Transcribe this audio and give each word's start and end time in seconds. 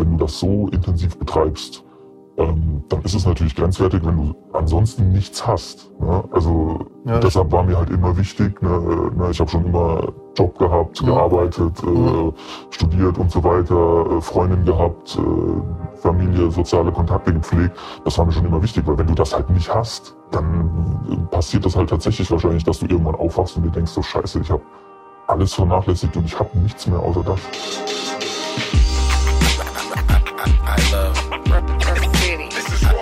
wenn 0.00 0.16
du 0.16 0.24
das 0.24 0.38
so 0.38 0.68
intensiv 0.72 1.16
betreibst, 1.18 1.84
ähm, 2.38 2.82
dann 2.88 3.02
ist 3.02 3.14
es 3.14 3.26
natürlich 3.26 3.54
grenzwertig, 3.54 4.00
wenn 4.04 4.16
du 4.16 4.34
ansonsten 4.54 5.12
nichts 5.12 5.46
hast. 5.46 5.90
Ne? 6.00 6.24
Also 6.32 6.86
Ja. 7.04 7.18
deshalb 7.20 7.52
war 7.52 7.62
mir 7.62 7.76
halt 7.76 7.90
immer 7.90 8.16
wichtig, 8.16 8.60
ne, 8.62 9.10
ne, 9.14 9.28
ich 9.30 9.40
habe 9.40 9.50
schon 9.50 9.66
immer 9.66 10.08
Job 10.36 10.56
gehabt, 10.58 11.02
Mhm. 11.02 11.06
gearbeitet, 11.06 11.82
äh, 11.82 11.86
Mhm. 11.86 12.32
studiert 12.70 13.18
und 13.18 13.30
so 13.30 13.44
weiter, 13.44 14.06
äh, 14.16 14.20
Freundin 14.22 14.64
gehabt, 14.64 15.18
äh, 15.18 15.96
Familie, 15.98 16.50
soziale 16.50 16.90
Kontakte 16.92 17.32
gepflegt. 17.32 17.76
Das 18.04 18.16
war 18.16 18.24
mir 18.24 18.32
schon 18.32 18.46
immer 18.46 18.62
wichtig, 18.62 18.86
weil 18.86 18.96
wenn 18.96 19.06
du 19.08 19.14
das 19.14 19.34
halt 19.34 19.50
nicht 19.50 19.72
hast, 19.74 20.16
dann 20.30 21.00
äh, 21.10 21.16
passiert 21.34 21.64
das 21.66 21.76
halt 21.76 21.90
tatsächlich 21.90 22.30
wahrscheinlich, 22.30 22.64
dass 22.64 22.78
du 22.78 22.86
irgendwann 22.86 23.16
aufwachst 23.16 23.56
und 23.56 23.64
dir 23.64 23.70
denkst, 23.70 23.90
so 23.92 24.02
scheiße, 24.02 24.40
ich 24.40 24.50
habe 24.50 24.62
alles 25.26 25.52
vernachlässigt 25.54 26.16
und 26.16 26.24
ich 26.24 26.38
habe 26.38 26.50
nichts 26.58 26.86
mehr 26.86 27.00
außer 27.00 27.22
das. 27.22 27.40
I 30.42 30.76
love. 30.90 31.16
Rough 31.50 32.16
City. 32.16 32.48
I 32.82 32.92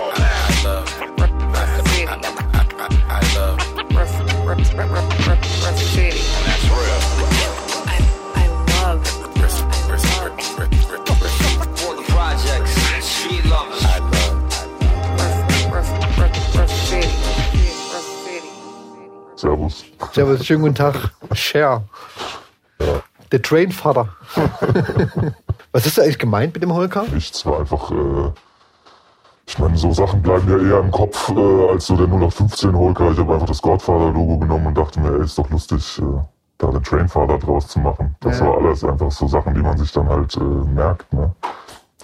love. 0.65 0.85
Rough 1.17 1.87
City. 1.87 2.05
I 2.05 2.11
love. 3.33 3.57
Rough, 3.95 4.19
rough, 4.45 4.75
rough, 4.75 5.27
rough, 5.27 5.63
rough 5.63 5.77
City. 5.77 6.19
That's 6.43 6.65
real. 6.67 6.99
I, 7.87 8.03
I 8.35 8.47
love, 8.83 8.99
I 9.23 9.47
love 9.87 10.35
Important 11.63 12.07
projects, 12.07 12.73
street 13.05 13.45
lovers. 13.45 13.85
I 13.85 13.99
love. 13.99 14.35
Rough 15.71 16.71
City. 16.89 17.07
City. 18.25 18.49
Servus. 19.37 19.85
Servus, 20.11 20.45
schönen 20.45 20.61
guten 20.61 20.75
Tag. 20.75 21.11
Cher. 21.33 21.83
Der 23.31 23.41
Trainvater. 23.41 24.09
Was 25.71 25.85
ist 25.85 25.97
da 25.97 26.01
eigentlich 26.03 26.19
gemeint 26.19 26.53
mit 26.53 26.63
dem 26.63 26.73
Holker? 26.73 27.03
Nichts 27.13 27.45
war 27.45 27.59
einfach, 27.59 27.91
äh, 27.91 28.31
ich 29.45 29.59
meine, 29.59 29.77
so 29.77 29.91
Sachen 29.91 30.21
bleiben 30.21 30.49
ja 30.49 30.57
eher 30.57 30.79
im 30.79 30.91
Kopf 30.91 31.29
äh, 31.29 31.69
als 31.69 31.85
so 31.87 31.95
der 31.95 32.07
0815 32.07 32.75
Holker. 32.75 33.11
Ich 33.11 33.19
habe 33.19 33.33
einfach 33.33 33.47
das 33.47 33.61
Godfather-Logo 33.61 34.39
genommen 34.39 34.67
und 34.67 34.77
dachte 34.77 34.99
mir, 34.99 35.11
ey, 35.13 35.23
ist 35.23 35.37
doch 35.37 35.49
lustig, 35.49 35.99
äh, 36.01 36.03
da 36.57 36.67
den 36.67 36.83
Trainfather 36.83 37.37
draus 37.37 37.67
zu 37.67 37.79
machen. 37.79 38.15
Das 38.19 38.39
Ja. 38.39 38.47
war 38.47 38.57
alles 38.57 38.83
einfach 38.83 39.11
so 39.11 39.27
Sachen, 39.27 39.53
die 39.53 39.61
man 39.61 39.77
sich 39.77 39.91
dann 39.91 40.07
halt 40.09 40.35
äh, 40.37 40.39
merkt. 40.39 41.11
Ne? 41.13 41.31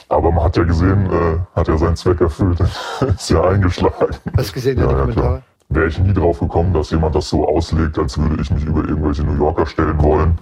Aber 0.09 0.31
man 0.31 0.43
hat 0.43 0.55
ja 0.57 0.63
gesehen, 0.63 1.07
äh, 1.11 1.39
hat 1.55 1.67
ja 1.67 1.77
seinen 1.77 1.95
Zweck 1.95 2.21
erfüllt, 2.21 2.59
ist 3.15 3.29
ja 3.29 3.41
eingeschlagen. 3.43 4.15
Hast 4.37 4.49
du 4.49 4.53
gesehen 4.53 4.77
Ja, 4.79 4.85
ja, 4.91 4.97
Kommentaren? 4.99 5.27
klar. 5.27 5.41
Wäre 5.69 5.87
ich 5.87 5.97
nie 5.97 6.13
drauf 6.13 6.39
gekommen, 6.39 6.73
dass 6.73 6.91
jemand 6.91 7.15
das 7.15 7.27
so 7.27 7.47
auslegt, 7.47 7.97
als 7.97 8.15
würde 8.19 8.39
ich 8.39 8.51
mich 8.51 8.63
über 8.65 8.87
irgendwelche 8.87 9.23
New 9.23 9.35
Yorker 9.35 9.65
stellen 9.65 9.99
wollen. 10.01 10.37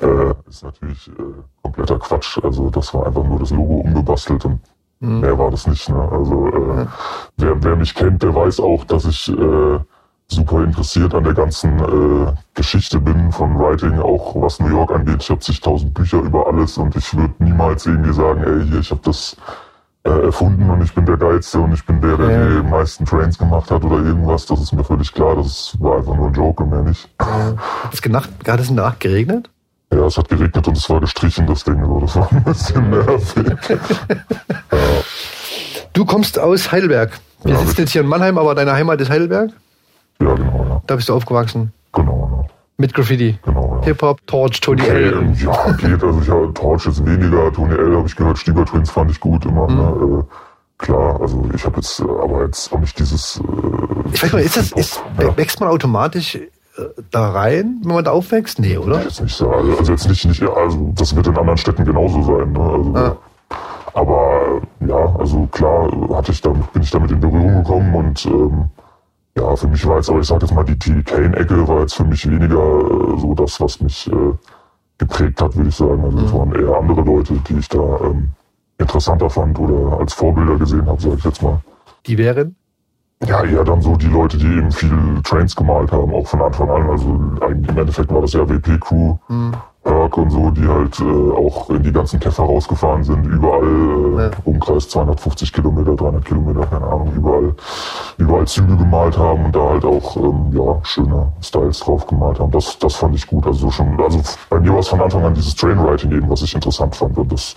Äh, 0.00 0.32
ist 0.52 0.64
natürlich 0.64 1.08
äh, 1.08 1.12
kompletter 1.62 1.98
Quatsch. 1.98 2.38
Also 2.42 2.70
das 2.70 2.92
war 2.94 3.06
einfach 3.06 3.24
nur 3.24 3.38
das 3.40 3.50
Logo 3.50 3.76
umgebastelt 3.80 4.44
und 4.44 4.58
Mhm. 5.00 5.18
mehr 5.18 5.36
war 5.36 5.50
das 5.50 5.66
nicht. 5.66 5.88
Ne? 5.88 6.08
Also 6.12 6.46
äh, 6.46 6.86
wer, 7.36 7.64
wer 7.64 7.74
mich 7.74 7.92
kennt, 7.92 8.22
der 8.22 8.32
weiß 8.32 8.60
auch, 8.60 8.84
dass 8.84 9.04
ich 9.04 9.28
äh, 9.36 9.78
super 10.28 10.62
interessiert 10.62 11.12
an 11.12 11.24
der 11.24 11.34
ganzen 11.34 11.76
äh, 11.80 12.32
Geschichte 12.54 13.00
bin 13.00 13.32
von 13.32 13.58
Writing, 13.58 13.98
auch 13.98 14.36
was 14.40 14.60
New 14.60 14.68
York 14.68 14.92
angeht. 14.92 15.20
Ich 15.20 15.28
habe 15.30 15.40
zigtausend 15.40 15.92
Bücher 15.92 16.20
über 16.20 16.46
alles 16.46 16.78
und 16.78 16.94
ich 16.94 17.16
würde 17.16 17.34
niemals 17.40 17.84
irgendwie 17.86 18.12
sagen, 18.12 18.44
ey, 18.44 18.64
hier, 18.64 18.78
ich 18.78 18.92
habe 18.92 19.00
das 19.02 19.36
äh, 20.04 20.10
erfunden 20.26 20.70
und 20.70 20.82
ich 20.84 20.94
bin 20.94 21.04
der 21.04 21.16
Geilste 21.16 21.58
und 21.58 21.72
ich 21.72 21.84
bin 21.84 22.00
der, 22.00 22.16
der 22.16 22.30
Ja. 22.30 22.60
die 22.60 22.68
meisten 22.68 23.04
Trains 23.04 23.36
gemacht 23.36 23.72
hat 23.72 23.82
oder 23.84 23.96
irgendwas. 23.96 24.46
Das 24.46 24.60
ist 24.60 24.72
mir 24.72 24.84
völlig 24.84 25.12
klar. 25.12 25.34
Das 25.34 25.76
war 25.80 25.96
einfach 25.96 26.14
nur 26.14 26.28
ein 26.28 26.34
Joke 26.34 26.62
und 26.62 26.70
mehr 26.70 26.82
nicht. 26.82 27.08
Hat 27.18 27.92
es 27.92 28.00
gerade 28.00 28.62
ist 28.62 28.70
in 28.70 28.76
der 28.76 28.84
Nacht 28.84 29.00
geregnet? 29.00 29.50
Ja, 29.92 30.06
es 30.06 30.16
hat 30.16 30.28
geregnet 30.28 30.66
und 30.66 30.76
es 30.76 30.88
war 30.88 31.00
gestrichen, 31.00 31.46
das 31.46 31.64
Ding. 31.64 31.78
Also 31.80 32.00
das 32.00 32.16
war 32.16 32.32
ein 32.32 32.44
bisschen 32.44 32.90
nervig. 32.90 33.78
Du 35.92 36.04
kommst 36.06 36.38
aus 36.38 36.72
Heidelberg. 36.72 37.18
Wir 37.44 37.52
Ja, 37.54 37.60
sitzen 37.60 37.82
jetzt 37.82 37.90
hier 37.92 38.00
in 38.00 38.06
Mannheim, 38.06 38.38
aber 38.38 38.54
deine 38.54 38.72
Heimat 38.72 38.98
ist 39.00 39.10
Heidelberg. 39.10 39.50
Ja, 40.22 40.34
genau, 40.34 40.66
ja. 40.68 40.82
Da 40.86 40.96
bist 40.96 41.08
du 41.08 41.14
aufgewachsen. 41.14 41.72
Genau, 41.92 42.12
genau. 42.12 42.46
Mit 42.78 42.94
Graffiti. 42.94 43.38
genau 43.44 43.76
ja. 43.80 43.84
Hip-Hop, 43.86 44.26
Torch, 44.26 44.60
Tony 44.60 44.80
Okay, 44.82 44.90
L. 45.08 45.34
ja, 45.36 45.72
geht. 45.72 46.02
Also 46.02 46.20
ich 46.22 46.30
habe 46.30 46.52
Torch 46.54 46.86
jetzt 46.86 47.04
weniger, 47.04 47.52
Tony 47.52 47.74
L 47.74 47.96
habe 47.96 48.06
ich 48.06 48.16
gehört, 48.16 48.38
Stieber 48.38 48.64
Twins 48.64 48.90
fand 48.90 49.10
ich 49.10 49.20
gut 49.20 49.44
immer. 49.44 49.68
Mhm. 49.68 49.76
Ne? 49.76 50.20
Äh, 50.22 50.82
klar, 50.84 51.20
also 51.20 51.46
ich 51.54 51.64
habe 51.66 51.76
jetzt, 51.76 52.00
äh, 52.00 52.04
aber 52.04 52.44
jetzt 52.46 52.72
auch 52.72 52.78
nicht 52.78 52.98
dieses. 52.98 53.38
Äh, 53.40 54.14
Ich 54.14 54.22
weiß 54.22 54.32
mal, 54.32 54.38
ist 54.40 54.56
das, 54.56 54.72
ist, 54.72 55.02
ja. 55.20 55.36
wächst 55.36 55.60
man 55.60 55.68
automatisch 55.68 56.38
da 57.10 57.30
rein, 57.30 57.80
wenn 57.84 57.94
man 57.94 58.04
da 58.04 58.12
aufwächst? 58.12 58.58
Nee, 58.58 58.78
oder? 58.78 58.98
Nicht 59.04 59.28
so, 59.28 59.50
also 59.50 59.76
also 59.78 59.92
jetzt 59.92 60.08
nicht, 60.08 60.24
nicht, 60.24 60.42
also 60.42 60.92
das 60.94 61.14
wird 61.14 61.26
in 61.26 61.36
anderen 61.36 61.58
Städten 61.58 61.84
genauso 61.84 62.22
sein. 62.22 62.52
Ne? 62.52 62.60
Also, 62.60 62.92
Ja. 62.94 63.16
Aber 63.94 64.62
ja, 64.80 65.16
also 65.18 65.46
klar 65.52 65.90
hatte 66.14 66.32
ich 66.32 66.40
damit, 66.40 66.72
bin 66.72 66.82
ich 66.82 66.90
damit 66.90 67.10
in 67.10 67.20
Berührung 67.20 67.62
gekommen 67.62 67.94
und 67.94 68.24
ähm, 68.24 68.64
ja, 69.36 69.54
für 69.54 69.68
mich 69.68 69.86
war 69.86 69.96
jetzt, 69.96 70.08
aber 70.08 70.20
ich 70.20 70.26
sag 70.26 70.40
jetzt 70.40 70.54
mal, 70.54 70.64
die 70.64 70.78
T. 70.78 71.02
Kane-Ecke 71.02 71.68
war 71.68 71.80
jetzt 71.80 71.94
für 71.94 72.04
mich 72.04 72.28
weniger 72.28 72.56
äh, 72.56 73.18
so 73.20 73.34
das, 73.34 73.60
was 73.60 73.80
mich 73.80 74.10
äh, 74.10 74.32
geprägt 74.98 75.42
hat, 75.42 75.56
würde 75.56 75.68
ich 75.68 75.76
sagen. 75.76 76.02
Also 76.04 76.18
es 76.18 76.32
waren 76.32 76.54
eher 76.54 76.74
andere 76.76 77.02
Leute, 77.02 77.34
die 77.48 77.58
ich 77.58 77.68
da 77.68 78.00
ähm, 78.04 78.30
interessanter 78.78 79.28
fand 79.28 79.58
oder 79.58 79.98
als 79.98 80.14
Vorbilder 80.14 80.56
gesehen 80.56 80.86
habe, 80.86 81.00
sage 81.00 81.16
ich 81.18 81.24
jetzt 81.24 81.42
mal. 81.42 81.60
Die 82.06 82.16
wären? 82.18 82.56
Ja, 83.26 83.44
eher 83.44 83.62
dann 83.64 83.80
so 83.80 83.94
die 83.96 84.08
Leute, 84.08 84.36
die 84.36 84.46
eben 84.46 84.72
viel 84.72 85.20
Trains 85.22 85.54
gemalt 85.54 85.92
haben, 85.92 86.12
auch 86.12 86.26
von 86.26 86.42
Anfang 86.42 86.68
an. 86.70 86.90
Also 86.90 87.20
eigentlich 87.40 87.68
im 87.68 87.78
Endeffekt 87.78 88.12
war 88.12 88.20
das 88.20 88.32
ja 88.32 88.48
WP-Crew, 88.48 89.16
Hm. 89.28 89.52
Herc 89.84 90.16
und 90.16 90.30
so, 90.30 90.50
die 90.50 90.66
halt 90.66 91.00
äh, 91.00 91.32
auch 91.32 91.68
in 91.70 91.82
die 91.82 91.90
ganzen 91.92 92.20
Käfer 92.20 92.44
rausgefahren 92.44 93.02
sind, 93.02 93.24
überall 93.24 93.64
äh, 93.64 94.22
Ja. 94.22 94.30
Umkreis 94.44 94.88
250 94.88 95.52
Kilometer, 95.52 95.96
300 95.96 96.24
Kilometer, 96.24 96.66
keine 96.66 96.86
Ahnung, 96.86 97.12
überall, 97.16 97.54
überall 98.16 98.46
Züge 98.46 98.76
gemalt 98.76 99.18
haben 99.18 99.46
und 99.46 99.56
da 99.56 99.70
halt 99.70 99.84
auch 99.84 100.16
ähm, 100.16 100.52
ja 100.52 100.78
schöne 100.84 101.32
Styles 101.42 101.80
drauf 101.80 102.06
gemalt 102.06 102.38
haben. 102.38 102.52
Das, 102.52 102.78
das 102.78 102.94
fand 102.94 103.16
ich 103.16 103.26
gut. 103.26 103.44
Also 103.44 103.70
schon, 103.72 104.00
also 104.00 104.20
bei 104.50 104.60
mir 104.60 104.72
war 104.72 104.78
es 104.80 104.88
von 104.88 105.00
Anfang 105.00 105.24
an 105.24 105.34
dieses 105.34 105.56
Trainwriting 105.56 106.12
eben, 106.12 106.30
was 106.30 106.42
ich 106.42 106.54
interessant 106.54 106.94
fand 106.94 107.18
und 107.18 107.32
das 107.32 107.54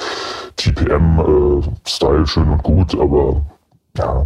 TPM-Style 0.58 2.26
schön 2.26 2.50
und 2.50 2.64
gut, 2.64 3.00
aber 3.00 3.42
ja, 3.98 4.26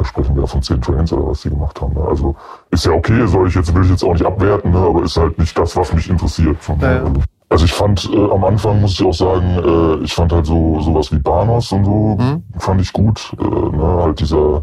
da 0.00 0.04
sprechen 0.06 0.34
wir 0.34 0.42
ja 0.42 0.46
von 0.46 0.62
zehn 0.62 0.80
Trains 0.80 1.12
oder 1.12 1.28
was 1.28 1.42
die 1.42 1.50
gemacht 1.50 1.80
haben. 1.80 1.94
Ne? 1.94 2.00
Also 2.08 2.34
ist 2.70 2.86
ja 2.86 2.92
okay, 2.92 3.26
soll 3.26 3.48
ich 3.48 3.54
jetzt, 3.54 3.74
will 3.74 3.84
ich 3.84 3.90
jetzt 3.90 4.02
auch 4.02 4.12
nicht 4.12 4.24
abwerten, 4.24 4.70
ne? 4.72 4.78
aber 4.78 5.02
ist 5.02 5.16
halt 5.16 5.38
nicht 5.38 5.56
das, 5.58 5.76
was 5.76 5.92
mich 5.92 6.08
interessiert. 6.08 6.56
Ja, 6.80 6.92
ja. 6.92 7.04
Also 7.50 7.64
ich 7.64 7.72
fand 7.72 8.08
äh, 8.12 8.30
am 8.30 8.44
Anfang, 8.44 8.80
muss 8.80 8.92
ich 8.92 9.04
auch 9.04 9.12
sagen, 9.12 9.58
äh, 10.00 10.04
ich 10.04 10.14
fand 10.14 10.32
halt 10.32 10.46
so 10.46 10.80
sowas 10.80 11.10
wie 11.12 11.18
Banos 11.18 11.72
und 11.72 11.84
so, 11.84 12.16
Mhm. 12.18 12.42
fand 12.58 12.80
ich 12.80 12.92
gut. 12.92 13.34
Äh, 13.40 13.44
ne? 13.44 13.98
Halt 14.02 14.20
dieser 14.20 14.62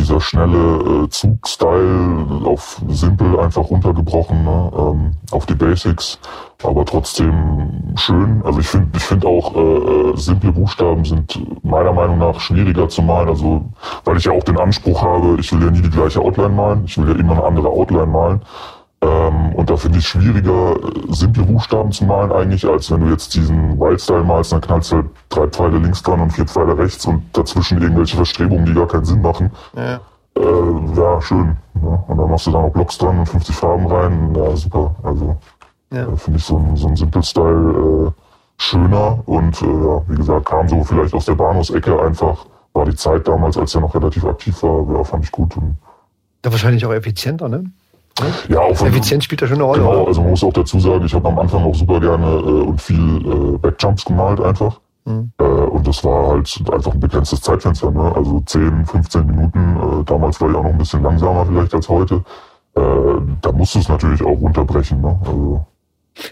dieser 0.00 0.20
schnelle 0.20 1.04
äh, 1.04 1.08
Zugstyle 1.10 2.26
auf 2.44 2.80
simpel 2.88 3.38
einfach 3.38 3.68
runtergebrochen, 3.70 4.44
ne? 4.44 4.72
ähm, 4.76 5.12
auf 5.30 5.44
die 5.46 5.54
Basics, 5.54 6.18
aber 6.64 6.84
trotzdem 6.84 7.92
schön. 7.96 8.42
Also 8.44 8.60
ich 8.60 8.66
finde 8.66 8.88
ich 8.96 9.02
finde 9.02 9.28
auch 9.28 9.54
äh, 9.54 9.60
äh, 9.60 10.16
simple 10.16 10.52
Buchstaben 10.52 11.04
sind 11.04 11.38
meiner 11.62 11.92
Meinung 11.92 12.18
nach 12.18 12.40
schwieriger 12.40 12.88
zu 12.88 13.02
malen, 13.02 13.28
also 13.28 13.62
weil 14.04 14.16
ich 14.16 14.24
ja 14.24 14.32
auch 14.32 14.42
den 14.42 14.58
Anspruch 14.58 15.02
habe, 15.02 15.36
ich 15.38 15.52
will 15.52 15.62
ja 15.62 15.70
nie 15.70 15.82
die 15.82 15.90
gleiche 15.90 16.20
Outline 16.20 16.54
malen, 16.54 16.84
ich 16.86 16.96
will 16.96 17.08
ja 17.08 17.16
immer 17.16 17.32
eine 17.32 17.44
andere 17.44 17.68
Outline 17.68 18.06
malen. 18.06 18.40
Ähm, 19.02 19.54
und 19.54 19.70
da 19.70 19.76
finde 19.76 19.98
ich 19.98 20.06
schwieriger, 20.08 20.72
äh, 20.76 21.12
simple 21.12 21.42
Buchstaben 21.44 21.90
zu 21.90 22.04
malen 22.04 22.32
eigentlich, 22.32 22.66
als 22.68 22.90
wenn 22.90 23.00
du 23.00 23.06
jetzt 23.10 23.34
diesen 23.34 23.78
Wildstyle 23.80 24.22
malst, 24.24 24.52
dann 24.52 24.60
knallst 24.60 24.92
du 24.92 24.96
halt 24.96 25.06
drei 25.30 25.46
Pfeile 25.46 25.78
links 25.78 26.02
dran 26.02 26.20
und 26.20 26.30
vier 26.32 26.46
Pfeile 26.46 26.76
rechts 26.76 27.06
und 27.06 27.22
dazwischen 27.32 27.80
irgendwelche 27.80 28.16
Verstrebungen, 28.16 28.66
die 28.66 28.74
gar 28.74 28.86
keinen 28.86 29.04
Sinn 29.06 29.22
machen. 29.22 29.50
Ja. 29.74 30.00
Äh, 30.36 30.96
ja, 30.96 31.20
schön. 31.22 31.56
Ne? 31.74 32.04
Und 32.08 32.18
dann 32.18 32.30
machst 32.30 32.46
du 32.46 32.50
da 32.50 32.60
noch 32.62 32.70
Blocks 32.72 32.98
dran 32.98 33.18
und 33.20 33.26
50 33.26 33.54
Farben 33.56 33.86
rein. 33.86 34.34
Ja, 34.34 34.54
super. 34.54 34.94
Also 35.02 35.36
Ja. 35.90 36.02
äh, 36.06 36.16
finde 36.16 36.38
ich 36.38 36.44
so 36.44 36.58
ein, 36.58 36.76
so 36.76 36.88
ein 36.88 36.96
Simple 36.96 37.22
Style 37.22 38.08
äh, 38.08 38.20
schöner 38.58 39.18
und 39.26 39.62
äh, 39.62 39.64
ja, 39.66 40.02
wie 40.08 40.16
gesagt, 40.16 40.44
kam 40.44 40.68
so 40.68 40.84
vielleicht 40.84 41.14
aus 41.14 41.24
der 41.24 41.34
Bahnhofsecke 41.36 41.98
einfach. 42.02 42.44
War 42.74 42.84
die 42.84 42.94
Zeit 42.94 43.26
damals, 43.26 43.56
als 43.56 43.74
er 43.74 43.80
noch 43.80 43.94
relativ 43.94 44.24
aktiv 44.26 44.62
war, 44.62 44.86
ja, 44.94 45.02
fand 45.04 45.24
ich 45.24 45.32
gut. 45.32 45.56
Und, 45.56 45.78
Da 46.42 46.52
wahrscheinlich 46.52 46.84
auch 46.86 46.92
effizienter, 46.92 47.48
ne? 47.48 47.64
Ja, 48.48 48.60
auch 48.60 48.80
Effizienz 48.82 49.24
spielt 49.24 49.42
da 49.42 49.46
schon 49.46 49.56
eine 49.56 49.64
Rolle. 49.64 49.80
Genau, 49.80 49.92
oder? 49.92 50.08
also 50.08 50.20
man 50.20 50.30
muss 50.30 50.44
auch 50.44 50.52
dazu 50.52 50.78
sagen, 50.78 51.04
ich 51.04 51.14
habe 51.14 51.28
am 51.28 51.38
Anfang 51.38 51.64
auch 51.64 51.74
super 51.74 52.00
gerne 52.00 52.26
äh, 52.26 52.66
und 52.68 52.80
viel 52.80 53.54
äh, 53.54 53.58
Backjumps 53.58 54.04
gemalt 54.04 54.40
einfach. 54.40 54.80
Mhm. 55.04 55.32
Äh, 55.38 55.44
und 55.44 55.86
das 55.86 56.04
war 56.04 56.28
halt 56.28 56.62
einfach 56.72 56.92
ein 56.92 57.00
begrenztes 57.00 57.40
Zeitfenster, 57.40 57.90
ne? 57.90 58.12
Also 58.14 58.40
10, 58.40 58.86
15 58.86 59.26
Minuten. 59.26 59.76
Äh, 59.76 60.04
damals 60.04 60.40
war 60.40 60.50
ich 60.50 60.56
auch 60.56 60.62
noch 60.62 60.70
ein 60.70 60.78
bisschen 60.78 61.02
langsamer 61.02 61.46
vielleicht 61.46 61.74
als 61.74 61.88
heute. 61.88 62.24
Äh, 62.76 62.80
da 63.40 63.52
musst 63.52 63.74
du 63.74 63.78
es 63.78 63.88
natürlich 63.88 64.22
auch 64.22 64.38
runterbrechen, 64.40 65.00
ne? 65.00 65.18
Also, 65.24 65.66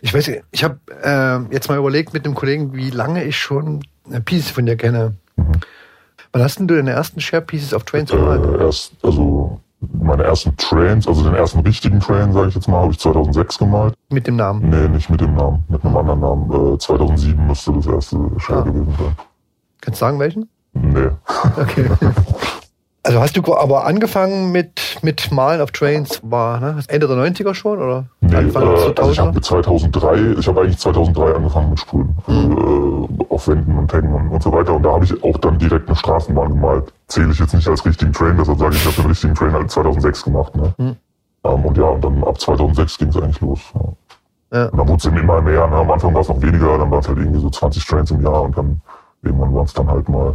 Ich 0.03 0.13
weiß 0.13 0.29
nicht, 0.29 0.43
ich 0.51 0.65
habe 0.65 0.79
äh, 1.03 1.53
jetzt 1.53 1.69
mal 1.69 1.79
überlegt 1.79 2.13
mit 2.13 2.25
einem 2.25 2.35
Kollegen, 2.35 2.75
wie 2.75 2.91
lange 2.91 3.25
ich 3.25 3.37
schon 3.37 3.81
äh, 4.11 4.21
Pieces 4.21 4.51
von 4.51 4.67
dir 4.67 4.77
kenne. 4.77 5.15
Mhm. 5.37 5.53
Wann 6.33 6.43
hast 6.43 6.59
denn 6.59 6.69
du 6.69 6.77
deine 6.77 6.91
ersten 6.91 7.21
Share 7.21 7.43
Pieces 7.43 7.73
auf 7.73 7.85
Trains 7.85 8.11
gemalt? 8.11 8.61
erst, 8.61 8.93
also 9.03 9.61
meine 9.81 10.25
ersten 10.25 10.57
Trains, 10.57 11.07
also 11.07 11.23
den 11.23 11.35
ersten 11.35 11.61
richtigen 11.61 12.01
Train, 12.01 12.33
sage 12.33 12.49
ich 12.49 12.55
jetzt 12.55 12.69
mal, 12.69 12.81
habe 12.83 12.93
ich 12.93 12.99
2006 12.99 13.59
gemalt. 13.59 13.95
Mit 14.11 14.27
dem 14.27 14.37
Namen. 14.37 14.69
Nee, 14.69 14.89
nicht 14.89 15.09
mit 15.11 15.21
dem 15.21 15.35
Namen, 15.35 15.65
mit 15.69 15.85
einem 15.85 15.97
anderen 15.97 16.21
Namen. 16.21 16.75
Äh, 16.75 16.79
2007 16.79 17.47
müsste 17.47 17.73
das 17.73 17.87
erste 17.87 18.19
Share 18.39 18.61
Ah. 18.61 18.65
gewesen 18.65 18.95
sein. 18.99 19.17
Kannst 19.81 20.01
du 20.01 20.05
sagen, 20.05 20.19
welchen? 20.19 20.49
Nee. 20.73 21.09
Okay. 21.57 21.89
Also 23.05 23.21
hast 23.23 23.35
du 23.39 23.57
aber 23.57 23.87
angefangen 23.87 24.53
mit, 24.53 24.99
mit 25.01 25.31
Malen 25.33 25.63
auf 25.63 25.71
Trains, 25.71 26.21
war 26.25 26.61
ne? 26.61 26.83
Ende 26.89 27.07
der 27.09 27.17
90er 27.17 27.55
schon 27.55 27.79
oder 27.79 28.05
Nee, 28.29 28.37
äh, 28.37 28.57
also 28.57 29.11
ich 29.11 29.19
2000er? 29.19 29.27
habe 29.27 29.41
2003, 29.41 30.17
ich 30.39 30.49
habe 30.49 30.61
eigentlich 30.61 30.79
2003 30.79 31.35
angefangen 31.35 31.71
mit 31.71 31.81
Sprühen, 31.81 32.17
also, 32.27 33.09
äh, 33.09 33.25
auf 33.29 33.49
Wänden 33.49 33.79
und 33.79 33.93
Hängen 33.93 34.13
und, 34.13 34.29
und 34.29 34.43
so 34.43 34.53
weiter. 34.53 34.75
Und 34.75 34.83
da 34.83 34.93
habe 34.93 35.05
ich 35.05 35.25
auch 35.25 35.39
dann 35.39 35.59
direkt 35.59 35.89
eine 35.89 35.97
Straßenbahn 35.97 36.51
gemalt. 36.51 36.93
Zähle 37.07 37.33
ich 37.33 37.39
jetzt 37.39 37.55
nicht 37.55 37.69
als 37.69 37.85
richtigen 37.85 38.13
Train, 38.13 38.37
deshalb 38.39 38.59
sage 38.59 38.75
ich, 38.75 38.81
ich 38.81 38.87
habe 38.87 39.03
den 39.03 39.07
richtigen 39.07 39.35
Train 39.35 39.53
halt 39.53 39.71
2006 39.71 40.25
gemacht. 40.25 40.57
Ne? 40.57 40.75
Hm. 40.77 40.97
Ähm, 41.45 41.65
und 41.65 41.77
ja, 41.77 41.85
und 41.85 42.05
dann 42.05 42.25
ab 42.25 42.41
2006 42.41 42.99
ging 42.99 43.09
es 43.09 43.17
eigentlich 43.17 43.41
los. 43.41 43.61
Ja. 43.75 43.81
Ja. 44.51 44.67
Und 44.67 44.79
dann 44.79 44.89
wurde 44.89 44.97
es 44.97 45.05
immer 45.05 45.43
mehr. 45.43 45.67
Ne? 45.67 45.77
Am 45.77 45.91
Anfang 45.91 46.15
war 46.15 46.23
es 46.23 46.29
noch 46.29 46.41
weniger, 46.41 46.79
dann 46.79 46.91
waren 46.91 47.01
es 47.01 47.09
halt 47.09 47.19
irgendwie 47.19 47.41
so 47.41 47.51
20 47.51 47.87
Trains 47.87 48.11
im 48.11 48.23
Jahr 48.23 48.43
und 48.43 48.57
dann 48.57 48.81
irgendwann 49.23 49.55
waren 49.55 49.65
es 49.65 49.75
dann 49.75 49.91
halt 49.91 50.09
mal, 50.09 50.35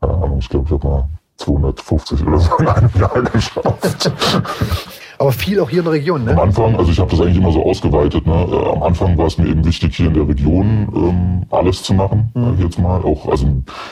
keine 0.00 0.14
Ahnung, 0.14 0.38
ich 0.38 0.48
glaube, 0.48 0.66
ich 0.66 0.72
habe 0.72 0.88
mal 0.88 1.08
250 1.36 2.26
oder 2.26 2.38
so 2.38 2.56
in 2.58 2.68
einem 2.68 2.90
Jahr 2.94 3.22
geschafft. 3.22 4.12
Aber 5.20 5.32
viel 5.32 5.60
auch 5.60 5.68
hier 5.68 5.80
in 5.80 5.84
der 5.84 5.92
Region, 5.92 6.26
Am 6.30 6.34
ne? 6.34 6.40
Anfang, 6.40 6.76
also 6.76 6.90
ich 6.90 6.98
habe 6.98 7.10
das 7.10 7.20
eigentlich 7.20 7.36
immer 7.36 7.52
so 7.52 7.62
ausgeweitet. 7.62 8.26
Ne? 8.26 8.32
Äh, 8.50 8.70
am 8.72 8.82
Anfang 8.82 9.18
war 9.18 9.26
es 9.26 9.36
mir 9.36 9.48
eben 9.48 9.62
wichtig, 9.66 9.94
hier 9.94 10.06
in 10.06 10.14
der 10.14 10.26
Region 10.26 10.88
ähm, 10.96 11.42
alles 11.50 11.82
zu 11.82 11.92
machen. 11.92 12.30
Mhm. 12.34 12.58
Äh, 12.58 12.62
jetzt 12.62 12.78
mal 12.78 13.02
auch, 13.02 13.28
also 13.28 13.46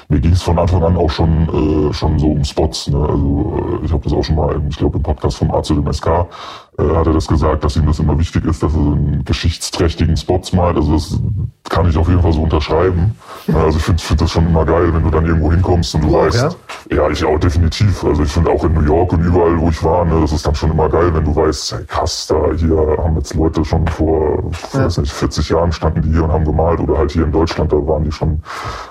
mir 0.08 0.20
ging 0.20 0.32
es 0.32 0.42
von 0.42 0.58
Anfang 0.58 0.82
an 0.82 0.96
auch 0.96 1.10
schon 1.10 1.90
äh, 1.90 1.92
schon 1.92 2.18
so 2.18 2.28
um 2.28 2.42
Spots. 2.44 2.88
Ne? 2.88 2.96
Also 2.96 3.78
äh, 3.82 3.84
ich 3.84 3.92
habe 3.92 4.02
das 4.04 4.14
auch 4.14 4.24
schon 4.24 4.36
mal, 4.36 4.54
im- 4.54 4.68
ich 4.70 4.78
glaube 4.78 4.96
im 4.96 5.02
Podcast 5.02 5.36
vom 5.36 5.50
A 5.50 5.62
zu 5.62 5.74
dem 5.74 5.92
SK 5.92 6.06
äh, 6.78 6.82
hat 6.96 7.06
er 7.06 7.12
das 7.12 7.26
gesagt, 7.28 7.62
dass 7.62 7.76
ihm 7.76 7.84
das 7.84 7.98
immer 7.98 8.18
wichtig 8.18 8.46
ist, 8.46 8.62
dass 8.62 8.72
er 8.72 8.80
so 8.80 8.92
einen 8.92 9.22
geschichtsträchtigen 9.26 10.16
Spots 10.16 10.54
malt. 10.54 10.76
Also 10.78 10.92
das 10.94 11.20
kann 11.68 11.90
ich 11.90 11.98
auf 11.98 12.08
jeden 12.08 12.22
Fall 12.22 12.32
so 12.32 12.40
unterschreiben. 12.40 13.16
Ja, 13.48 13.64
also 13.64 13.78
ich 13.78 13.84
finde 13.84 14.02
find 14.02 14.20
das 14.20 14.30
schon 14.30 14.46
immer 14.46 14.64
geil, 14.64 14.92
wenn 14.92 15.02
du 15.02 15.10
dann 15.10 15.24
irgendwo 15.24 15.50
hinkommst 15.50 15.94
und 15.94 16.04
du, 16.04 16.16
auch, 16.16 16.26
weißt, 16.26 16.56
ja? 16.90 17.08
ich 17.08 17.24
auch 17.24 17.38
definitiv. 17.38 18.04
Also 18.04 18.22
ich 18.22 18.30
finde 18.30 18.50
auch 18.50 18.62
in 18.64 18.74
New 18.74 18.82
York 18.82 19.12
und 19.14 19.24
überall, 19.24 19.58
wo 19.58 19.70
ich 19.70 19.82
war, 19.82 20.04
ne, 20.04 20.20
das 20.20 20.32
ist 20.32 20.46
dann 20.46 20.54
schon 20.54 20.70
immer 20.70 20.88
geil, 20.88 21.14
wenn 21.14 21.24
du 21.24 21.34
weißt, 21.34 21.72
hey, 21.72 21.84
krass, 21.86 22.26
da 22.26 22.36
hier 22.54 22.76
haben 23.02 23.16
jetzt 23.16 23.34
Leute 23.34 23.64
schon 23.64 23.86
vor, 23.88 24.50
Ja. 24.74 24.84
weiß 24.84 24.98
nicht, 24.98 25.12
40 25.12 25.48
Jahren 25.48 25.72
standen 25.72 26.02
die 26.02 26.10
hier 26.10 26.24
und 26.24 26.32
haben 26.32 26.44
gemalt 26.44 26.80
oder 26.80 26.98
halt 26.98 27.10
hier 27.10 27.24
in 27.24 27.32
Deutschland, 27.32 27.72
da 27.72 27.76
waren 27.76 28.04
die 28.04 28.12
schon 28.12 28.42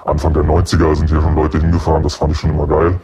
Anfang 0.06 0.34
der 0.34 0.44
90er, 0.44 0.96
sind 0.96 1.10
hier 1.10 1.22
schon 1.22 1.36
Leute 1.36 1.60
hingefahren, 1.60 2.02
das 2.02 2.16
fand 2.16 2.32
ich 2.32 2.40
schon 2.40 2.50
immer 2.50 2.68
geil. 2.68 3.00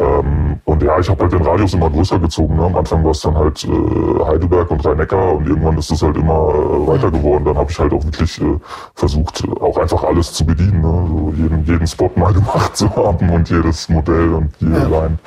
Ähm, 0.00 0.58
und 0.64 0.82
ja, 0.82 0.98
ich 0.98 1.08
habe 1.10 1.22
halt 1.22 1.32
den 1.32 1.42
Radius 1.42 1.74
immer 1.74 1.90
größer 1.90 2.18
gezogen. 2.18 2.56
Ne? 2.56 2.64
Am 2.64 2.76
Anfang 2.76 3.04
war 3.04 3.10
es 3.10 3.20
dann 3.20 3.34
halt 3.36 3.62
äh, 3.64 4.24
Heidelberg 4.24 4.70
und 4.70 4.84
Rhein-Neckar 4.84 5.34
und 5.34 5.46
irgendwann 5.46 5.76
ist 5.78 5.90
es 5.90 6.02
halt 6.02 6.16
immer 6.16 6.32
äh, 6.32 6.86
weiter 6.88 7.10
geworden. 7.10 7.44
Dann 7.44 7.56
habe 7.58 7.70
ich 7.70 7.78
halt 7.78 7.92
auch 7.92 8.02
wirklich 8.04 8.40
äh, 8.40 8.58
versucht, 8.94 9.44
auch 9.60 9.76
einfach 9.76 10.02
alles 10.04 10.32
zu 10.32 10.46
bedienen. 10.46 10.80
Ne? 10.80 11.06
So 11.08 11.34
jeden, 11.36 11.64
jeden 11.64 11.86
Spot 11.86 12.10
mal 12.16 12.32
gemacht 12.32 12.76
zu 12.76 12.88
haben 12.96 13.28
und 13.30 13.50
jedes 13.50 13.88
Modell 13.88 14.34
und 14.34 14.50
jede 14.58 14.78
Ja. 14.78 14.88
Line. 14.88 15.18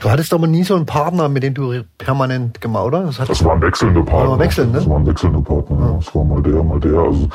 Du 0.00 0.10
hattest 0.10 0.34
aber 0.34 0.48
nie 0.48 0.64
so 0.64 0.74
einen 0.74 0.84
Partner, 0.86 1.28
mit 1.28 1.44
dem 1.44 1.54
du 1.54 1.82
permanent 1.96 2.60
gemalt, 2.60 2.86
oder? 2.88 3.02
Das 3.04 3.18
Das 3.18 3.44
waren 3.44 3.60
wechselnde 3.62 4.02
Partner. 4.02 4.32
Aber 4.32 4.38
wechseln, 4.40 4.72
ne? 4.72 4.78
Das 4.78 4.88
waren 4.90 5.06
wechselnde 5.06 5.40
Partner, 5.40 5.78
ja. 5.78 5.92
Das 5.96 6.12
war 6.14 6.24
mal 6.24 6.42
der, 6.42 6.60
mal 6.62 6.80
der. 6.80 6.98
Also, 6.98 7.28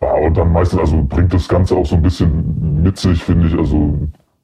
ja, 0.00 0.12
und 0.26 0.36
dann 0.36 0.52
meistens, 0.52 0.78
also 0.78 1.02
bringt 1.08 1.34
das 1.34 1.48
Ganze 1.48 1.74
auch 1.74 1.84
so 1.86 1.96
ein 1.96 2.02
bisschen 2.02 2.80
mit 2.82 2.96
sich, 2.96 3.24
finde 3.24 3.48
ich. 3.48 3.58
Also, 3.58 3.94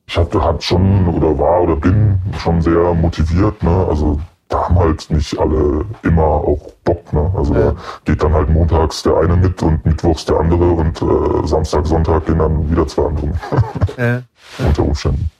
ich 0.09 0.17
hatte 0.17 0.43
hab 0.43 0.63
schon 0.63 1.07
oder 1.09 1.39
war 1.39 1.61
oder 1.63 1.77
bin 1.77 2.19
schon 2.39 2.61
sehr 2.63 2.95
motiviert, 2.95 3.63
ne? 3.63 3.87
Also, 3.89 4.19
da 4.49 4.65
haben 4.65 4.79
halt 4.79 5.11
nicht 5.11 5.39
alle 5.39 5.85
immer 6.03 6.23
auch 6.25 6.73
Bock, 6.83 7.13
ne? 7.13 7.31
Also, 7.37 7.55
Ja. 7.55 7.61
da 7.73 7.77
geht 8.07 8.23
dann 8.23 8.33
halt 8.33 8.49
montags 8.49 9.03
der 9.03 9.17
eine 9.19 9.37
mit 9.37 9.63
und 9.63 9.85
mittwochs 9.85 10.25
der 10.25 10.41
andere 10.41 10.65
und 10.71 11.03
äh, 11.03 11.47
Samstag, 11.47 11.87
Sonntag 11.87 12.25
gehen 12.27 12.39
dann 12.39 12.71
wieder 12.71 12.87
zwei 12.87 13.05
andere 13.07 13.27
mit. 13.27 13.99
äh, 13.99 14.21
unter 14.67 14.83
Umständen. 14.83 15.31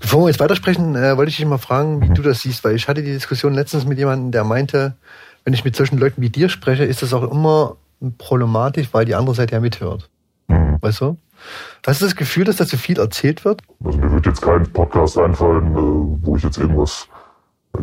Bevor 0.00 0.20
wir 0.22 0.28
jetzt 0.28 0.40
weitersprechen, 0.40 0.94
äh, 0.94 1.16
wollte 1.16 1.30
ich 1.30 1.36
dich 1.36 1.46
mal 1.46 1.58
fragen, 1.58 1.96
Mhm. 1.98 2.02
wie 2.02 2.08
du 2.14 2.22
das 2.22 2.42
siehst, 2.42 2.62
weil 2.64 2.74
ich 2.76 2.86
hatte 2.88 3.02
die 3.02 3.12
Diskussion 3.12 3.54
letztens 3.54 3.84
mit 3.86 3.98
jemandem, 3.98 4.30
der 4.30 4.44
meinte, 4.44 4.94
wenn 5.44 5.54
ich 5.54 5.64
mit 5.64 5.74
solchen 5.74 5.98
Leuten 5.98 6.22
wie 6.22 6.30
dir 6.30 6.48
spreche, 6.48 6.84
ist 6.84 7.02
das 7.02 7.12
auch 7.12 7.28
immer 7.30 7.76
problematisch, 8.18 8.88
weil 8.92 9.04
die 9.06 9.14
andere 9.14 9.34
Seite 9.34 9.54
ja 9.54 9.60
mithört. 9.60 10.08
Mhm. 10.48 10.76
Weißt 10.80 11.00
du? 11.00 11.16
Hast 11.86 12.00
du 12.00 12.04
das 12.06 12.16
Gefühl, 12.16 12.44
dass 12.44 12.56
da 12.56 12.66
zu 12.66 12.76
viel 12.76 12.98
erzählt 12.98 13.44
wird? 13.44 13.62
Also 13.84 13.98
mir 13.98 14.12
wird 14.12 14.26
jetzt 14.26 14.42
kein 14.42 14.70
Podcast 14.72 15.18
einfallen, 15.18 15.72
äh, 15.76 16.26
wo 16.26 16.36
ich 16.36 16.42
jetzt 16.42 16.58
irgendwas 16.58 17.08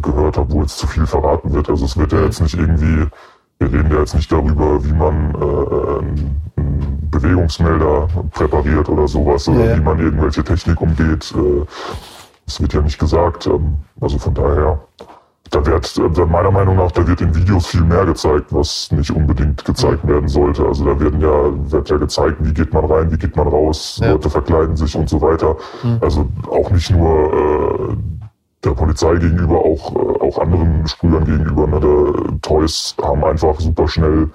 gehört 0.01 0.37
habe, 0.37 0.51
wo 0.51 0.61
jetzt 0.61 0.77
zu 0.77 0.87
viel 0.87 1.05
verraten 1.07 1.51
wird. 1.53 1.69
Also 1.69 1.85
es 1.85 1.97
wird 1.97 2.11
ja 2.11 2.21
jetzt 2.23 2.41
nicht 2.41 2.55
irgendwie, 2.55 3.07
wir 3.59 3.73
reden 3.73 3.91
ja 3.91 3.99
jetzt 3.99 4.15
nicht 4.15 4.31
darüber, 4.31 4.83
wie 4.85 4.93
man 4.93 5.33
äh, 5.35 5.99
einen 5.99 6.41
einen 6.57 7.09
Bewegungsmelder 7.11 8.07
präpariert 8.31 8.87
oder 8.87 9.07
sowas 9.07 9.47
oder 9.47 9.65
Ja, 9.65 9.77
wie 9.77 9.81
man 9.81 9.99
irgendwelche 9.99 10.43
Technik 10.43 10.79
umgeht. 10.81 11.33
Äh, 11.35 11.65
Das 12.45 12.61
wird 12.61 12.73
ja 12.73 12.81
nicht 12.81 12.99
gesagt. 12.99 13.47
Ähm, 13.47 13.77
Also 13.99 14.17
von 14.19 14.33
daher, 14.33 14.79
da 15.49 15.65
wird 15.65 15.97
äh, 15.97 16.25
meiner 16.25 16.51
Meinung 16.51 16.77
nach, 16.77 16.91
da 16.91 17.05
wird 17.07 17.21
in 17.21 17.33
Videos 17.35 17.67
viel 17.67 17.83
mehr 17.83 18.05
gezeigt, 18.05 18.53
was 18.53 18.91
nicht 18.91 19.11
unbedingt 19.11 19.63
gezeigt 19.65 20.07
werden 20.07 20.27
sollte. 20.27 20.65
Also 20.65 20.85
da 20.85 20.99
werden 20.99 21.21
ja, 21.21 21.71
wird 21.71 21.89
ja 21.89 21.97
gezeigt, 21.97 22.37
wie 22.39 22.53
geht 22.53 22.73
man 22.73 22.85
rein, 22.85 23.11
wie 23.11 23.17
geht 23.17 23.35
man 23.35 23.47
raus, 23.47 23.99
Ja. 24.01 24.11
Leute 24.11 24.29
verkleiden 24.29 24.75
sich 24.75 24.95
und 24.95 25.09
so 25.09 25.21
weiter. 25.21 25.55
Also 26.01 26.27
auch 26.49 26.69
nicht 26.71 26.91
nur 26.91 27.33
äh, 27.33 27.95
der 28.63 28.71
Polizei 28.71 29.15
gegenüber, 29.15 29.59
auch, 29.59 29.95
äh, 29.95 30.19
auch 30.21 30.37
anderen 30.39 30.87
Sprühern 30.87 31.25
gegenüber. 31.25 31.67
Ne? 31.67 31.79
Der 31.79 32.41
Toys 32.41 32.95
haben 33.01 33.23
einfach 33.23 33.59
super 33.59 33.87
schnell 33.87 34.29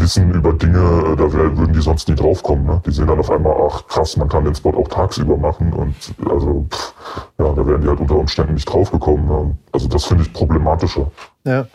Wissen 0.00 0.30
über 0.32 0.52
Dinge, 0.52 0.78
äh, 0.78 1.16
da 1.16 1.32
wär- 1.32 1.56
würden 1.56 1.72
die 1.72 1.80
sonst 1.80 2.08
nie 2.08 2.14
draufkommen. 2.14 2.66
Ne? 2.66 2.82
Die 2.86 2.90
sehen 2.92 3.06
dann 3.06 3.18
auf 3.18 3.30
einmal, 3.30 3.54
ach 3.70 3.86
krass, 3.86 4.16
man 4.16 4.28
kann 4.28 4.44
den 4.44 4.54
Spot 4.54 4.70
auch 4.76 4.88
tagsüber 4.88 5.36
machen 5.36 5.72
und 5.72 5.94
also 6.30 6.66
pff, 6.70 6.94
ja, 7.38 7.52
da 7.52 7.66
wären 7.66 7.80
die 7.82 7.88
halt 7.88 8.00
unter 8.00 8.16
Umständen 8.16 8.54
nicht 8.54 8.66
draufgekommen. 8.66 9.26
Ne? 9.26 9.56
Also 9.72 9.88
das 9.88 10.04
finde 10.04 10.24
ich 10.24 10.32
problematischer. 10.32 11.10
Ja. 11.44 11.66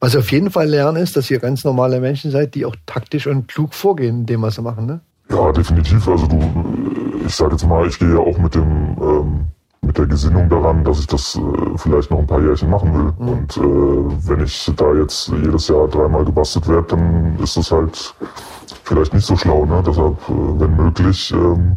Was 0.00 0.12
sie 0.12 0.18
auf 0.18 0.30
jeden 0.30 0.50
Fall 0.50 0.68
lernen 0.68 1.02
ist, 1.02 1.16
dass 1.16 1.28
ihr 1.30 1.40
ganz 1.40 1.64
normale 1.64 2.00
Menschen 2.00 2.30
seid, 2.30 2.54
die 2.54 2.64
auch 2.64 2.76
taktisch 2.86 3.26
und 3.26 3.48
klug 3.48 3.74
vorgehen 3.74 4.20
in 4.20 4.26
dem, 4.26 4.42
was 4.42 4.54
sie 4.54 4.62
machen, 4.62 4.86
ne? 4.86 5.00
Ja, 5.30 5.50
definitiv. 5.52 6.06
Also 6.08 6.26
du, 6.26 6.38
ich 7.26 7.34
sage 7.34 7.52
jetzt 7.52 7.66
mal, 7.66 7.86
ich 7.86 7.98
gehe 7.98 8.14
ja 8.14 8.18
auch 8.20 8.38
mit 8.38 8.54
dem 8.54 8.96
ähm, 9.00 9.44
mit 9.88 9.96
der 9.96 10.06
Gesinnung 10.06 10.50
daran, 10.50 10.84
dass 10.84 11.00
ich 11.00 11.06
das 11.06 11.34
äh, 11.34 11.40
vielleicht 11.76 12.10
noch 12.10 12.18
ein 12.18 12.26
paar 12.26 12.42
Jährchen 12.42 12.68
machen 12.68 12.92
will. 12.92 13.26
Und 13.26 13.56
äh, 13.56 14.28
wenn 14.28 14.44
ich 14.44 14.70
da 14.76 14.92
jetzt 14.92 15.28
jedes 15.28 15.68
Jahr 15.68 15.88
dreimal 15.88 16.26
gebastelt 16.26 16.68
werde, 16.68 16.88
dann 16.88 17.38
ist 17.42 17.56
das 17.56 17.72
halt 17.72 18.14
vielleicht 18.84 19.14
nicht 19.14 19.24
so 19.24 19.34
schlau. 19.34 19.64
Ne? 19.64 19.82
Deshalb, 19.86 20.18
äh, 20.28 20.60
wenn 20.60 20.76
möglich, 20.76 21.32
ähm, 21.32 21.76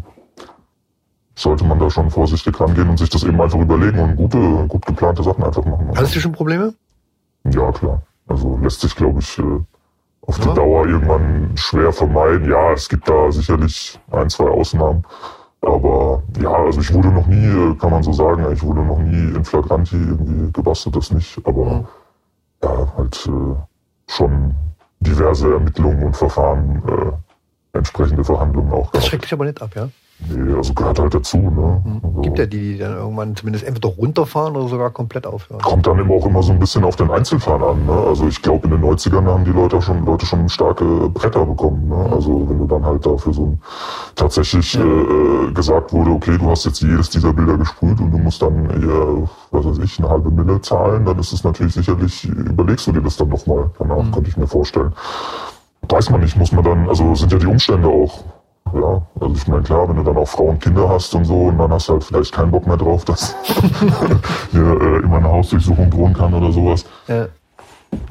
sollte 1.36 1.64
man 1.64 1.80
da 1.80 1.90
schon 1.90 2.10
vorsichtig 2.12 2.60
rangehen 2.60 2.90
und 2.90 3.00
sich 3.00 3.10
das 3.10 3.24
eben 3.24 3.40
einfach 3.40 3.60
überlegen 3.60 4.00
und 4.00 4.16
gute, 4.18 4.38
gut 4.68 4.86
geplante 4.86 5.24
Sachen 5.24 5.44
einfach 5.46 5.64
machen. 5.64 5.92
Hattest 5.96 6.16
du 6.18 6.20
schon 6.20 6.34
Probleme? 6.34 6.74
Ja, 7.46 7.72
klar. 7.72 8.02
Also 8.28 8.60
lässt 8.62 8.82
sich, 8.82 8.94
glaube 8.94 9.20
ich, 9.22 9.40
äh, 9.40 9.44
auf 10.28 10.38
die 10.38 10.50
Ja. 10.50 10.54
Dauer 10.54 10.86
irgendwann 10.86 11.52
schwer 11.56 11.94
vermeiden. 11.94 12.50
Ja, 12.50 12.74
es 12.74 12.90
gibt 12.90 13.08
da 13.08 13.32
sicherlich 13.32 13.98
ein, 14.12 14.30
zwei 14.30 14.50
Ausnahmen. 14.50 15.04
Aber 15.62 16.24
ja, 16.42 16.52
also 16.52 16.82
ich 16.82 16.92
wurde 16.92 17.10
noch 17.10 17.28
nie, 17.28 17.76
kann 17.78 17.92
man 17.92 18.02
so 18.02 18.12
sagen, 18.12 18.52
ich 18.52 18.64
wurde 18.64 18.82
noch 18.82 18.98
nie 18.98 19.36
in 19.36 19.46
Flagranti 19.46 19.96
irgendwie 19.96 20.52
gebastelt, 20.52 20.96
das 20.96 21.12
nicht. 21.12 21.40
Aber 21.46 21.86
ja, 22.64 22.88
halt 22.98 23.30
äh, 23.30 24.12
schon 24.12 24.56
diverse 25.00 25.54
Ermittlungen 25.54 26.04
und 26.04 26.18
Verfahren, 26.18 26.82
äh, 26.88 27.78
entsprechende 27.78 28.24
Verhandlungen 28.24 28.72
auch 28.72 28.92
Das 28.92 29.06
schreckt 29.06 29.26
dich 29.26 29.34
aber 29.34 29.46
nicht 29.46 29.62
ab, 29.62 29.72
ja? 29.76 29.90
Nee, 30.30 30.54
also 30.54 30.74
gehört 30.74 31.00
halt 31.00 31.14
dazu. 31.14 31.38
Ne? 31.38 31.82
Also, 32.04 32.22
Gibt 32.22 32.40
ja 32.40 32.46
die, 32.46 32.74
die 32.74 32.78
dann 32.78 32.96
irgendwann 32.96 33.36
zumindest 33.36 33.66
entweder 33.66 33.90
runterfahren 33.90 34.56
oder 34.56 34.68
sogar 34.68 34.90
komplett 34.92 35.26
aufhören. 35.26 35.62
Kommt 35.62 35.88
dann 35.88 36.00
eben 36.00 36.12
auch 36.12 36.26
immer 36.26 36.44
so 36.44 36.54
ein 36.54 36.60
bisschen 36.60 36.84
auf 36.84 36.96
den 36.96 37.10
Einzelfall 37.10 37.64
an. 37.64 37.86
Ne? 37.86 37.92
Also 37.92 38.28
ich 38.28 38.42
glaube, 38.42 38.68
in 38.68 38.72
den 38.72 38.82
90ern 38.82 39.26
haben 39.26 39.46
die 39.46 39.52
Leute 39.52 39.82
schon, 39.82 40.06
Leute 40.06 40.26
schon 40.26 40.48
starke 40.50 40.84
Bretter 41.10 41.46
bekommen. 41.46 41.90
Ne? 41.90 42.10
Also 42.12 42.48
wenn 42.50 42.60
du 42.60 42.68
dann 42.68 42.86
halt 42.86 43.06
dafür 43.06 43.34
so 43.34 43.46
ein, 43.46 43.62
tatsächlich 44.16 44.78
äh, 44.78 44.82
äh, 44.82 45.52
gesagt 45.54 45.92
wurde, 45.92 46.12
okay, 46.12 46.38
du 46.38 46.50
hast 46.50 46.66
jetzt 46.66 46.82
jedes 46.82 47.10
dieser 47.10 47.34
Bilder 47.34 47.58
gesprüht 47.58 48.00
und 48.00 48.12
du 48.12 48.18
musst 48.18 48.42
dann 48.42 48.66
eher, 48.70 49.28
was 49.52 49.66
weiß 49.66 49.80
ich, 49.80 50.00
eine 50.00 50.10
halbe 50.10 50.32
Mille 50.32 50.62
zahlen, 50.62 51.06
dann 51.06 51.18
ist 51.20 51.34
es 51.34 51.44
natürlich 51.44 51.74
sicherlich, 51.74 52.26
überlegst 52.26 52.88
du 52.88 52.92
dir 52.92 53.02
das 53.02 53.18
dann 53.18 53.30
nochmal. 53.30 53.72
Danach 53.80 54.12
könnte 54.12 54.30
ich 54.30 54.38
mir 54.38 54.48
vorstellen. 54.48 54.94
Weiß 55.90 56.10
man 56.10 56.22
nicht, 56.22 56.38
muss 56.38 56.52
man 56.52 56.64
dann, 56.64 56.88
also 56.88 57.16
sind 57.16 57.32
ja 57.32 57.40
die 57.40 57.48
Umstände 57.48 57.88
auch. 57.88 58.24
Ja, 58.74 59.02
also 59.20 59.36
ich 59.36 59.48
meine, 59.48 59.64
klar, 59.64 59.90
wenn 59.90 59.98
du 59.98 60.04
dann 60.04 60.18
auch 60.18 60.28
Frauen 60.28 60.58
Kinder 60.60 60.88
hast 60.88 61.14
und 61.14 61.26
so, 61.26 61.36
und 61.48 61.58
dann 61.58 61.72
hast 61.72 61.90
du 61.90 61.94
halt 61.94 62.04
vielleicht 62.04 62.32
keinen 62.32 62.52
Bock 62.52 62.66
mehr 62.66 62.78
drauf, 62.78 63.04
dass 63.04 63.36
hier 64.52 64.62
äh, 64.62 65.00
immer 65.04 65.18
eine 65.18 65.30
Hausdurchsuchung 65.30 65.90
drohen 65.90 66.14
kann 66.14 66.34
oder 66.34 66.52
sowas. 66.52 66.86
Ja. 67.08 67.28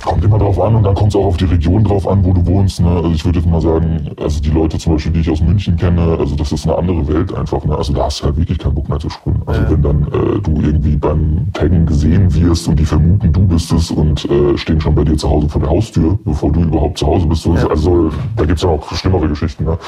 Kommt 0.05 0.25
immer 0.25 0.39
drauf 0.39 0.61
an 0.61 0.75
und 0.75 0.83
dann 0.83 0.95
kommt 0.95 1.11
es 1.11 1.17
auch 1.17 1.27
auf 1.27 1.37
die 1.37 1.45
Region 1.45 1.85
drauf 1.85 2.09
an, 2.09 2.25
wo 2.25 2.33
du 2.33 2.47
wohnst. 2.47 2.81
Ne? 2.81 2.89
Also 2.89 3.11
ich 3.11 3.25
würde 3.25 3.39
jetzt 3.39 3.49
mal 3.49 3.61
sagen, 3.61 4.11
also 4.21 4.41
die 4.41 4.51
Leute 4.51 4.79
zum 4.79 4.95
Beispiel, 4.95 5.13
die 5.13 5.21
ich 5.21 5.31
aus 5.31 5.41
München 5.41 5.77
kenne, 5.77 6.17
also 6.19 6.35
das 6.37 6.53
ist 6.53 6.67
eine 6.67 6.77
andere 6.77 7.07
Welt 7.07 7.35
einfach. 7.35 7.65
Ne? 7.65 7.77
Also 7.77 7.93
da 7.93 8.05
hast 8.05 8.21
du 8.21 8.25
halt 8.25 8.37
wirklich 8.37 8.59
keinen 8.59 8.75
Bock 8.75 8.89
mehr 8.89 8.99
zu 8.99 9.11
sprühen. 9.11 9.43
Also 9.47 9.63
wenn 9.71 9.83
dann 9.83 10.03
äh, 10.05 10.41
du 10.41 10.61
irgendwie 10.61 10.97
beim 10.97 11.53
Taggen 11.53 11.87
gesehen 11.87 12.35
wirst 12.35 12.67
und 12.69 12.77
die 12.79 12.85
vermuten, 12.85 13.33
du 13.33 13.47
bist 13.47 13.73
es 13.73 13.91
und 13.91 14.25
äh, 14.31 14.57
stehen 14.57 14.81
schon 14.81 14.95
bei 14.95 15.05
dir 15.05 15.17
zu 15.17 15.29
Hause 15.29 15.49
vor 15.49 15.61
der 15.61 15.71
Haustür, 15.71 16.19
bevor 16.25 16.51
du 16.51 16.63
überhaupt 16.63 16.99
zu 16.99 17.07
Hause 17.07 17.27
bist. 17.27 17.43
So, 17.43 17.53
Also 17.53 18.11
da 18.37 18.45
gibt's 18.45 18.63
ja 18.63 18.71
auch 18.71 18.91
schlimmere 18.93 19.29
Geschichten. 19.29 19.65
Ne? 19.65 19.79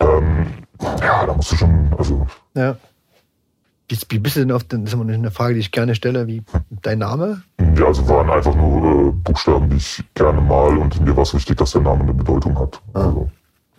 Ähm, 0.00 0.46
ja, 1.00 1.26
da 1.26 1.34
musst 1.34 1.52
du 1.52 1.56
schon, 1.56 1.88
also 1.96 2.26
Ja. 2.54 2.76
Bist 3.88 4.10
du 4.10 4.40
denn 4.40 4.52
auf 4.52 4.64
den, 4.64 4.84
das 4.84 4.94
ist 4.94 5.00
immer 5.00 5.12
eine 5.12 5.30
Frage, 5.30 5.54
die 5.54 5.60
ich 5.60 5.70
gerne 5.70 5.94
stelle, 5.94 6.26
wie 6.26 6.42
dein 6.82 7.00
Name? 7.00 7.42
Ja, 7.76 7.86
also 7.86 8.08
waren 8.08 8.30
einfach 8.30 8.54
nur 8.54 9.08
äh, 9.08 9.12
Buchstaben, 9.12 9.68
die 9.68 9.76
ich 9.76 10.02
gerne 10.14 10.40
mal 10.40 10.76
und 10.78 11.00
mir 11.02 11.14
war 11.14 11.24
es 11.24 11.34
wichtig, 11.34 11.58
dass 11.58 11.72
der 11.72 11.82
Name 11.82 12.02
eine 12.02 12.14
Bedeutung 12.14 12.58
hat. 12.58 12.80
Also, 12.94 13.30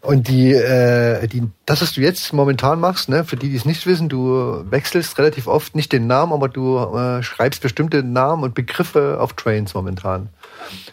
Und 0.06 0.28
die, 0.28 0.54
äh, 0.54 1.28
die, 1.28 1.44
das, 1.66 1.82
was 1.82 1.94
du 1.94 2.02
jetzt 2.02 2.32
momentan 2.34 2.80
machst, 2.80 3.10
ne, 3.10 3.24
für 3.24 3.36
die, 3.36 3.50
die 3.50 3.56
es 3.56 3.66
nicht 3.66 3.86
wissen, 3.88 4.08
du 4.08 4.64
wechselst 4.70 5.18
relativ 5.18 5.48
oft 5.48 5.76
nicht 5.76 5.92
den 5.92 6.08
Namen, 6.08 6.32
aber 6.32 6.48
du 6.48 6.78
äh, 6.78 7.24
schreibst 7.24 7.62
bestimmte 7.62 8.04
Namen 8.04 8.44
und 8.44 8.54
Begriffe 8.54 9.18
auf 9.20 9.34
Trains 9.34 9.74
momentan. 9.74 10.30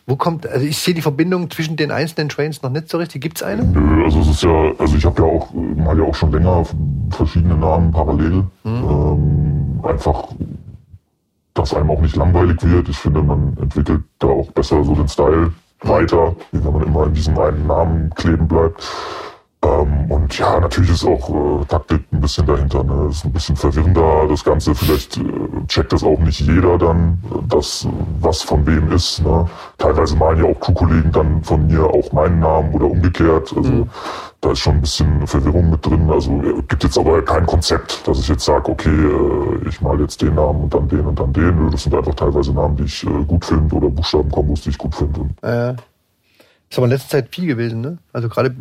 Wo 0.07 0.17
kommt, 0.17 0.47
also 0.47 0.67
ich 0.67 0.79
sehe 0.79 0.95
die 0.95 1.03
Verbindung 1.03 1.51
zwischen 1.51 1.77
den 1.77 1.91
einzelnen 1.91 2.29
Trains 2.29 2.63
noch 2.63 2.71
nicht 2.71 2.89
so 2.89 2.99
richtig. 2.99 3.23
Gibt's 3.23 3.43
eine? 3.43 3.65
nö, 3.65 4.05
also 4.05 4.21
es 4.21 4.29
ist 4.29 4.43
ja, 4.43 4.73
also 4.79 4.97
ich 4.97 5.05
habe 5.05 5.23
ja 5.23 5.29
auch 5.29 5.53
mal 5.53 5.97
ja 5.97 6.05
auch 6.05 6.15
schon 6.15 6.33
länger 6.33 6.65
verschiedene 7.11 7.57
Namen 7.57 7.93
parallel. 7.93 8.45
Ähm, 8.65 9.81
einfach, 9.83 10.29
dass 11.55 11.75
einem 11.75 11.91
auch 11.91 12.01
nicht 12.01 12.17
langweilig 12.17 12.63
wird. 12.63 12.89
Ich 12.89 12.97
finde, 12.97 13.23
man 13.23 13.57
entwickelt 13.61 14.03
da 14.19 14.29
auch 14.29 14.51
besser 14.53 14.83
so 14.85 14.95
den 14.95 15.09
Style 15.09 15.53
weiter, 15.85 16.35
wie 16.51 16.65
wenn 16.65 16.73
man 16.73 16.83
immer 16.83 17.07
in 17.07 17.15
diesem 17.15 17.39
einen 17.39 17.67
Namen 17.67 18.11
kleben 18.15 18.47
bleibt. 18.49 18.83
Ähm, 19.65 20.11
und 20.11 20.37
ja, 20.39 20.59
natürlich 20.59 20.91
ist 20.91 21.05
auch 21.05 21.63
äh, 21.63 21.65
Taktik 21.67 22.03
ein 22.13 22.21
bisschen 22.21 22.47
dahinter. 22.47 22.83
Ne? 22.83 23.09
Ist 23.11 23.25
ein 23.25 23.33
bisschen 23.33 23.55
verwirrender, 23.55 24.27
das 24.29 24.43
Ganze. 24.43 24.75
Vielleicht 24.75 25.17
äh, 25.19 25.23
checkt 25.69 25.93
das 25.93 26.03
auch 26.03 26.19
nicht 26.19 26.41
jeder 26.41 26.79
dann, 26.79 27.19
äh, 27.31 27.39
das, 27.49 27.85
äh, 27.85 27.89
was 28.21 28.43
von 28.43 28.67
wem 28.67 28.91
ist. 28.91 29.25
Ne? 29.25 29.49
Teilweise 29.79 30.17
malen 30.17 30.45
ja 30.45 30.51
auch 30.51 30.59
Crew-Kollegen 30.59 31.13
dann 31.13 31.45
von 31.45 31.67
mir 31.69 31.85
auch 31.85 32.13
meinen 32.13 32.41
Namen 32.41 32.75
oder 32.75 32.87
umgekehrt. 32.87 33.55
Also 33.57 33.87
da 34.41 34.51
ist 34.51 34.59
schon 34.59 34.75
ein 34.75 34.81
bisschen 34.81 35.27
Verwirrung 35.29 35.71
mit 35.71 35.87
drin. 35.87 36.11
Also 36.11 36.33
äh, 36.43 36.63
gibt 36.67 36.83
jetzt 36.83 36.99
aber 36.99 37.23
kein 37.23 37.47
Konzept, 37.47 38.07
dass 38.09 38.19
ich 38.19 38.29
jetzt 38.29 38.45
sage, 38.45 38.69
okay, 38.69 38.91
äh, 38.91 39.69
ich 39.69 39.81
male 39.81 40.03
jetzt 40.03 40.21
den 40.21 40.35
Namen 40.35 40.65
und 40.65 40.75
dann 40.75 40.89
den 40.89 41.07
und 41.07 41.21
dann 41.21 41.33
den. 41.33 41.71
Das 41.71 41.85
sind 41.85 41.95
einfach 41.95 42.15
teilweise 42.15 42.53
Namen, 42.53 42.77
die 42.77 42.85
ich 42.85 43.05
äh, 43.05 43.25
gut 43.29 43.45
finde 43.45 43.77
oder 43.77 43.89
Buchstabenkombos, 43.91 44.63
die 44.63 44.71
ich 44.71 44.79
gut 44.79 44.97
finde. 44.97 45.21
Äh, 45.43 45.77
ist 46.73 46.79
aber 46.79 46.87
in 46.87 46.93
letzter 46.93 47.09
Zeit 47.11 47.29
viel 47.35 47.47
gewesen, 47.47 47.81
ne? 47.83 47.99
Also 48.13 48.29
gerade, 48.29 48.55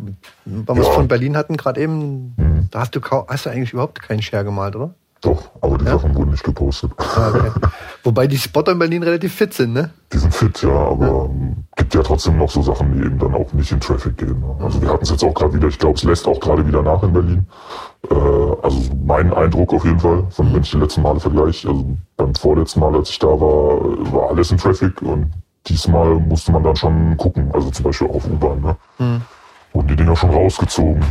weil 0.44 0.76
wir 0.76 0.82
es 0.82 0.88
Ja. 0.88 0.92
von 0.94 1.08
Berlin 1.08 1.36
hatten, 1.36 1.56
gerade 1.56 1.80
eben, 1.80 2.68
da 2.70 2.80
hast 2.80 2.94
du 2.94 3.00
hast 3.28 3.46
du 3.46 3.50
eigentlich 3.50 3.72
überhaupt 3.72 4.00
keinen 4.02 4.22
Share 4.22 4.44
gemalt, 4.44 4.76
oder? 4.76 4.94
Doch, 5.22 5.50
aber 5.60 5.78
die 5.78 5.84
Ja? 5.84 5.92
Sachen 5.92 6.14
wurden 6.16 6.32
nicht 6.32 6.42
gepostet. 6.42 6.90
Ah, 6.98 7.30
okay. 7.30 7.50
Wobei 8.02 8.26
die 8.26 8.36
Spotter 8.36 8.72
in 8.72 8.80
Berlin 8.80 9.02
relativ 9.04 9.32
fit 9.34 9.54
sind, 9.54 9.72
ne? 9.72 9.90
Die 10.12 10.18
sind 10.18 10.34
fit, 10.34 10.60
ja, 10.62 10.68
aber 10.68 11.30
ähm, 11.30 11.56
gibt 11.76 11.94
ja 11.94 12.02
trotzdem 12.02 12.36
noch 12.38 12.50
so 12.50 12.60
Sachen, 12.60 12.92
die 12.92 13.06
eben 13.06 13.18
dann 13.20 13.34
auch 13.34 13.52
nicht 13.52 13.70
in 13.70 13.78
Traffic 13.80 14.16
gehen. 14.18 14.40
Ne? 14.40 14.56
Also 14.64 14.82
wir 14.82 14.88
hatten 14.88 15.04
es 15.04 15.10
jetzt 15.10 15.22
auch 15.24 15.32
gerade 15.32 15.54
wieder, 15.54 15.68
ich 15.68 15.78
glaube, 15.78 15.94
es 15.94 16.02
lässt 16.02 16.26
auch 16.26 16.40
gerade 16.40 16.66
wieder 16.66 16.82
nach 16.82 17.02
in 17.04 17.12
Berlin. 17.12 17.46
Äh, 18.10 18.14
also 18.14 18.78
mein 19.06 19.32
Eindruck 19.32 19.72
auf 19.72 19.84
jeden 19.84 20.00
Fall, 20.00 20.24
von 20.30 20.52
wenn 20.52 20.62
ich 20.62 20.70
die 20.72 20.76
letzten 20.78 21.02
Male 21.02 21.20
vergleiche. 21.20 21.68
Also 21.68 21.86
beim 22.16 22.34
vorletzten 22.34 22.80
Mal, 22.80 22.94
als 22.96 23.08
ich 23.10 23.18
da 23.20 23.28
war, 23.28 24.12
war 24.12 24.30
alles 24.30 24.50
in 24.50 24.58
Traffic 24.58 25.00
und 25.02 25.30
diesmal 25.66 26.14
musste 26.14 26.52
man 26.52 26.62
dann 26.62 26.76
schon 26.76 27.16
gucken. 27.16 27.50
Also 27.52 27.70
zum 27.70 27.84
Beispiel 27.84 28.08
auch 28.08 28.16
auf 28.16 28.26
U-Bahn. 28.26 28.60
Ne? 28.60 28.76
Wurden 29.72 29.88
die 29.88 29.96
Dinger 29.96 30.16
schon 30.16 30.30
rausgezogen. 30.30 31.02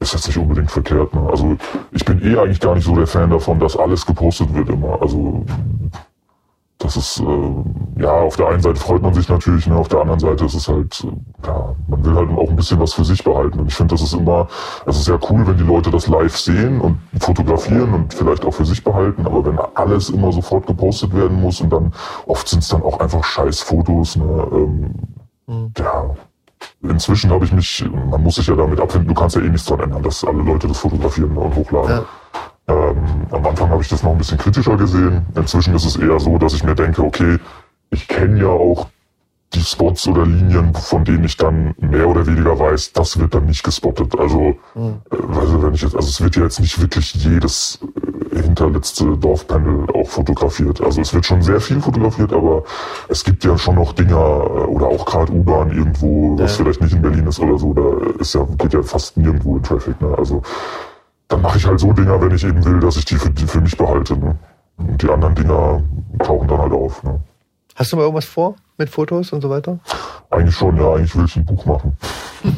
Ist 0.00 0.14
jetzt 0.14 0.26
nicht 0.26 0.38
unbedingt 0.38 0.70
verkehrt. 0.70 1.14
Ne? 1.14 1.26
Also 1.30 1.56
ich 1.92 2.04
bin 2.04 2.20
eh 2.22 2.36
eigentlich 2.36 2.60
gar 2.60 2.74
nicht 2.74 2.84
so 2.84 2.94
der 2.94 3.06
Fan 3.06 3.30
davon, 3.30 3.60
dass 3.60 3.76
alles 3.76 4.04
gepostet 4.04 4.52
wird 4.54 4.68
immer. 4.68 5.00
Also 5.00 5.44
das 6.82 6.96
ist, 6.96 7.20
äh, 7.20 8.02
ja, 8.02 8.12
auf 8.12 8.36
der 8.36 8.48
einen 8.48 8.60
Seite 8.60 8.80
freut 8.80 9.02
man 9.02 9.14
sich 9.14 9.28
natürlich, 9.28 9.66
ne, 9.66 9.76
auf 9.76 9.88
der 9.88 10.00
anderen 10.00 10.20
Seite 10.20 10.44
ist 10.44 10.54
es 10.54 10.68
halt, 10.68 11.04
äh, 11.04 11.46
ja, 11.46 11.74
man 11.86 12.04
will 12.04 12.14
halt 12.14 12.30
auch 12.30 12.50
ein 12.50 12.56
bisschen 12.56 12.80
was 12.80 12.92
für 12.92 13.04
sich 13.04 13.22
behalten. 13.22 13.60
Und 13.60 13.68
ich 13.68 13.74
finde, 13.74 13.94
das 13.94 14.02
ist 14.02 14.14
immer, 14.14 14.48
es 14.86 14.98
ist 14.98 15.08
ja 15.08 15.18
cool, 15.30 15.46
wenn 15.46 15.56
die 15.56 15.64
Leute 15.64 15.90
das 15.90 16.08
live 16.08 16.36
sehen 16.36 16.80
und 16.80 16.98
fotografieren 17.20 17.94
und 17.94 18.14
vielleicht 18.14 18.44
auch 18.44 18.54
für 18.54 18.64
sich 18.64 18.82
behalten, 18.82 19.26
aber 19.26 19.44
wenn 19.44 19.58
alles 19.74 20.10
immer 20.10 20.32
sofort 20.32 20.66
gepostet 20.66 21.14
werden 21.14 21.40
muss 21.40 21.60
und 21.60 21.70
dann, 21.70 21.92
oft 22.26 22.48
sind 22.48 22.62
es 22.62 22.68
dann 22.68 22.82
auch 22.82 22.98
einfach 23.00 23.22
scheiß 23.22 23.60
Fotos, 23.60 24.16
ne, 24.16 24.48
ähm, 24.52 24.94
ja, 25.78 26.10
inzwischen 26.82 27.30
habe 27.30 27.44
ich 27.44 27.52
mich, 27.52 27.84
man 28.10 28.22
muss 28.22 28.36
sich 28.36 28.46
ja 28.46 28.56
damit 28.56 28.80
abfinden, 28.80 29.08
du 29.08 29.14
kannst 29.14 29.36
ja 29.36 29.42
eh 29.42 29.48
nichts 29.48 29.66
dran 29.66 29.80
ändern, 29.80 30.02
dass 30.02 30.24
alle 30.24 30.42
Leute 30.42 30.68
das 30.68 30.78
fotografieren 30.78 31.36
und 31.36 31.54
hochladen. 31.54 31.90
Ja. 31.90 32.04
Ähm, 32.68 32.96
am 33.30 33.46
Anfang 33.46 33.70
habe 33.70 33.82
ich 33.82 33.88
das 33.88 34.02
noch 34.02 34.12
ein 34.12 34.18
bisschen 34.18 34.38
kritischer 34.38 34.76
gesehen. 34.76 35.26
Inzwischen 35.34 35.74
ist 35.74 35.84
es 35.84 35.96
eher 35.96 36.18
so, 36.20 36.38
dass 36.38 36.54
ich 36.54 36.62
mir 36.64 36.74
denke, 36.74 37.02
okay, 37.02 37.38
ich 37.90 38.06
kenne 38.08 38.40
ja 38.40 38.48
auch 38.48 38.88
die 39.54 39.60
Spots 39.60 40.06
oder 40.08 40.24
Linien, 40.24 40.72
von 40.74 41.04
denen 41.04 41.24
ich 41.24 41.36
dann 41.36 41.74
mehr 41.78 42.08
oder 42.08 42.26
weniger 42.26 42.58
weiß, 42.58 42.94
das 42.94 43.18
wird 43.18 43.34
dann 43.34 43.44
nicht 43.44 43.62
gespottet. 43.62 44.18
Also, 44.18 44.56
äh, 44.74 45.38
also 45.38 45.62
wenn 45.62 45.74
ich 45.74 45.82
jetzt, 45.82 45.94
also 45.94 46.08
es 46.08 46.22
wird 46.22 46.36
ja 46.36 46.44
jetzt 46.44 46.58
nicht 46.60 46.80
wirklich 46.80 47.12
jedes 47.14 47.78
äh, 48.32 48.40
hinterletzte 48.42 49.14
Dorfpanel 49.18 49.88
auch 49.94 50.08
fotografiert. 50.08 50.80
Also 50.80 51.02
es 51.02 51.12
wird 51.12 51.26
schon 51.26 51.42
sehr 51.42 51.60
viel 51.60 51.82
fotografiert, 51.82 52.32
aber 52.32 52.64
es 53.08 53.24
gibt 53.24 53.44
ja 53.44 53.58
schon 53.58 53.74
noch 53.74 53.92
Dinger 53.92 54.14
äh, 54.16 54.64
oder 54.64 54.86
auch 54.86 55.04
gerade 55.04 55.30
U-Bahn 55.32 55.70
irgendwo, 55.70 56.38
was 56.38 56.52
Ja. 56.56 56.64
vielleicht 56.64 56.80
nicht 56.80 56.94
in 56.94 57.02
Berlin 57.02 57.26
ist 57.26 57.38
oder 57.38 57.58
so, 57.58 57.74
da 57.74 58.20
ist 58.20 58.34
ja, 58.34 58.46
geht 58.56 58.72
ja 58.72 58.82
fast 58.82 59.18
nirgendwo 59.18 59.58
in 59.58 59.62
Traffic. 59.62 60.00
Ne? 60.00 60.14
Also 60.16 60.40
dann 61.32 61.42
mache 61.42 61.58
ich 61.58 61.66
halt 61.66 61.80
so 61.80 61.92
Dinger, 61.92 62.20
wenn 62.20 62.30
ich 62.34 62.44
eben 62.44 62.64
will, 62.64 62.78
dass 62.80 62.96
ich 62.96 63.04
die 63.04 63.16
für, 63.16 63.30
die 63.30 63.46
für 63.46 63.60
mich 63.60 63.76
behalte. 63.76 64.16
Ne? 64.16 64.36
Und 64.76 65.02
die 65.02 65.08
anderen 65.08 65.34
Dinger 65.34 65.82
tauchen 66.18 66.48
dann 66.48 66.58
halt 66.58 66.72
auf. 66.72 67.02
Ne? 67.02 67.20
Hast 67.74 67.92
du 67.92 67.96
mal 67.96 68.02
irgendwas 68.02 68.26
vor 68.26 68.54
mit 68.76 68.90
Fotos 68.90 69.32
und 69.32 69.40
so 69.40 69.48
weiter? 69.48 69.78
Eigentlich 70.30 70.54
schon, 70.56 70.76
ja, 70.76 70.92
eigentlich 70.94 71.16
will 71.16 71.24
ich 71.24 71.36
ein 71.36 71.44
Buch 71.46 71.64
machen. 71.64 71.96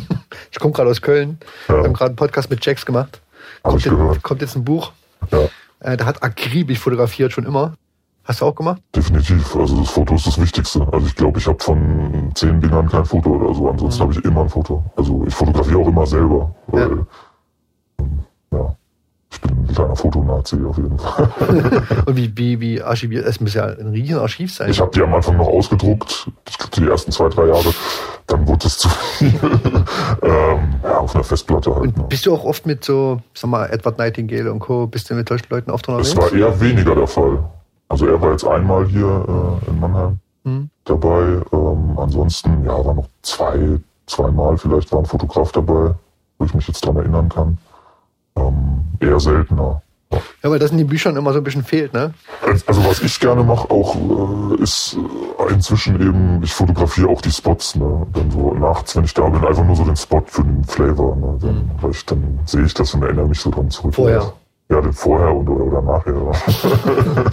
Ich 0.51 0.61
komme 0.61 0.73
gerade 0.73 0.89
aus 0.91 1.03
Köln. 1.03 1.39
Ja. 1.69 1.75
Wir 1.79 1.85
haben 1.85 1.93
gerade 1.95 2.11
einen 2.11 2.17
Podcast 2.17 2.49
mit 2.49 2.65
Jax 2.65 2.87
gemacht. 2.87 3.21
Kommt, 3.65 3.79
ich 3.79 3.85
gehört. 3.85 4.15
jetzt, 4.15 4.23
kommt 4.23 4.41
jetzt 4.41 4.55
ein 4.57 4.65
Buch. 4.65 4.93
Ja, 5.33 5.49
Äh, 5.81 5.97
der 5.97 6.07
hat 6.07 6.23
akribisch 6.23 6.79
fotografiert 6.79 7.33
schon 7.33 7.45
immer. 7.45 7.75
Hast 8.23 8.41
du 8.41 8.45
auch 8.47 8.55
gemacht? 8.55 8.81
definitiv. 8.95 9.57
Also 9.57 9.81
das 9.81 9.91
Foto 9.91 10.15
ist 10.15 10.29
das 10.29 10.41
Wichtigste. 10.41 10.87
Also 10.93 11.07
ich 11.09 11.17
glaube, 11.17 11.41
ich 11.41 11.47
habe 11.49 11.59
von 11.61 12.31
zehn 12.35 12.61
Dingern 12.61 12.89
kein 12.89 13.05
Foto 13.05 13.31
oder 13.31 13.53
so. 13.53 13.69
Ansonsten 13.69 14.01
habe 14.03 14.13
ich 14.13 14.25
immer 14.25 14.43
ein 14.43 14.49
Foto. 14.49 14.85
Also 14.97 15.25
ich 15.27 15.35
fotografiere 15.35 15.79
auch 15.81 15.89
immer 15.89 16.07
selber. 16.07 16.55
Weil, 16.69 16.99
ja. 16.99 17.07
Ein 19.75 19.77
kleiner 19.77 19.97
Fotonazi 19.97 20.57
auf 20.65 20.77
jeden 20.77 20.99
Fall. 20.99 21.29
Und 22.07 22.17
wie, 22.17 22.37
wie, 22.37 22.61
wie 22.61 22.81
archiviert? 22.83 23.27
Es 23.27 23.41
muss 23.41 23.55
ja 23.55 23.65
ein 23.67 23.89
riesen 23.89 24.19
Archiv 24.19 24.55
sein. 24.55 24.71
Ich 24.71 24.81
habe 24.81 24.91
die 24.95 25.03
am 25.03 25.13
Anfang 25.15 25.37
noch 25.37 25.49
ausgedruckt, 25.49 26.31
die 26.77 26.87
ersten 26.87 27.11
zwei, 27.11 27.29
drei 27.29 27.47
Jahre. 27.47 27.75
Dann 28.29 28.47
wurde 28.47 28.67
es 28.69 28.79
zu 28.79 28.89
viel. 28.89 29.33
ähm, 30.23 30.75
ja, 30.83 30.99
auf 30.99 31.15
einer 31.15 31.25
Festplatte 31.25 31.75
halt. 31.75 31.97
Ne. 31.97 32.05
Bist 32.09 32.25
du 32.27 32.35
auch 32.35 32.45
oft 32.45 32.67
mit 32.67 32.85
so, 32.85 33.21
sag 33.35 33.51
mal, 33.51 33.67
Edward 33.67 33.99
Nightingale 33.99 34.53
und 34.53 34.61
Co., 34.61 34.87
bist 34.87 35.11
du 35.11 35.15
mit 35.15 35.29
solchen 35.29 35.47
Leuten 35.51 35.71
oft 35.71 35.89
Das 35.89 36.13
unterwegs? 36.15 36.33
war 36.33 36.39
eher 36.39 36.61
weniger 36.61 36.95
der 36.95 37.07
Fall. 37.09 37.39
Also 37.89 38.07
er 38.07 38.21
war 38.23 38.31
jetzt 38.31 38.47
einmal 38.47 38.87
hier 38.87 39.61
äh, 39.67 39.71
in 39.71 39.81
Mannheim 39.81 40.19
Hm. 40.45 40.69
dabei. 40.85 41.41
Ähm, 41.53 41.99
ansonsten, 41.99 42.65
ja, 42.65 42.85
war 42.85 42.95
noch 42.95 43.09
zwei, 43.23 43.79
zweimal 44.07 44.57
vielleicht 44.59 44.93
war 44.93 44.99
ein 45.01 45.07
Fotograf 45.07 45.53
dabei, 45.53 45.95
wo 46.39 46.45
ich 46.45 46.53
mich 46.55 46.69
jetzt 46.69 46.85
dran 46.85 46.97
erinnern 46.97 47.29
kann. 47.31 47.59
Ähm, 48.37 48.85
eher 49.01 49.21
seltener. 49.21 49.83
Ja. 50.13 50.21
Ja, 50.45 50.51
weil 50.51 50.59
das 50.59 50.71
in 50.71 50.79
den 50.79 50.87
Büchern 50.87 51.17
immer 51.17 51.33
so 51.33 51.39
ein 51.39 51.45
bisschen 51.45 51.65
fehlt, 51.65 51.93
ne? 51.93 52.15
Also 52.67 52.85
was 52.85 53.01
ich 53.03 53.19
gerne 53.19 53.43
mache 53.43 53.69
auch, 53.71 53.97
äh, 54.59 54.63
ist 54.63 54.97
äh, 55.49 55.53
inzwischen 55.53 56.01
eben, 56.01 56.41
ich 56.43 56.53
fotografiere 56.53 57.09
auch 57.09 57.21
die 57.21 57.33
Spots, 57.33 57.75
ne? 57.75 58.07
Dann 58.13 58.31
so 58.31 58.55
nachts, 58.55 58.95
wenn 58.95 59.05
ich 59.05 59.15
da 59.15 59.29
bin, 59.29 59.45
einfach 59.45 59.65
nur 59.65 59.75
so 59.75 59.83
den 59.85 59.97
Spot 59.97 60.23
für 60.27 60.43
den 60.45 60.63
Flavor, 60.65 61.17
ne? 61.17 61.39
Dann, 61.41 61.71
weil 61.81 61.91
ich, 61.91 62.05
dann 62.07 62.39
sehe 62.45 62.65
ich 62.65 62.75
das 62.75 62.95
und 62.95 63.03
erinnere 63.03 63.27
mich 63.27 63.41
so 63.41 63.51
dran 63.51 63.71
zurück. 63.71 63.95
Vorher. 63.95 64.33
Ja, 64.71 64.81
den 64.81 64.93
vorher 64.93 65.35
und 65.35 65.49
oder, 65.49 65.65
oder 65.65 65.83
nachher. 65.83 66.33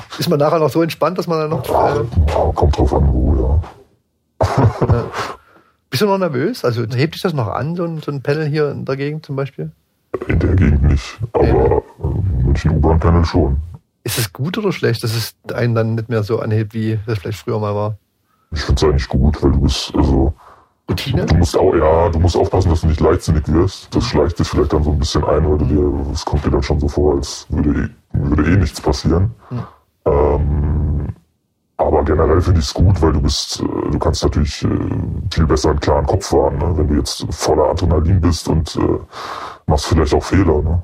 Ist 0.17 0.29
man 0.29 0.39
nachher 0.39 0.59
noch 0.59 0.69
so 0.69 0.81
entspannt, 0.81 1.17
dass 1.17 1.27
man 1.27 1.39
dann 1.39 1.49
noch. 1.51 1.67
Ja, 1.67 1.97
Äh, 1.97 2.03
ja, 2.27 2.51
kommt 2.55 2.77
drauf 2.77 2.93
an, 2.93 3.07
wo, 3.11 3.61
ja. 4.39 5.05
bist 5.89 6.01
du 6.01 6.07
noch 6.07 6.17
nervös? 6.17 6.65
Also 6.65 6.81
hebt 6.83 7.15
dich 7.15 7.21
das 7.21 7.33
noch 7.33 7.47
an, 7.47 7.75
so 7.75 7.83
ein, 7.83 7.99
so 8.01 8.11
ein 8.11 8.21
Panel 8.23 8.45
hier 8.47 8.71
in 8.71 8.85
der 8.85 8.97
Gegend 8.97 9.25
zum 9.25 9.35
Beispiel? 9.35 9.71
In 10.27 10.39
der 10.39 10.55
Gegend 10.55 10.83
nicht, 10.83 11.19
aber 11.33 11.83
äh, 12.03 12.43
München 12.43 12.71
U-Bahn-Panel 12.71 13.25
schon. 13.25 13.57
Ist 14.03 14.17
es 14.17 14.33
gut 14.33 14.57
oder 14.57 14.71
schlecht, 14.71 15.03
dass 15.03 15.15
es 15.15 15.35
einen 15.53 15.75
dann 15.75 15.95
nicht 15.95 16.09
mehr 16.09 16.23
so 16.23 16.39
anhebt, 16.39 16.73
wie 16.73 16.99
das 17.05 17.19
vielleicht 17.19 17.39
früher 17.39 17.59
mal 17.59 17.73
war? 17.75 17.97
Ich 18.51 18.61
finde 18.61 18.79
es 18.79 18.83
eigentlich 18.83 19.07
gut, 19.07 19.41
weil 19.41 19.51
du 19.51 19.61
bist, 19.61 19.93
also, 19.95 20.33
Routine? 20.89 21.25
du 21.25 21.35
musst 21.35 21.57
auch, 21.57 21.73
ja, 21.73 22.09
du 22.09 22.19
musst 22.19 22.35
aufpassen, 22.35 22.69
dass 22.69 22.81
du 22.81 22.87
nicht 22.87 22.99
leichtsinnig 22.99 23.47
wirst. 23.47 23.95
Das 23.95 24.03
schleicht 24.03 24.37
sich 24.37 24.47
vielleicht 24.47 24.73
dann 24.73 24.83
so 24.83 24.91
ein 24.91 24.99
bisschen 24.99 25.23
ein, 25.23 25.49
weil 25.49 25.57
du 25.59 25.65
dir, 25.65 26.11
es 26.11 26.25
kommt 26.25 26.45
dir 26.45 26.51
dann 26.51 26.63
schon 26.63 26.79
so 26.79 26.89
vor, 26.89 27.15
als 27.15 27.45
würde 27.49 27.69
eh, 27.69 27.89
würde 28.11 28.51
eh 28.51 28.57
nichts 28.57 28.81
passieren. 28.81 29.31
Ähm, 30.05 31.07
aber 31.77 32.03
generell 32.03 32.41
finde 32.41 32.59
ich 32.59 32.67
es 32.67 32.73
gut, 32.73 33.01
weil 33.01 33.13
du 33.13 33.21
bist, 33.21 33.61
äh, 33.61 33.91
du 33.91 33.99
kannst 33.99 34.23
natürlich 34.23 34.63
äh, 34.63 34.67
viel 35.31 35.47
besser 35.47 35.69
einen 35.69 35.79
klaren 35.79 36.05
Kopf 36.05 36.27
fahren, 36.27 36.57
ne? 36.57 36.73
wenn 36.77 36.87
du 36.87 36.95
jetzt 36.95 37.25
voller 37.31 37.69
Adrenalin 37.69 38.19
bist 38.19 38.47
und 38.49 38.75
äh, 38.75 38.99
machst 39.67 39.85
vielleicht 39.85 40.13
auch 40.13 40.23
Fehler. 40.23 40.61
Ne? 40.61 40.81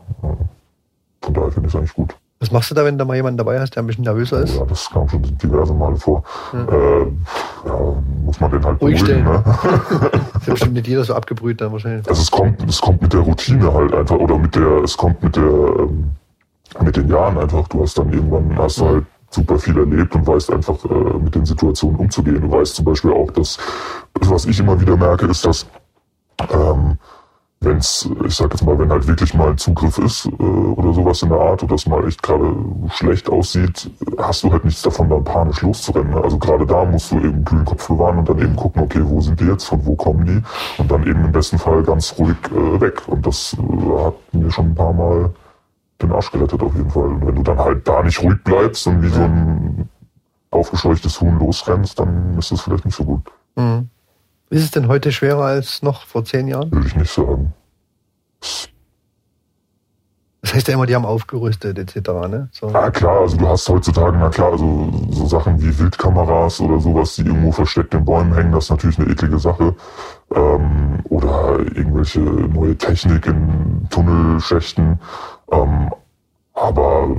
Von 1.21 1.33
daher 1.33 1.51
finde 1.51 1.67
ich 1.67 1.73
es 1.73 1.77
eigentlich 1.77 1.93
gut. 1.93 2.15
Was 2.39 2.51
machst 2.51 2.69
du 2.69 2.75
da, 2.75 2.85
wenn 2.85 2.99
da 2.99 3.05
mal 3.05 3.15
jemand 3.15 3.39
dabei 3.39 3.59
hast, 3.59 3.75
der 3.75 3.81
ein 3.81 3.87
bisschen 3.87 4.03
nervöser 4.03 4.41
ist? 4.41 4.55
Ja, 4.55 4.65
das 4.65 4.87
kam 4.91 5.09
schon 5.09 5.23
diverse 5.23 5.73
Male 5.73 5.95
vor. 5.95 6.23
Äh, 6.53 6.57
ja, 7.67 8.03
muss 8.23 8.39
man 8.39 8.51
den 8.51 8.63
halt 8.63 8.79
Ruhig 8.79 9.03
beruhigen. 9.03 9.23
Ne? 9.23 9.43
Ist 10.35 10.47
ja 10.47 10.53
bestimmt 10.53 10.73
nicht 10.73 10.87
jeder 10.87 11.03
so 11.03 11.15
abgebrüht 11.15 11.59
dann 11.61 11.71
wahrscheinlich. 11.71 12.07
Also 12.07 12.21
es 12.21 12.29
kommt, 12.29 12.63
es 12.69 12.79
kommt 12.79 13.01
mit 13.01 13.11
der 13.11 13.21
Routine 13.21 13.73
halt 13.73 13.91
einfach 13.91 14.17
oder 14.17 14.37
mit 14.37 14.53
der, 14.53 14.83
es 14.83 14.95
kommt 14.95 15.23
mit 15.23 15.35
der, 15.35 15.43
ähm, 15.43 16.11
mit 16.81 16.95
den 16.95 17.09
Jahren 17.09 17.39
einfach. 17.39 17.67
Du 17.69 17.81
hast 17.81 17.97
dann 17.97 18.13
irgendwann 18.13 18.55
hast 18.55 18.79
du 18.79 18.85
halt 18.85 19.05
super 19.31 19.57
viel 19.57 19.77
erlebt 19.77 20.13
und 20.13 20.27
weißt 20.27 20.51
einfach 20.51 20.77
äh, 20.85 21.17
mit 21.19 21.33
den 21.33 21.45
Situationen 21.45 21.97
umzugehen. 21.97 22.41
Du 22.41 22.51
weißt 22.51 22.75
zum 22.75 22.85
Beispiel 22.85 23.13
auch, 23.13 23.31
dass 23.31 23.57
was 24.13 24.45
ich 24.45 24.59
immer 24.59 24.79
wieder 24.79 24.95
merke, 24.95 25.25
ist, 25.25 25.43
dass 25.43 25.65
ähm, 26.51 26.99
wenn's, 27.59 28.09
ich 28.25 28.35
sag 28.35 28.51
jetzt 28.51 28.63
mal, 28.63 28.77
wenn 28.77 28.91
halt 28.91 29.07
wirklich 29.07 29.33
mal 29.33 29.49
ein 29.49 29.57
Zugriff 29.57 29.97
ist 29.97 30.25
äh, 30.25 30.43
oder 30.43 30.93
sowas 30.93 31.21
in 31.21 31.29
der 31.29 31.39
Art 31.39 31.63
oder 31.63 31.75
es 31.75 31.87
mal 31.87 32.07
echt 32.07 32.21
gerade 32.21 32.55
schlecht 32.89 33.29
aussieht, 33.29 33.89
hast 34.17 34.43
du 34.43 34.51
halt 34.51 34.63
nichts 34.63 34.81
davon, 34.83 35.09
dann 35.09 35.23
panisch 35.23 35.61
loszurennen. 35.61 36.13
Ne? 36.13 36.21
Also 36.21 36.37
gerade 36.37 36.65
da 36.65 36.85
musst 36.85 37.11
du 37.11 37.17
eben 37.17 37.43
kühlen 37.43 37.65
Kopf 37.65 37.87
bewahren 37.87 38.19
und 38.19 38.29
dann 38.29 38.39
eben 38.39 38.55
gucken, 38.55 38.83
okay, 38.83 39.01
wo 39.03 39.21
sind 39.21 39.39
die 39.39 39.45
jetzt, 39.45 39.65
von 39.65 39.85
wo 39.85 39.95
kommen 39.95 40.25
die 40.25 40.81
und 40.81 40.91
dann 40.91 41.01
eben 41.07 41.25
im 41.25 41.31
besten 41.31 41.57
Fall 41.57 41.83
ganz 41.83 42.13
ruhig 42.17 42.37
äh, 42.51 42.81
weg. 42.81 43.07
Und 43.07 43.25
das 43.25 43.55
äh, 43.55 44.03
hat 44.05 44.15
mir 44.33 44.51
schon 44.51 44.67
ein 44.67 44.75
paar 44.75 44.93
Mal 44.93 45.31
den 46.01 46.11
Arsch 46.11 46.31
gerettet 46.31 46.61
auf 46.61 46.75
jeden 46.75 46.91
Fall. 46.91 47.07
Und 47.07 47.25
wenn 47.25 47.35
du 47.35 47.43
dann 47.43 47.57
halt 47.57 47.87
da 47.87 48.03
nicht 48.03 48.21
ruhig 48.21 48.43
bleibst 48.43 48.85
und 48.85 49.01
wie 49.01 49.09
so 49.09 49.21
ein 49.21 49.89
aufgescheuchtes 50.51 51.19
Huhn 51.21 51.39
losrennst, 51.39 51.99
dann 51.99 52.37
ist 52.37 52.51
das 52.51 52.61
vielleicht 52.61 52.85
nicht 52.85 52.95
so 52.95 53.03
gut. 53.03 53.21
Mhm. 53.55 53.89
Ist 54.49 54.63
es 54.63 54.71
denn 54.71 54.87
heute 54.87 55.11
schwerer 55.11 55.45
als 55.45 55.81
noch 55.81 56.05
vor 56.05 56.23
zehn 56.23 56.47
Jahren? 56.47 56.71
Würde 56.71 56.87
ich 56.87 56.95
nicht 56.95 57.11
sagen. 57.11 57.53
Das 60.41 60.53
heißt 60.53 60.67
ja 60.69 60.75
immer, 60.75 60.85
die 60.85 60.95
haben 60.95 61.05
aufgerüstet 61.05 61.77
etc. 61.77 62.09
Ne? 62.29 62.47
So. 62.53 62.69
Ja 62.69 62.89
klar, 62.89 63.19
also 63.21 63.35
du 63.35 63.47
hast 63.49 63.67
heutzutage, 63.67 64.15
na 64.17 64.29
klar, 64.29 64.53
also 64.53 64.89
so 65.09 65.25
Sachen 65.25 65.61
wie 65.61 65.77
Wildkameras 65.77 66.61
oder 66.61 66.79
sowas, 66.79 67.15
die 67.15 67.23
irgendwo 67.23 67.51
versteckt 67.51 67.93
in 67.93 68.05
Bäumen 68.05 68.33
hängen, 68.33 68.53
das 68.53 68.65
ist 68.65 68.69
natürlich 68.69 68.97
eine 68.97 69.09
eklige 69.09 69.39
Sache. 69.39 69.75
Ähm, 70.33 70.99
oder 71.09 71.59
irgendwelche 71.75 72.21
neue 72.21 72.77
Technik 72.77 73.25
in 73.25 73.87
Tunnelschächten. 73.89 74.99
Ähm, 75.51 75.91
aber 76.53 77.09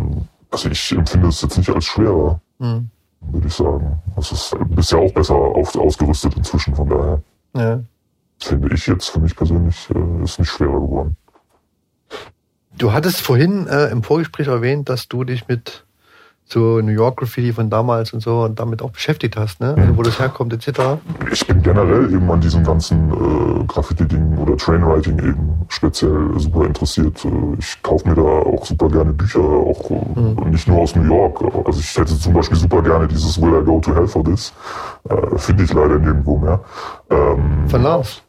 also 0.50 0.70
ich 0.70 0.92
empfinde 0.92 1.28
es 1.28 1.42
jetzt 1.42 1.58
nicht 1.58 1.70
als 1.70 1.84
schwerer, 1.84 2.40
Mhm. 2.60 2.88
Würde 3.20 3.46
ich 3.48 3.54
sagen. 3.54 4.00
Also 4.16 4.34
es 4.34 4.52
ist 4.52 4.56
bisher 4.74 4.98
auch 4.98 5.12
besser 5.12 5.34
auf, 5.34 5.74
ausgerüstet 5.76 6.36
inzwischen, 6.36 6.74
von 6.74 6.88
daher 6.88 7.22
Ja. 7.56 7.80
finde 8.40 8.74
ich 8.74 8.86
jetzt 8.86 9.08
für 9.10 9.20
mich 9.20 9.34
persönlich 9.36 9.88
äh, 9.94 10.22
ist 10.24 10.38
nicht 10.38 10.50
schwerer 10.50 10.80
geworden. 10.80 11.16
Du 12.76 12.92
hattest 12.92 13.20
vorhin 13.20 13.66
äh, 13.66 13.88
im 13.88 14.02
Vorgespräch 14.02 14.46
erwähnt, 14.46 14.88
dass 14.88 15.08
du 15.08 15.24
dich 15.24 15.48
mit 15.48 15.84
so 16.50 16.80
New 16.80 16.92
York 16.92 17.18
Graffiti 17.18 17.52
von 17.52 17.68
damals 17.70 18.12
und 18.12 18.20
so 18.20 18.42
und 18.42 18.58
damit 18.58 18.80
auch 18.82 18.90
beschäftigt 18.90 19.36
hast, 19.36 19.60
ne? 19.60 19.74
Also 19.76 19.96
wo 19.96 20.02
das 20.02 20.18
herkommt 20.18 20.52
etc. 20.52 20.80
ich 21.30 21.46
bin 21.46 21.62
generell 21.62 22.12
eben 22.12 22.30
an 22.30 22.40
diesem 22.40 22.64
ganzen 22.64 23.10
äh, 23.10 23.64
Graffiti-Ding 23.66 24.38
oder 24.38 24.56
Trainwriting 24.56 25.18
eben 25.18 25.66
speziell 25.68 26.30
super 26.36 26.64
interessiert. 26.64 27.24
Äh, 27.24 27.28
Ich 27.58 27.82
kaufe 27.82 28.08
mir 28.08 28.14
da 28.14 28.22
auch 28.22 28.64
super 28.64 28.88
gerne 28.88 29.12
Bücher, 29.12 29.40
auch 29.40 29.90
äh, 29.90 30.48
nicht 30.50 30.66
nur 30.68 30.78
aus 30.80 30.96
New 30.96 31.02
York. 31.02 31.42
Also 31.66 31.80
ich 31.80 31.96
hätte 31.96 32.18
zum 32.18 32.32
Beispiel 32.32 32.56
super 32.56 32.82
gerne 32.82 33.06
dieses 33.06 33.40
Will 33.40 33.60
I 33.60 33.64
Go 33.64 33.80
to 33.80 33.94
Hell 33.94 34.08
for 34.08 34.24
This. 34.24 34.52
Äh, 35.08 35.38
Finde 35.38 35.64
ich 35.64 35.72
leider 35.72 35.98
nirgendwo 35.98 36.38
mehr. 36.38 36.60
Ähm, 37.10 37.68
Von 37.68 37.82
Lars. 37.82 38.22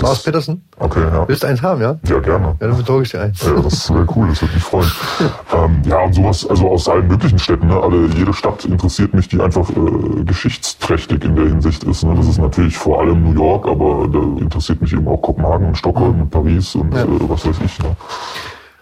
Lars 0.00 0.22
Petersen. 0.24 0.68
Okay, 0.78 1.00
ja. 1.02 1.26
Willst 1.28 1.42
du 1.42 1.46
eins 1.46 1.62
haben, 1.62 1.80
ja? 1.80 1.96
Ja, 2.08 2.18
gerne. 2.18 2.56
Ja, 2.60 2.66
dann 2.66 2.76
besorge 2.76 3.04
ich 3.04 3.10
dir 3.10 3.20
eins. 3.22 3.40
Ja, 3.42 3.52
das 3.60 3.92
wäre 3.92 4.06
cool, 4.16 4.28
das 4.28 4.42
würde 4.42 4.54
mich 4.54 4.62
freuen. 4.62 4.90
ähm, 5.54 5.82
ja, 5.86 6.00
und 6.00 6.12
sowas, 6.14 6.46
also 6.48 6.68
aus 6.68 6.88
allen 6.88 7.06
möglichen 7.06 7.38
Städten, 7.38 7.68
ne? 7.68 7.80
Alle, 7.80 8.06
jede 8.08 8.32
Stadt 8.32 8.64
interessiert 8.64 9.14
mich, 9.14 9.28
die 9.28 9.40
einfach 9.40 9.70
äh, 9.70 10.24
geschichtsträchtig 10.24 11.24
in 11.24 11.36
der 11.36 11.46
Hinsicht 11.46 11.84
ist. 11.84 12.02
Ne? 12.04 12.14
Das 12.16 12.26
ist 12.26 12.38
natürlich 12.38 12.76
vor 12.76 13.00
allem 13.00 13.22
New 13.22 13.34
York, 13.40 13.66
aber 13.68 14.08
da 14.08 14.18
interessiert 14.42 14.82
mich 14.82 14.92
eben 14.92 15.06
auch 15.06 15.18
Kopenhagen 15.22 15.68
und 15.68 15.76
Stockholm 15.78 16.22
und 16.22 16.30
Paris 16.30 16.74
und 16.74 16.92
Ja. 16.92 17.02
äh, 17.04 17.06
was 17.28 17.46
weiß 17.46 17.56
ich. 17.64 17.78
Ne? 17.78 17.94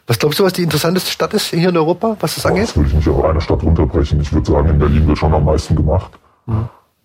Was 0.06 0.18
glaubst 0.18 0.38
du, 0.40 0.44
was 0.44 0.52
die 0.54 0.62
interessanteste 0.62 1.10
Stadt 1.10 1.32
ist 1.34 1.46
hier 1.46 1.68
in 1.68 1.76
Europa, 1.76 2.16
was 2.20 2.34
das 2.34 2.44
Aber 2.44 2.54
angeht? 2.54 2.68
Das 2.70 2.76
würde 2.76 2.88
ich 2.88 2.94
nicht 2.96 3.08
auf 3.08 3.22
eine 3.24 3.40
Stadt 3.40 3.62
runterbrechen. 3.62 4.20
Ich 4.20 4.32
würde 4.32 4.50
sagen, 4.50 4.68
in 4.70 4.78
Berlin 4.78 5.06
wird 5.06 5.18
schon 5.18 5.32
am 5.32 5.44
meisten 5.44 5.76
gemacht. 5.76 6.10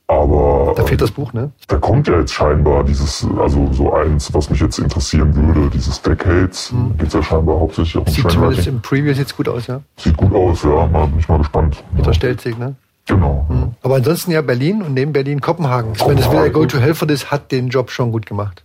Aber 0.10 0.74
Da 0.76 0.84
fehlt 0.84 1.02
äh, 1.02 1.04
das 1.04 1.12
Buch, 1.12 1.34
ne? 1.34 1.52
da 1.68 1.78
kommt 1.78 2.08
ja 2.08 2.18
jetzt 2.18 2.34
scheinbar 2.34 2.86
dieses, 2.86 3.28
also 3.38 3.68
so 3.74 3.94
eins, 3.94 4.34
was 4.34 4.50
mich 4.50 4.62
jetzt 4.62 4.80
interessieren 4.80 5.36
würde, 5.36 5.70
dieses 5.70 6.02
Decades. 6.02 6.74
Geht's 6.98 7.14
ja 7.14 7.22
scheinbar 7.22 7.60
hauptsächlich 7.60 7.98
auch 7.98 8.08
um 8.08 8.14
Sieht 8.14 8.32
zumindest 8.32 8.68
im 8.68 8.82
Preview 8.82 9.12
jetzt 9.12 9.36
gut 9.36 9.50
aus, 9.50 9.68
ja? 9.68 9.82
Sieht 9.98 10.16
gut 10.16 10.34
aus, 10.34 10.64
ja. 10.64 10.88
Mal, 10.88 11.08
bin 11.08 11.20
ich 11.20 11.28
mal 11.28 11.40
gespannt. 11.40 11.84
Peter 11.94 12.08
Ja. 12.08 12.14
Stelzig, 12.14 12.58
ne? 12.58 12.76
Genau. 13.06 13.48
Aber 13.84 13.96
ansonsten 13.96 14.32
ja 14.32 14.42
Berlin 14.42 14.82
und 14.82 14.94
neben 14.94 15.14
Berlin 15.14 15.42
Kopenhagen. 15.42 15.94
Ich 15.96 16.06
meine, 16.06 16.22
das 16.22 16.34
I 16.34 16.52
Go 16.52 16.66
to 16.66 16.78
Hell 16.78 16.94
for 16.94 17.08
This 17.08 17.32
hat 17.32 17.52
den 17.52 17.70
Job 17.70 17.90
schon 17.90 18.12
gut 18.12 18.26
gemacht. 18.26 18.64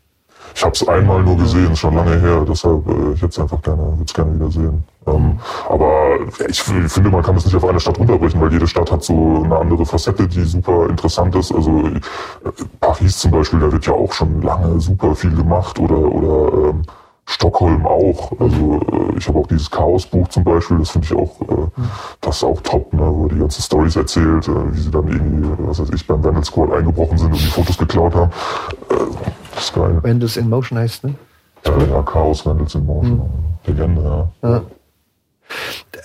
Ich 0.54 0.62
habe 0.62 0.72
es 0.72 0.86
einmal 0.86 1.22
nur 1.22 1.36
gesehen, 1.36 1.74
schon 1.76 1.94
lange 1.94 2.18
her, 2.20 2.44
deshalb 2.48 2.86
äh, 2.88 3.12
ich 3.14 3.22
hätte 3.22 3.30
es 3.30 3.38
einfach 3.38 3.60
gerne, 3.62 3.82
würde 3.82 4.04
es 4.06 4.14
gerne 4.14 4.34
wieder 4.34 4.50
sehen. 4.50 4.84
Ähm, 5.06 5.38
aber 5.68 6.18
ich 6.48 6.62
finde, 6.62 7.10
man 7.10 7.22
kann 7.22 7.36
es 7.36 7.44
nicht 7.44 7.56
auf 7.56 7.64
eine 7.64 7.80
Stadt 7.80 7.98
runterbrechen, 7.98 8.40
weil 8.40 8.52
jede 8.52 8.66
Stadt 8.66 8.90
hat 8.92 9.02
so 9.02 9.42
eine 9.44 9.56
andere 9.56 9.84
Facette, 9.84 10.28
die 10.28 10.44
super 10.44 10.88
interessant 10.88 11.34
ist. 11.34 11.52
Also 11.52 11.80
äh, 11.80 12.00
Paris 12.80 13.18
zum 13.18 13.30
Beispiel, 13.32 13.60
da 13.60 13.72
wird 13.72 13.86
ja 13.86 13.92
auch 13.92 14.12
schon 14.12 14.42
lange 14.42 14.80
super 14.80 15.14
viel 15.14 15.34
gemacht 15.34 15.78
oder 15.78 15.98
oder 15.98 16.68
ähm, 16.68 16.82
Stockholm 17.26 17.86
auch. 17.86 18.32
Also 18.38 18.80
äh, 18.92 19.18
ich 19.18 19.28
habe 19.28 19.38
auch 19.38 19.46
dieses 19.46 19.70
Chaos-Buch 19.70 20.28
zum 20.28 20.44
Beispiel, 20.44 20.78
das 20.78 20.90
finde 20.90 21.06
ich 21.06 21.14
auch, 21.14 21.40
äh, 21.42 21.82
das 22.20 22.36
ist 22.36 22.44
auch 22.44 22.60
top, 22.62 22.92
ne, 22.92 23.02
wo 23.02 23.28
die 23.28 23.38
ganzen 23.38 23.62
Stories 23.62 23.96
erzählt, 23.96 24.48
äh, 24.48 24.72
wie 24.72 24.80
sie 24.80 24.90
dann 24.90 25.08
irgendwie, 25.08 25.48
was 25.58 25.80
weiß 25.80 25.90
ich, 25.94 26.06
beim 26.06 26.22
Vandal 26.22 26.44
Squad 26.44 26.72
eingebrochen 26.72 27.18
sind 27.18 27.32
und 27.32 27.40
die 27.40 27.46
Fotos 27.46 27.78
geklaut 27.78 28.14
haben. 28.14 28.30
Äh, 28.90 28.94
Wenn 30.02 30.20
das 30.20 30.36
in 30.36 30.48
Motion 30.48 30.78
heißt, 30.78 31.04
ne? 31.04 31.14
Ja, 31.64 31.78
ja, 31.78 32.02
Chaos 32.02 32.44
Vandals 32.44 32.74
in 32.74 32.86
Motion. 32.86 33.30
Legende, 33.66 34.28
ja. 34.42 34.62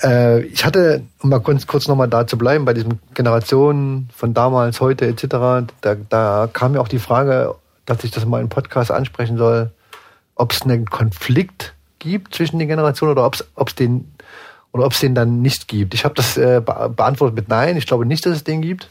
Äh, 0.03 0.41
ich 0.41 0.65
hatte, 0.65 1.03
um 1.21 1.29
mal 1.29 1.39
kurz, 1.39 1.65
kurz 1.65 1.88
nochmal 1.88 2.07
da 2.07 2.27
zu 2.27 2.38
bleiben, 2.38 2.65
bei 2.65 2.73
diesen 2.73 2.99
Generationen 3.13 4.10
von 4.13 4.33
damals, 4.33 4.81
heute 4.81 5.07
etc., 5.07 5.67
da, 5.81 5.95
da 6.10 6.49
kam 6.51 6.73
mir 6.73 6.81
auch 6.81 6.88
die 6.88 6.99
Frage, 6.99 7.55
dass 7.86 8.03
ich 8.03 8.12
das 8.12 8.25
mal 8.25 8.41
im 8.41 8.49
Podcast 8.49 8.91
ansprechen 8.91 9.38
soll, 9.38 9.71
ob 10.36 10.51
es 10.51 10.62
einen 10.62 10.86
Konflikt 10.86 11.73
gibt 11.99 12.36
zwischen 12.36 12.60
den 12.60 12.67
Generationen 12.67 13.13
oder 13.13 13.25
ob 13.25 13.36
es 13.67 13.75
den 13.75 14.12
oder 14.71 14.86
ob 14.86 14.91
es 14.91 14.99
den 14.99 15.15
dann 15.15 15.41
nicht 15.41 15.67
gibt. 15.67 15.93
Ich 15.93 16.05
habe 16.05 16.13
das 16.13 16.38
äh, 16.38 16.62
be 16.63 16.93
beantwortet 16.95 17.36
mit 17.36 17.49
Nein. 17.49 17.77
Ich 17.77 17.88
glaube 17.88 18.05
nicht, 18.05 18.25
dass 18.25 18.36
es 18.36 18.43
den 18.43 18.62
gibt. 18.62 18.89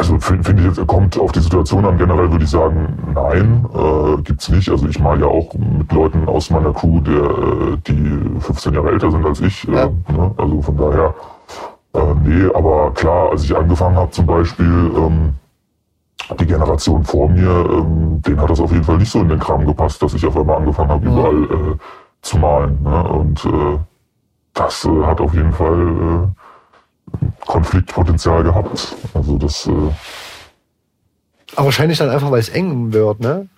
Also 0.00 0.18
finde 0.18 0.44
find 0.44 0.60
ich 0.60 0.64
jetzt, 0.66 0.86
kommt 0.86 1.18
auf 1.20 1.30
die 1.32 1.40
Situation 1.40 1.84
an. 1.84 1.98
Generell 1.98 2.30
würde 2.32 2.44
ich 2.44 2.50
sagen, 2.50 2.96
nein, 3.14 3.66
äh, 3.74 4.22
gibt's 4.22 4.48
nicht. 4.48 4.70
Also 4.70 4.88
ich 4.88 4.98
mal 4.98 5.20
ja 5.20 5.26
auch 5.26 5.52
mit 5.52 5.92
Leuten 5.92 6.26
aus 6.26 6.48
meiner 6.48 6.72
Crew, 6.72 7.00
der, 7.00 7.22
äh, 7.22 7.76
die 7.86 8.40
15 8.40 8.72
Jahre 8.72 8.92
älter 8.92 9.10
sind 9.10 9.26
als 9.26 9.40
ich. 9.42 9.68
Äh, 9.68 9.72
Ja. 9.74 9.86
ne? 10.08 10.30
Also 10.38 10.62
von 10.62 10.76
daher, 10.78 11.14
äh, 11.92 12.14
nee, 12.24 12.48
aber 12.54 12.92
klar, 12.94 13.30
als 13.30 13.44
ich 13.44 13.54
angefangen 13.54 13.96
habe 13.96 14.10
zum 14.10 14.24
Beispiel, 14.24 14.90
ähm, 14.96 15.34
die 16.38 16.46
Generation 16.46 17.04
vor 17.04 17.28
mir, 17.28 17.50
ähm, 17.50 18.22
denen 18.22 18.40
hat 18.40 18.48
das 18.48 18.60
auf 18.60 18.72
jeden 18.72 18.84
Fall 18.84 18.96
nicht 18.96 19.10
so 19.12 19.20
in 19.20 19.28
den 19.28 19.38
Kram 19.38 19.66
gepasst, 19.66 20.02
dass 20.02 20.14
ich 20.14 20.24
auf 20.24 20.34
einmal 20.36 20.56
angefangen 20.56 20.88
habe, 20.90 21.04
überall 21.06 21.44
äh, 21.44 21.76
zu 22.22 22.38
malen. 22.38 22.78
Ne? 22.82 23.02
Und 23.04 23.44
äh, 23.44 23.78
das 24.54 24.82
äh, 24.86 25.04
hat 25.04 25.20
auf 25.20 25.34
jeden 25.34 25.52
Fall 25.52 25.78
äh, 25.78 26.28
Konfliktpotenzial 27.46 28.42
gehabt. 28.42 28.94
Also 29.14 29.38
das, 29.38 29.66
äh, 29.66 29.70
Aber 31.56 31.66
wahrscheinlich 31.66 31.98
dann 31.98 32.10
einfach, 32.10 32.30
weil 32.30 32.40
es 32.40 32.48
eng 32.48 32.92
wird, 32.92 33.20
ne? 33.20 33.48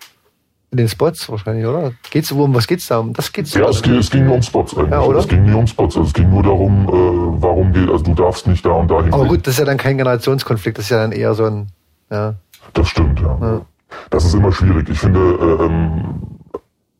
In 0.71 0.77
den 0.77 0.89
Spots 0.89 1.29
wahrscheinlich, 1.29 1.65
oder? 1.67 1.91
Geht's 2.09 2.31
um 2.31 2.55
was 2.55 2.65
geht's 2.65 2.87
da 2.87 2.97
um? 2.97 3.13
Das 3.13 3.31
geht's 3.31 3.53
ja, 3.53 3.69
es 3.69 3.83
ging, 3.83 3.95
es 3.95 4.09
ging 4.09 4.25
nur 4.25 4.35
um 4.35 4.41
Spots 4.41 4.75
eigentlich. 4.75 4.91
Ja, 4.91 5.01
oder? 5.01 5.19
Es 5.19 5.27
ging 5.27 5.43
nie 5.43 5.53
um 5.53 5.67
Spots. 5.67 5.95
Also 5.95 6.07
es 6.07 6.13
ging 6.13 6.31
nur 6.31 6.41
darum, 6.41 6.87
äh, 6.87 7.41
warum 7.43 7.71
geht, 7.73 7.89
also 7.89 8.03
du 8.03 8.15
darfst 8.15 8.47
nicht 8.47 8.65
da 8.65 8.71
und 8.71 8.89
da 8.89 9.03
hin. 9.03 9.13
Aber 9.13 9.25
gut, 9.25 9.45
das 9.45 9.53
ist 9.53 9.59
ja 9.59 9.65
dann 9.65 9.77
kein 9.77 9.97
Generationskonflikt, 9.97 10.79
das 10.79 10.85
ist 10.85 10.89
ja 10.89 10.97
dann 10.97 11.11
eher 11.11 11.35
so 11.35 11.45
ein, 11.45 11.67
ja. 12.09 12.33
Das 12.73 12.87
stimmt, 12.87 13.19
ja. 13.19 13.37
Ja. 13.39 13.61
Das 14.09 14.25
ist 14.25 14.33
immer 14.33 14.51
schwierig. 14.51 14.89
Ich 14.89 14.99
finde, 14.99 15.19
äh, 15.19 15.65
ähm, 15.65 16.32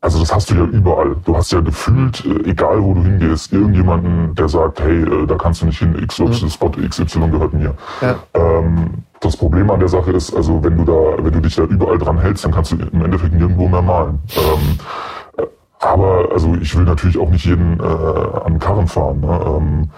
also 0.04 0.18
das 0.18 0.34
hast 0.34 0.50
du 0.50 0.54
ja 0.54 0.64
überall. 0.64 1.16
Du 1.24 1.34
hast 1.34 1.50
ja 1.50 1.60
gefühlt, 1.60 2.26
äh, 2.26 2.50
egal 2.50 2.82
wo 2.82 2.92
du 2.92 3.02
hingehst, 3.02 3.54
irgendjemanden, 3.54 4.34
der 4.34 4.50
sagt, 4.50 4.80
hey, 4.80 5.00
äh, 5.00 5.26
da 5.26 5.36
kannst 5.36 5.62
du 5.62 5.66
nicht 5.66 5.78
hin, 5.78 5.96
XY, 6.06 6.50
Spot 6.50 6.68
XY 6.68 7.30
gehört 7.30 7.54
mir. 7.54 7.74
Ja. 8.02 8.16
Ähm, 8.34 8.90
das 9.20 9.34
Problem 9.34 9.70
an 9.70 9.80
der 9.80 9.88
Sache 9.88 10.10
ist, 10.10 10.36
also 10.36 10.62
wenn 10.62 10.76
du 10.76 10.84
da, 10.84 11.24
wenn 11.24 11.32
du 11.32 11.40
dich 11.40 11.56
da 11.56 11.62
überall 11.62 11.96
dran 11.96 12.18
hältst, 12.18 12.44
dann 12.44 12.52
kannst 12.52 12.72
du 12.72 12.76
im 12.76 13.02
Endeffekt 13.02 13.32
nirgendwo 13.32 13.66
mehr 13.66 13.80
malen. 13.80 14.18
Ähm, 14.36 14.78
äh, 15.38 15.46
aber 15.80 16.28
also 16.30 16.54
ich 16.60 16.76
will 16.76 16.84
natürlich 16.84 17.18
auch 17.18 17.30
nicht 17.30 17.46
jeden 17.46 17.80
äh, 17.80 17.82
an 17.82 18.52
den 18.52 18.58
Karren 18.58 18.86
fahren. 18.86 19.20
Ne? 19.20 19.40
Ähm, 19.46 19.90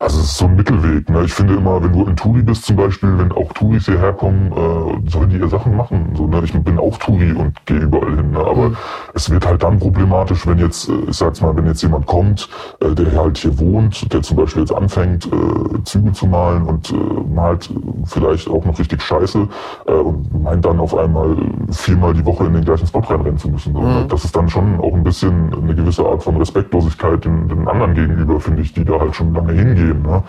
Also 0.00 0.18
es 0.18 0.24
ist 0.26 0.38
so 0.38 0.46
ein 0.46 0.56
Mittelweg. 0.56 1.08
Ne? 1.08 1.22
Ich 1.24 1.32
finde 1.32 1.54
immer, 1.54 1.82
wenn 1.82 1.92
du 1.92 2.04
in 2.04 2.16
Touri 2.16 2.42
bist 2.42 2.64
zum 2.64 2.76
Beispiel, 2.76 3.16
wenn 3.16 3.30
auch 3.30 3.52
Touris 3.52 3.86
hierher 3.86 4.12
kommen, 4.12 4.50
äh, 4.52 5.10
sollen 5.10 5.30
die 5.30 5.36
ihre 5.36 5.48
Sachen 5.48 5.76
machen. 5.76 6.12
So, 6.16 6.26
ne? 6.26 6.42
Ich 6.42 6.52
bin 6.52 6.78
auch 6.78 6.98
Touri 6.98 7.32
und 7.32 7.54
gehe 7.64 7.78
überall 7.78 8.16
hin. 8.16 8.32
Ne? 8.32 8.38
Aber 8.38 8.72
es 9.14 9.30
wird 9.30 9.46
halt 9.46 9.62
dann 9.62 9.78
problematisch, 9.78 10.46
wenn 10.48 10.58
jetzt, 10.58 10.88
äh, 10.88 10.92
ich 11.08 11.16
sag's 11.16 11.40
mal, 11.40 11.56
wenn 11.56 11.66
jetzt 11.66 11.80
jemand 11.82 12.06
kommt, 12.06 12.48
äh, 12.80 12.92
der 12.92 13.16
halt 13.16 13.38
hier 13.38 13.56
wohnt, 13.58 14.12
der 14.12 14.22
zum 14.22 14.36
Beispiel 14.36 14.62
jetzt 14.62 14.74
anfängt, 14.74 15.26
äh, 15.26 15.82
Züge 15.84 16.12
zu 16.12 16.26
malen 16.26 16.64
und 16.64 16.90
äh, 16.90 16.96
malt 17.32 17.70
vielleicht 18.04 18.48
auch 18.50 18.64
noch 18.64 18.78
richtig 18.78 19.00
scheiße 19.00 19.48
äh, 19.86 19.92
und 19.92 20.42
meint 20.42 20.64
dann 20.64 20.80
auf 20.80 20.96
einmal 20.96 21.36
viermal 21.70 22.14
die 22.14 22.26
Woche 22.26 22.46
in 22.46 22.54
den 22.54 22.64
gleichen 22.64 22.88
Spot 22.88 22.98
reinrennen 22.98 23.38
zu 23.38 23.48
müssen. 23.48 23.72
So, 23.72 23.80
ne? 23.80 24.06
Das 24.08 24.24
ist 24.24 24.34
dann 24.34 24.48
schon 24.48 24.80
auch 24.80 24.92
ein 24.92 25.04
bisschen 25.04 25.54
eine 25.54 25.74
gewisse 25.74 26.04
Art 26.04 26.24
von 26.24 26.36
Respektlosigkeit 26.36 27.24
den, 27.24 27.48
den 27.48 27.68
anderen 27.68 27.94
gegenüber, 27.94 28.40
finde 28.40 28.62
ich, 28.62 28.72
die 28.72 28.84
da 28.84 28.98
halt 28.98 29.14
schon 29.14 29.32
lange 29.32 29.52
hingehen. 29.52 29.83
Ne? 29.92 30.22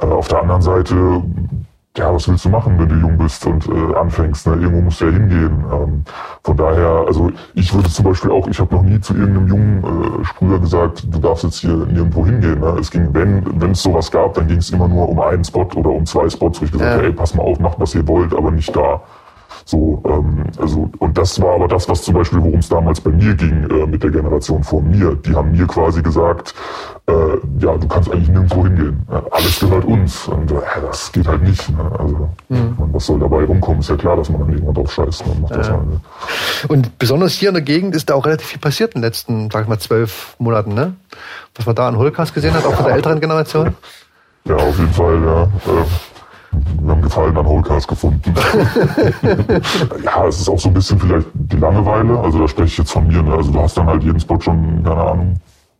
Äh, 0.00 0.06
auf 0.06 0.28
der 0.28 0.42
anderen 0.42 0.62
Seite, 0.62 1.22
ja, 1.96 2.14
was 2.14 2.28
willst 2.28 2.44
du 2.44 2.48
machen, 2.50 2.78
wenn 2.78 2.88
du 2.88 2.94
jung 2.94 3.18
bist 3.18 3.44
und 3.46 3.66
äh, 3.68 3.94
anfängst? 3.96 4.46
Ne? 4.46 4.54
Irgendwo 4.54 4.80
musst 4.82 5.00
du 5.00 5.06
ja 5.06 5.12
hingehen. 5.12 5.64
Ähm, 5.72 6.04
von 6.44 6.56
daher, 6.56 7.04
also 7.06 7.30
ich 7.54 7.74
würde 7.74 7.88
zum 7.88 8.04
Beispiel 8.04 8.30
auch, 8.30 8.46
ich 8.46 8.60
habe 8.60 8.74
noch 8.74 8.82
nie 8.82 9.00
zu 9.00 9.14
irgendeinem 9.14 9.48
jungen 9.48 9.84
äh, 10.20 10.24
Sprüher 10.24 10.58
gesagt, 10.60 11.04
du 11.12 11.18
darfst 11.18 11.44
jetzt 11.44 11.58
hier 11.58 11.74
nirgendwo 11.74 12.24
hingehen. 12.24 12.60
Ne? 12.60 12.76
Es 12.78 12.90
ging, 12.90 13.12
wenn 13.12 13.42
wenn 13.60 13.72
es 13.72 13.82
sowas 13.82 14.10
gab, 14.10 14.34
dann 14.34 14.46
ging 14.46 14.58
es 14.58 14.70
immer 14.70 14.86
nur 14.88 15.08
um 15.08 15.18
einen 15.20 15.44
Spot 15.44 15.68
oder 15.74 15.90
um 15.90 16.06
zwei 16.06 16.28
Spots, 16.30 16.60
wo 16.60 16.64
ich 16.64 16.70
gesagt 16.72 16.90
Ja. 16.90 16.96
habe, 16.98 17.06
ey, 17.06 17.12
pass 17.12 17.34
mal 17.34 17.42
auf, 17.42 17.58
macht 17.58 17.80
was 17.80 17.94
ihr 17.94 18.06
wollt, 18.06 18.34
aber 18.34 18.50
nicht 18.52 18.74
da. 18.74 19.00
So, 19.64 20.02
ähm, 20.06 20.44
also, 20.58 20.90
und 20.98 21.16
das 21.16 21.40
war 21.40 21.54
aber 21.54 21.68
das, 21.68 21.88
was 21.88 22.02
zum 22.02 22.14
Beispiel, 22.14 22.40
worum 22.42 22.58
es 22.60 22.68
damals 22.68 23.00
bei 23.00 23.10
mir 23.10 23.34
ging, 23.34 23.68
äh, 23.70 23.86
mit 23.86 24.02
der 24.02 24.10
Generation 24.10 24.62
vor 24.64 24.82
mir. 24.82 25.14
Die 25.16 25.34
haben 25.34 25.52
mir 25.52 25.66
quasi 25.66 26.02
gesagt, 26.02 26.54
äh, 27.06 27.12
ja, 27.58 27.76
du 27.76 27.86
kannst 27.88 28.10
eigentlich 28.10 28.28
nirgendwo 28.28 28.64
hingehen. 28.64 29.06
Ja, 29.10 29.22
alles 29.30 29.60
gehört 29.60 29.84
uns. 29.84 30.28
Und 30.28 30.50
äh, 30.50 30.56
das 30.82 31.12
geht 31.12 31.26
halt 31.28 31.42
nicht. 31.42 31.68
Ne? 31.70 31.90
Also, 31.98 32.28
Mhm. 32.48 32.74
man, 32.78 32.94
was 32.94 33.06
soll 33.06 33.18
dabei 33.20 33.44
rumkommen? 33.44 33.80
Ist 33.80 33.90
ja 33.90 33.96
klar, 33.96 34.16
dass 34.16 34.28
man 34.28 34.40
dann 34.40 34.52
irgendwann 34.52 34.74
drauf 34.74 34.92
scheißt. 34.92 35.26
Man 35.26 35.40
macht 35.42 35.54
das 35.56 35.68
mal, 35.70 35.78
ne? 35.84 36.00
Und 36.68 36.98
besonders 36.98 37.32
hier 37.34 37.48
in 37.50 37.54
der 37.54 37.62
Gegend 37.62 37.94
ist 37.94 38.10
da 38.10 38.14
auch 38.14 38.26
relativ 38.26 38.48
viel 38.48 38.58
passiert 38.58 38.94
in 38.94 39.00
den 39.02 39.06
letzten, 39.06 39.50
sag 39.50 39.62
ich 39.62 39.68
mal, 39.68 39.78
zwölf 39.78 40.34
Monaten, 40.38 40.74
ne? 40.74 40.94
Was 41.54 41.66
man 41.66 41.74
da 41.74 41.88
an 41.88 41.96
Holcast 41.96 42.34
gesehen 42.34 42.54
hat, 42.54 42.64
auch 42.64 42.74
von 42.74 42.84
der 42.86 42.94
älteren 42.96 43.20
Generation. 43.20 43.74
Ja, 44.44 44.56
auf 44.56 44.78
jeden 44.78 44.92
Fall, 44.92 45.22
ja. 45.24 45.48
Wir 46.52 46.90
haben 46.90 47.02
Gefallen 47.02 47.36
an 47.36 47.46
Holcast 47.46 47.86
gefunden. 47.88 48.34
ja, 50.04 50.26
es 50.26 50.40
ist 50.40 50.48
auch 50.48 50.58
so 50.58 50.68
ein 50.68 50.74
bisschen 50.74 50.98
vielleicht 50.98 51.26
die 51.34 51.56
Langeweile. 51.56 52.18
Also 52.18 52.40
da 52.40 52.48
spreche 52.48 52.66
ich 52.68 52.78
jetzt 52.78 52.90
von 52.92 53.06
mir. 53.06 53.22
Ne? 53.22 53.32
Also 53.34 53.52
du 53.52 53.60
hast 53.60 53.76
dann 53.76 53.86
halt 53.86 54.02
jeden 54.02 54.18
Spot 54.18 54.40
schon, 54.40 54.82
keine 54.82 55.00
Ahnung, 55.00 55.34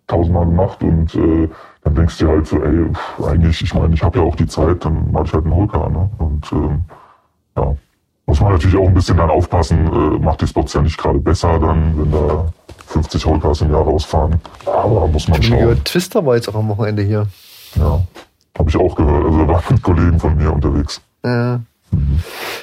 tausendmal 0.06 0.46
gemacht 0.46 0.82
und 0.82 1.14
äh, 1.14 1.48
dann 1.82 1.94
denkst 1.94 2.18
du 2.18 2.26
dir 2.26 2.32
halt 2.32 2.46
so, 2.46 2.62
ey, 2.62 2.92
pff, 2.92 3.24
eigentlich, 3.26 3.62
ich 3.62 3.74
meine, 3.74 3.94
ich 3.94 4.02
habe 4.02 4.18
ja 4.18 4.24
auch 4.24 4.36
die 4.36 4.46
Zeit, 4.46 4.84
dann 4.84 5.10
mache 5.12 5.24
ich 5.26 5.32
halt 5.32 5.44
einen 5.44 5.54
Holker. 5.54 5.88
Ne? 5.88 6.10
Und 6.18 6.52
ähm, 6.52 6.80
ja, 7.56 7.74
muss 8.26 8.40
man 8.40 8.52
natürlich 8.52 8.76
auch 8.76 8.86
ein 8.86 8.94
bisschen 8.94 9.16
dann 9.16 9.30
aufpassen, 9.30 9.86
äh, 9.86 10.18
macht 10.18 10.40
die 10.42 10.46
Spots 10.46 10.74
ja 10.74 10.82
nicht 10.82 10.98
gerade 10.98 11.18
besser 11.18 11.58
dann, 11.58 11.94
wenn 11.96 12.12
da 12.12 12.46
50 12.86 13.24
Holkers 13.26 13.60
im 13.62 13.72
Jahr 13.72 13.82
rausfahren. 13.82 14.40
Aber 14.66 15.06
muss 15.08 15.26
man 15.28 15.40
Ich 15.40 15.48
schauen. 15.48 15.58
gehört, 15.58 15.84
Twister 15.84 16.24
war 16.26 16.36
jetzt 16.36 16.48
auch 16.48 16.54
am 16.54 16.68
Wochenende 16.68 17.02
hier. 17.02 17.26
Ja, 17.76 18.00
habe 18.58 18.70
ich 18.70 18.76
auch 18.76 18.94
gehört. 18.94 19.24
Also 19.24 19.38
da 19.38 19.48
waren 19.48 19.82
Kollegen 19.82 20.20
von 20.20 20.36
mir 20.36 20.52
unterwegs. 20.52 21.00
Ja. 21.24 21.60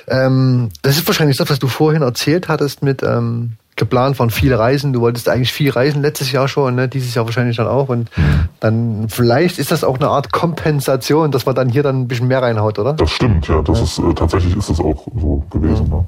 Ähm, 0.08 0.70
das 0.82 0.98
ist 0.98 1.08
wahrscheinlich 1.08 1.38
das, 1.38 1.50
was 1.50 1.60
du 1.60 1.68
vorhin 1.68 2.02
erzählt 2.02 2.48
hattest 2.48 2.82
mit 2.82 3.04
ähm, 3.04 3.58
geplant 3.78 4.20
waren 4.20 4.30
viele 4.30 4.60
Reisen. 4.60 4.92
Du 4.92 5.02
wolltest 5.02 5.30
eigentlich 5.30 5.54
viel 5.54 5.70
reisen 5.70 6.02
letztes 6.02 6.32
Jahr 6.32 6.48
schon, 6.48 6.76
ne? 6.76 6.90
dieses 6.90 7.14
Jahr 7.14 7.26
wahrscheinlich 7.26 7.58
dann 7.58 7.68
auch. 7.68 7.90
Und 7.90 8.10
dann 8.60 9.08
vielleicht 9.08 9.60
ist 9.60 9.72
das 9.72 9.84
auch 9.84 9.98
eine 9.98 10.10
Art 10.10 10.32
Kompensation, 10.32 11.32
dass 11.32 11.46
man 11.46 11.56
dann 11.56 11.70
hier 11.70 11.84
dann 11.84 12.02
ein 12.02 12.08
bisschen 12.08 12.28
mehr 12.28 12.42
reinhaut, 12.42 12.80
oder? 12.80 12.94
Das 12.94 13.12
stimmt, 13.12 13.48
ja. 13.48 13.62
Das 13.62 13.82
ist 13.82 14.00
äh, 14.00 14.14
tatsächlich 14.14 14.56
ist 14.58 14.70
es 14.70 14.80
auch 14.80 15.06
so 15.16 15.44
gewesen. 15.50 15.90
Ne? 15.90 16.08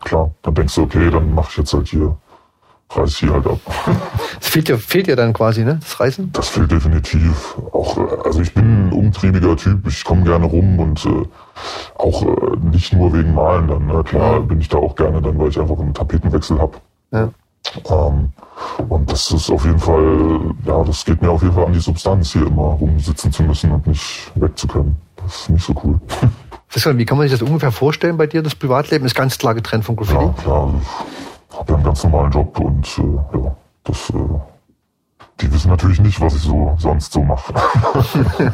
Klar, 0.00 0.30
dann 0.42 0.54
denkst 0.54 0.74
du, 0.76 0.82
okay, 0.82 1.10
dann 1.10 1.34
mache 1.34 1.48
ich 1.50 1.58
jetzt 1.58 1.74
halt 1.74 1.88
hier, 1.88 2.16
reiß 2.90 3.16
hier 3.16 3.32
halt 3.32 3.46
ab. 3.46 3.60
Es 4.40 4.48
fehlt 4.48 4.68
dir, 4.68 4.78
fehlt 4.78 5.06
dir 5.06 5.16
dann 5.16 5.32
quasi, 5.32 5.64
ne? 5.64 5.78
Das 5.80 6.00
Reisen? 6.00 6.30
Das 6.32 6.48
fehlt 6.48 6.70
definitiv. 6.70 7.56
Auch, 7.72 7.96
äh, 7.98 8.16
also 8.24 8.40
ich 8.40 8.52
bin 8.52 8.88
ein 8.88 8.92
umtriebiger 8.92 9.56
Typ, 9.56 9.86
ich 9.86 10.04
komme 10.04 10.24
gerne 10.24 10.46
rum 10.46 10.78
und 10.78 11.04
äh, 11.06 11.26
auch 11.96 12.22
äh, 12.22 12.56
nicht 12.62 12.92
nur 12.92 13.12
wegen 13.12 13.34
Malen 13.34 13.68
dann. 13.68 13.86
Ne? 13.86 14.02
Klar 14.04 14.40
bin 14.40 14.60
ich 14.60 14.68
da 14.68 14.78
auch 14.78 14.96
gerne 14.96 15.22
dann, 15.22 15.38
weil 15.38 15.48
ich 15.48 15.60
einfach 15.60 15.78
einen 15.78 15.94
Tapetenwechsel 15.94 16.58
habe. 16.58 16.78
Ja. 17.12 17.30
Ähm, 17.88 18.32
und 18.88 19.10
das 19.10 19.30
ist 19.30 19.50
auf 19.50 19.64
jeden 19.64 19.78
Fall, 19.78 20.40
ja, 20.64 20.82
das 20.82 21.04
geht 21.04 21.22
mir 21.22 21.30
auf 21.30 21.42
jeden 21.42 21.54
Fall 21.54 21.66
an 21.66 21.72
die 21.72 21.80
Substanz, 21.80 22.32
hier 22.32 22.46
immer 22.46 22.62
rumsitzen 22.62 23.32
zu 23.32 23.42
müssen 23.42 23.70
und 23.70 23.86
nicht 23.86 24.32
weg 24.34 24.58
zu 24.58 24.66
können. 24.66 24.96
Das 25.16 25.42
ist 25.42 25.50
nicht 25.50 25.64
so 25.64 25.74
cool. 25.84 26.00
Wie 26.98 27.04
kann 27.04 27.18
man 27.18 27.28
sich 27.28 27.38
das 27.38 27.46
ungefähr 27.46 27.72
vorstellen 27.72 28.16
bei 28.16 28.26
dir? 28.26 28.42
Das 28.42 28.54
Privatleben 28.54 29.04
ist 29.04 29.14
ganz 29.14 29.38
klar 29.38 29.54
getrennt 29.54 29.84
vom 29.84 29.96
Graffiti. 29.96 30.22
Ja, 30.22 30.34
klar, 30.40 30.74
habe 31.58 31.72
ja 31.72 31.74
einen 31.76 31.84
ganz 31.84 32.04
normalen 32.04 32.32
Job 32.32 32.58
und 32.60 32.98
äh, 32.98 33.38
ja, 33.38 33.56
das, 33.84 34.10
äh, 34.10 34.14
die 35.40 35.52
wissen 35.52 35.70
natürlich 35.70 36.00
nicht, 36.00 36.20
was 36.20 36.34
ich 36.34 36.42
so 36.42 36.74
sonst 36.78 37.12
so 37.12 37.22
mache. 37.22 37.54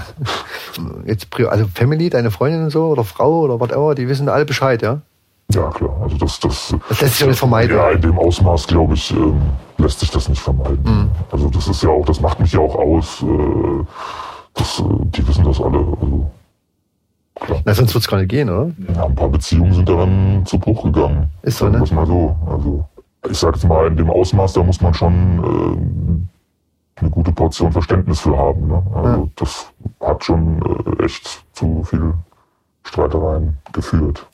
Jetzt, 1.04 1.28
also 1.40 1.66
Family, 1.74 2.10
deine 2.10 2.30
Freundin 2.30 2.64
und 2.64 2.70
so 2.70 2.86
oder 2.86 3.04
Frau 3.04 3.40
oder 3.40 3.60
whatever, 3.60 3.94
die 3.94 4.08
wissen 4.08 4.28
alle 4.28 4.44
Bescheid, 4.44 4.82
ja? 4.82 5.00
ja, 5.52 5.70
klar, 5.70 5.96
also 6.02 6.16
das, 6.16 6.40
das, 6.40 6.74
Das 6.88 7.00
lässt 7.00 7.18
sich 7.18 7.26
nicht 7.26 7.38
vermeiden. 7.38 7.76
Ja, 7.76 7.90
in 7.90 8.00
dem 8.00 8.18
Ausmaß, 8.18 8.66
glaube 8.66 8.94
ich, 8.94 9.10
ähm, 9.12 9.40
lässt 9.78 10.00
sich 10.00 10.10
das 10.10 10.28
nicht 10.28 10.40
vermeiden. 10.40 10.82
Mhm. 10.84 11.10
Also 11.30 11.48
das 11.48 11.68
ist 11.68 11.82
ja 11.82 11.90
auch, 11.90 12.04
das 12.04 12.20
macht 12.20 12.40
mich 12.40 12.52
ja 12.52 12.60
auch 12.60 12.74
aus. 12.74 13.22
Äh, 13.22 13.84
das, 14.54 14.80
äh, 14.80 14.82
die 15.04 15.26
wissen 15.26 15.44
das 15.44 15.60
alle. 15.60 15.78
Also. 15.78 16.30
Na, 17.64 17.74
sonst 17.74 17.94
wird's 17.94 18.08
gar 18.08 18.16
nicht 18.18 18.30
gehen, 18.30 18.48
oder? 18.48 18.70
Ja, 18.94 19.04
ein 19.06 19.14
paar 19.14 19.28
Beziehungen 19.28 19.72
sind 19.74 19.88
daran 19.88 20.42
zu 20.46 20.58
Bruch 20.58 20.84
gegangen. 20.84 21.30
Ist 21.42 21.58
so, 21.58 21.66
Sagen 21.66 21.74
ne? 21.74 21.80
wir's 21.80 21.92
mal 21.92 22.06
so. 22.06 22.36
Also, 22.46 22.84
ich 23.30 23.38
sag 23.38 23.54
jetzt 23.54 23.64
mal, 23.68 23.86
in 23.88 23.96
dem 23.96 24.10
Ausmaß, 24.10 24.54
da 24.54 24.62
muss 24.62 24.80
man 24.80 24.94
schon 24.94 26.28
äh, 26.96 27.00
eine 27.00 27.10
gute 27.10 27.32
Portion 27.32 27.72
Verständnis 27.72 28.20
für 28.20 28.36
haben. 28.36 28.68
Ne? 28.68 28.82
Also, 28.94 29.08
Ja. 29.22 29.28
das 29.36 29.72
hat 30.00 30.24
schon 30.24 30.62
äh, 30.98 31.04
echt 31.04 31.44
zu 31.52 31.82
viel 31.84 32.14
Streitereien 32.84 33.58
geführt. 33.72 34.26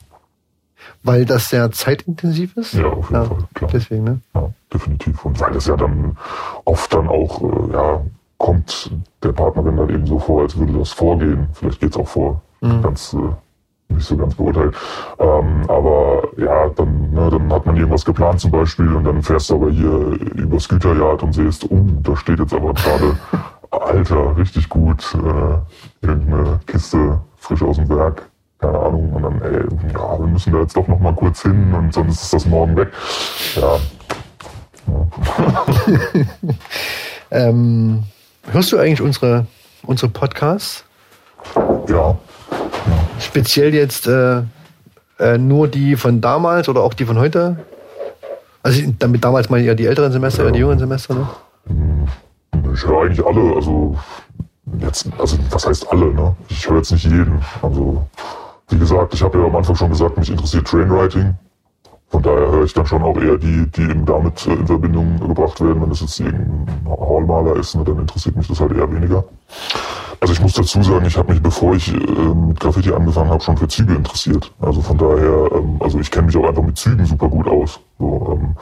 Weil 1.01 1.25
das 1.25 1.49
sehr 1.49 1.71
zeitintensiv 1.71 2.55
ist? 2.55 2.73
Ja, 2.73 2.85
auf 2.87 3.09
jeden 3.09 3.25
Fall, 3.25 3.37
klar. 3.53 3.69
Deswegen, 3.73 4.03
ne? 4.03 4.19
Ja, 4.33 4.49
definitiv. 4.73 5.25
Und 5.25 5.39
weil 5.41 5.55
es 5.55 5.65
ja 5.67 5.75
dann 5.75 6.17
oft 6.65 6.93
dann 6.93 7.07
auch, 7.09 7.41
äh, 7.41 7.73
ja, 7.73 8.01
kommt 8.37 8.91
der 9.21 9.31
Partnerin 9.33 9.77
dann 9.77 9.89
eben 9.89 10.05
so 10.05 10.19
vor, 10.19 10.41
als 10.43 10.57
würde 10.57 10.73
das 10.73 10.91
vorgehen. 10.91 11.47
Vielleicht 11.53 11.79
geht's 11.81 11.97
auch 11.97 12.07
vor. 12.07 12.41
Ganz, 12.81 13.13
äh, 13.13 13.93
nicht 13.93 14.05
so 14.05 14.17
ganz 14.17 14.35
beurteilt. 14.35 14.75
Ähm, 15.19 15.63
aber 15.67 16.23
ja, 16.37 16.69
dann, 16.69 17.11
ne, 17.11 17.29
dann 17.29 17.51
hat 17.51 17.65
man 17.65 17.75
irgendwas 17.75 18.05
geplant 18.05 18.39
zum 18.39 18.51
Beispiel 18.51 18.93
und 18.93 19.03
dann 19.03 19.21
fährst 19.21 19.49
du 19.49 19.55
aber 19.55 19.69
hier 19.69 19.91
übers 20.35 20.67
Güterjahr 20.67 21.21
und 21.21 21.33
siehst, 21.33 21.65
oh, 21.69 21.85
da 22.01 22.15
steht 22.15 22.39
jetzt 22.39 22.53
aber 22.53 22.73
gerade, 22.73 23.17
Alter, 23.71 24.37
richtig 24.37 24.69
gut, 24.69 25.15
äh, 25.15 26.05
irgendeine 26.05 26.59
Kiste 26.67 27.19
frisch 27.37 27.61
aus 27.63 27.77
dem 27.77 27.89
Werk. 27.89 28.29
Keine 28.59 28.79
Ahnung, 28.79 29.11
und 29.13 29.23
dann, 29.23 29.41
ey, 29.41 29.61
ja, 29.93 30.19
wir 30.19 30.27
müssen 30.27 30.53
da 30.53 30.59
jetzt 30.59 30.77
doch 30.77 30.87
noch 30.87 30.99
mal 30.99 31.13
kurz 31.13 31.41
hin 31.41 31.73
und 31.73 31.93
sonst 31.93 32.23
ist 32.23 32.33
das 32.33 32.45
morgen 32.45 32.77
weg. 32.77 32.91
Ja, 33.55 33.77
Ähm, 37.33 38.03
hörst 38.51 38.71
du 38.71 38.77
eigentlich 38.77 39.01
unsere, 39.01 39.47
unsere 39.87 40.11
Podcasts? 40.11 40.85
ja, 41.87 42.15
Speziell 43.23 43.73
jetzt 43.73 44.07
äh, 44.07 44.41
äh, 45.19 45.37
nur 45.37 45.67
die 45.67 45.95
von 45.95 46.21
damals 46.21 46.67
oder 46.69 46.81
auch 46.81 46.93
die 46.93 47.05
von 47.05 47.17
heute? 47.17 47.57
Also 48.61 48.81
damit 48.99 49.23
damals 49.23 49.49
mal 49.49 49.61
eher 49.61 49.75
die 49.75 49.85
älteren 49.85 50.11
Semester, 50.11 50.43
eher 50.43 50.51
die 50.51 50.59
jüngeren 50.59 50.79
Semester, 50.79 51.15
ne? 51.15 51.27
Ich 52.73 52.85
höre 52.85 53.03
eigentlich 53.03 53.25
alle, 53.25 53.55
also 53.55 53.97
jetzt, 54.79 55.07
also 55.17 55.37
was 55.49 55.65
heißt 55.65 55.91
alle, 55.91 56.13
ne? 56.13 56.35
Ich 56.49 56.69
höre 56.69 56.77
jetzt 56.77 56.91
nicht 56.91 57.05
jeden. 57.05 57.41
Also, 57.61 58.05
wie 58.69 58.77
gesagt, 58.77 59.13
ich 59.13 59.21
habe 59.21 59.39
ja 59.39 59.45
am 59.45 59.55
Anfang 59.55 59.75
schon 59.75 59.89
gesagt, 59.89 60.17
mich 60.17 60.29
interessiert 60.29 60.67
Trainwriting. 60.67 61.35
Von 62.13 62.21
daher 62.21 62.51
höre 62.51 62.63
ich 62.63 62.73
dann 62.75 62.85
schon 62.85 63.01
auch 63.01 63.17
eher 63.17 63.39
die, 63.39 63.65
die 63.71 63.81
eben 63.81 64.05
damit 64.05 64.45
äh, 64.45 64.53
in 64.53 64.67
Verbindung 64.67 65.19
gebracht 65.19 65.59
werden. 65.59 65.81
Wenn 65.81 65.89
es 65.89 66.01
jetzt 66.01 66.19
irgendein 66.19 66.67
Hallmaler 66.87 67.55
ist, 67.55 67.73
ne, 67.73 67.83
dann 67.83 67.97
interessiert 67.97 68.35
mich 68.35 68.47
das 68.47 68.59
halt 68.59 68.71
eher 68.71 68.89
weniger. 68.91 69.23
Also 70.19 70.31
ich 70.31 70.39
muss 70.39 70.53
dazu 70.53 70.83
sagen, 70.83 71.07
ich 71.07 71.17
habe 71.17 71.33
mich, 71.33 71.41
bevor 71.41 71.73
ich 71.73 71.91
äh, 71.91 71.97
mit 71.97 72.59
Graffiti 72.59 72.93
angefangen 72.93 73.31
habe, 73.31 73.41
schon 73.41 73.57
für 73.57 73.67
Züge 73.67 73.95
interessiert. 73.95 74.53
Also 74.61 74.79
von 74.81 74.95
daher, 74.95 75.53
ähm, 75.53 75.77
also 75.79 75.99
ich 75.99 76.11
kenne 76.11 76.27
mich 76.27 76.37
auch 76.37 76.47
einfach 76.47 76.61
mit 76.61 76.77
Zügen 76.77 77.03
super 77.03 77.29
gut 77.29 77.47
aus. 77.47 77.79
So, 77.97 78.37
ähm, 78.39 78.55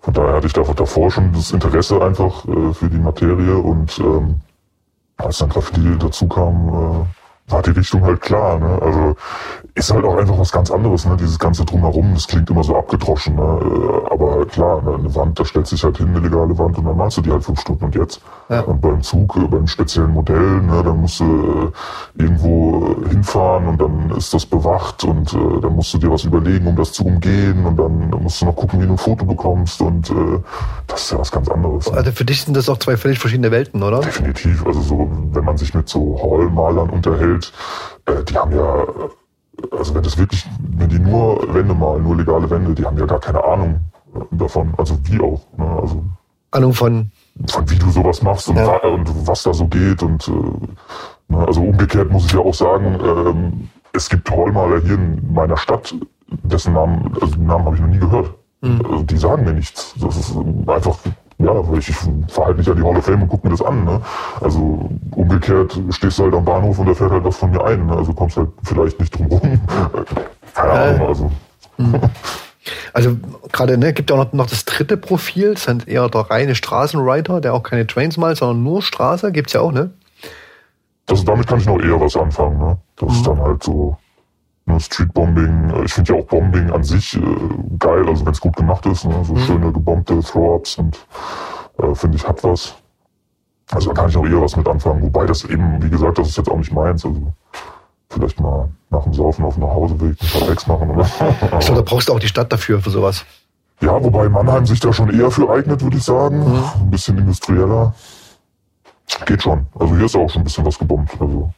von 0.00 0.14
daher 0.14 0.36
hatte 0.36 0.46
ich 0.46 0.54
da, 0.54 0.62
davor 0.62 1.10
schon 1.10 1.34
das 1.34 1.50
Interesse 1.50 2.02
einfach 2.02 2.46
äh, 2.46 2.72
für 2.72 2.88
die 2.88 2.96
Materie 2.96 3.58
und 3.58 3.98
ähm, 3.98 4.36
als 5.18 5.36
dann 5.36 5.50
Graffiti 5.50 5.98
dazu 5.98 6.26
kam, 6.28 7.06
war 7.48 7.62
die 7.62 7.70
Richtung 7.70 8.02
halt 8.02 8.20
klar. 8.20 8.58
Ne? 8.58 8.78
Also 8.82 9.16
ist 9.74 9.92
halt 9.92 10.04
auch 10.04 10.16
einfach 10.16 10.38
was 10.38 10.50
ganz 10.50 10.70
anderes, 10.70 11.06
ne? 11.06 11.16
dieses 11.16 11.38
ganze 11.38 11.64
Drumherum, 11.64 12.14
das 12.14 12.26
klingt 12.26 12.50
immer 12.50 12.64
so 12.64 12.76
abgedroschen. 12.76 13.36
Ne? 13.36 13.42
Äh, 13.42 14.12
Aber 14.12 14.46
klar, 14.46 14.82
ne? 14.82 14.94
eine 14.94 15.14
Wand, 15.14 15.38
da 15.38 15.44
stellt 15.44 15.66
sich 15.66 15.84
halt 15.84 15.98
hin, 15.98 16.08
eine 16.08 16.20
legale 16.20 16.56
Wand 16.58 16.78
und 16.78 16.84
dann 16.84 16.96
malst 16.96 17.18
du 17.18 17.22
die 17.22 17.30
halt 17.30 17.44
fünf 17.44 17.60
Stunden. 17.60 17.84
Und 17.84 17.94
jetzt 17.94 18.20
Ja. 18.48 18.60
und 18.60 18.80
beim 18.80 19.02
Zug, 19.02 19.36
äh, 19.36 19.46
beim 19.48 19.66
speziellen 19.66 20.12
Modell, 20.12 20.62
ne? 20.62 20.82
dann 20.84 21.00
musst 21.00 21.18
du 21.20 21.72
äh, 22.16 22.22
irgendwo 22.22 22.96
äh, 23.04 23.08
hinfahren 23.08 23.66
und 23.66 23.80
dann 23.80 24.10
ist 24.10 24.32
das 24.32 24.46
bewacht 24.46 25.02
und 25.02 25.32
äh, 25.32 25.60
dann 25.60 25.74
musst 25.74 25.92
du 25.94 25.98
dir 25.98 26.10
was 26.10 26.24
überlegen, 26.24 26.66
um 26.66 26.76
das 26.76 26.92
zu 26.92 27.04
umgehen 27.04 27.66
und 27.66 27.76
dann 27.76 28.10
musst 28.22 28.40
du 28.40 28.46
noch 28.46 28.54
gucken, 28.54 28.80
wie 28.80 28.86
du 28.86 28.92
ein 28.92 28.98
Foto 28.98 29.24
bekommst 29.24 29.80
und 29.82 30.10
äh, 30.10 30.38
das 30.86 31.02
ist 31.02 31.12
ja 31.12 31.18
was 31.18 31.32
ganz 31.32 31.48
anderes. 31.48 31.90
Ne? 31.90 31.96
Also 31.96 32.12
für 32.12 32.24
dich 32.24 32.44
sind 32.44 32.56
das 32.56 32.68
auch 32.68 32.78
zwei 32.78 32.96
völlig 32.96 33.18
verschiedene 33.18 33.50
Welten, 33.50 33.82
oder? 33.82 34.00
Definitiv. 34.00 34.64
Also 34.64 34.80
so, 34.80 35.10
wenn 35.32 35.44
man 35.44 35.56
sich 35.56 35.74
mit 35.74 35.88
so 35.88 36.18
Hallmalern 36.22 36.90
unterhält, 36.90 37.52
äh, 38.06 38.22
die 38.22 38.36
haben 38.36 38.52
ja, 38.52 38.82
äh, 38.82 39.76
also 39.76 39.94
wenn 39.94 40.02
das 40.02 40.18
wirklich, 40.18 40.46
wenn 40.60 40.88
die 40.88 41.00
nur 41.00 41.52
Wände 41.52 41.74
malen, 41.74 42.04
nur 42.04 42.16
legale 42.16 42.48
Wände, 42.48 42.74
die 42.74 42.84
haben 42.84 42.96
ja 42.96 43.06
gar 43.06 43.20
keine 43.20 43.42
Ahnung 43.42 43.80
äh, 44.14 44.20
davon. 44.30 44.72
Also 44.76 44.96
wie 45.04 45.20
auch. 45.20 45.40
Ne? 45.56 45.66
Also 45.82 46.04
Ahnung 46.52 46.72
von, 46.72 46.92
von 46.92 47.12
wie 47.66 47.78
du 47.78 47.90
sowas 47.90 48.22
machst 48.22 48.48
und, 48.48 48.56
Ja. 48.56 48.76
und 48.78 49.26
was 49.26 49.42
da 49.42 49.52
so 49.52 49.66
geht. 49.66 50.02
Und 50.02 50.26
äh, 50.28 51.32
ne, 51.34 51.46
also 51.46 51.60
umgekehrt 51.62 52.10
muss 52.10 52.26
ich 52.26 52.32
ja 52.32 52.40
auch 52.40 52.54
sagen, 52.54 52.98
ähm, 53.02 53.68
es 53.92 54.08
gibt 54.08 54.30
Hallmaler 54.30 54.80
hier 54.80 54.94
in 54.94 55.32
meiner 55.32 55.56
Stadt, 55.56 55.94
dessen 56.28 56.74
Namen, 56.74 57.12
also 57.20 57.34
den 57.34 57.46
Namen 57.46 57.64
habe 57.66 57.76
ich 57.76 57.82
noch 57.82 57.88
nie 57.88 57.98
gehört. 57.98 58.30
Also 58.62 59.02
die 59.04 59.16
sagen 59.16 59.44
mir 59.44 59.52
nichts. 59.52 59.94
Das 60.00 60.16
ist 60.16 60.34
einfach, 60.66 60.98
ja, 61.38 61.68
weil 61.70 61.78
ich, 61.78 61.88
ich 61.90 61.96
fahre 62.28 62.48
halt 62.48 62.58
nicht 62.58 62.68
an 62.68 62.76
die 62.76 62.82
Hall 62.82 62.96
of 62.96 63.04
Fame 63.04 63.22
und 63.22 63.28
gucke 63.28 63.46
mir 63.46 63.52
das 63.52 63.62
an. 63.62 63.84
Ne? 63.84 64.00
Also 64.40 64.88
umgekehrt 65.12 65.78
stehst 65.90 66.18
du 66.18 66.24
halt 66.24 66.34
am 66.34 66.44
Bahnhof 66.44 66.78
und 66.78 66.86
da 66.86 66.94
fährt 66.94 67.12
halt 67.12 67.22
was 67.24 67.36
von 67.36 67.50
mir 67.52 67.62
ein. 67.64 67.86
Ne? 67.86 67.96
Also 67.96 68.12
kommst 68.12 68.36
halt 68.36 68.48
vielleicht 68.64 68.98
nicht 68.98 69.16
drum 69.16 69.26
rum. 69.26 69.40
Keine 70.54 70.72
Ahnung, 70.72 71.06
also. 71.06 71.30
Also 72.92 73.16
gerade, 73.52 73.78
ne, 73.78 73.92
gibt 73.92 74.10
ja 74.10 74.16
auch 74.16 74.24
noch, 74.24 74.32
noch 74.32 74.46
das 74.46 74.64
dritte 74.64 74.96
Profil, 74.96 75.54
das 75.54 75.64
sind 75.64 75.88
eher 75.88 76.08
der 76.08 76.22
reine 76.22 76.54
Straßenwriter, 76.54 77.40
der 77.40 77.54
auch 77.54 77.62
keine 77.62 77.86
Trains 77.86 78.16
malt, 78.16 78.38
sondern 78.38 78.62
nur 78.62 78.82
Straße, 78.82 79.32
gibt's 79.32 79.52
ja 79.52 79.60
auch, 79.60 79.72
ne? 79.72 79.90
das, 81.06 81.24
damit 81.24 81.46
kann 81.46 81.58
ich 81.58 81.66
noch 81.66 81.80
eher 81.80 82.00
was 82.00 82.16
anfangen. 82.16 82.58
Ne? 82.58 82.76
Das 82.96 83.12
ist 83.12 83.26
dann 83.26 83.40
halt 83.40 83.62
so 83.62 83.96
ne, 84.66 84.78
Streetbombing. 84.78 85.84
Ich 85.84 85.94
finde 85.94 86.12
ja 86.12 86.18
auch 86.20 86.26
Bombing 86.26 86.70
an 86.70 86.82
sich 86.82 87.16
äh, 87.16 87.20
geil, 87.78 88.06
also 88.08 88.26
wenn 88.26 88.32
es 88.32 88.40
gut 88.40 88.56
gemacht 88.56 88.84
ist. 88.86 89.04
Ne? 89.04 89.14
So 89.24 89.36
schöne 89.36 89.72
gebombte 89.72 90.20
Throw-Ups 90.20 90.78
und 90.78 90.98
äh, 91.78 91.94
finde 91.94 92.16
ich 92.16 92.26
hat 92.26 92.42
was. 92.44 92.74
Also 93.70 93.88
da 93.88 93.94
kann 93.94 94.10
ich 94.10 94.16
noch 94.16 94.26
eher 94.26 94.40
was 94.40 94.56
mit 94.56 94.68
anfangen. 94.68 95.02
Wobei 95.02 95.26
das 95.26 95.44
eben, 95.44 95.82
wie 95.82 95.90
gesagt, 95.90 96.18
das 96.18 96.28
ist 96.28 96.36
jetzt 96.36 96.48
auch 96.48 96.58
nicht 96.58 96.72
meins. 96.72 97.04
Also 97.04 97.32
vielleicht 98.16 98.40
mal 98.40 98.68
nach 98.90 99.02
dem 99.04 99.12
Saufen 99.12 99.44
auf 99.44 99.54
dem 99.54 99.64
Nachhauseweg 99.64 100.16
ein 100.20 100.28
paar 100.28 100.48
Tricks 100.48 100.66
machen. 100.66 100.90
Oder? 100.90 101.04
Ich 101.04 101.66
glaube, 101.66 101.74
da 101.74 101.82
brauchst 101.82 102.08
du 102.08 102.12
auch 102.14 102.18
die 102.18 102.28
Stadt 102.28 102.50
dafür, 102.52 102.80
für 102.80 102.90
sowas. 102.90 103.24
ja, 103.80 104.02
wobei 104.02 104.28
Mannheim 104.28 104.64
sich 104.64 104.80
da 104.80 104.92
schon 104.92 105.10
eher 105.18 105.30
für 105.30 105.50
eignet, 105.50 105.82
würde 105.82 105.96
ich 105.98 106.04
sagen. 106.04 106.42
Ein 106.80 106.90
bisschen 106.90 107.18
industrieller. 107.18 107.94
Geht 109.26 109.42
schon. 109.42 109.66
Also 109.78 109.94
hier 109.96 110.06
ist 110.06 110.16
auch 110.16 110.28
schon 110.30 110.42
ein 110.42 110.44
bisschen 110.44 110.64
was 110.64 110.78
gebombt. 110.78 111.12
Also 111.20 111.52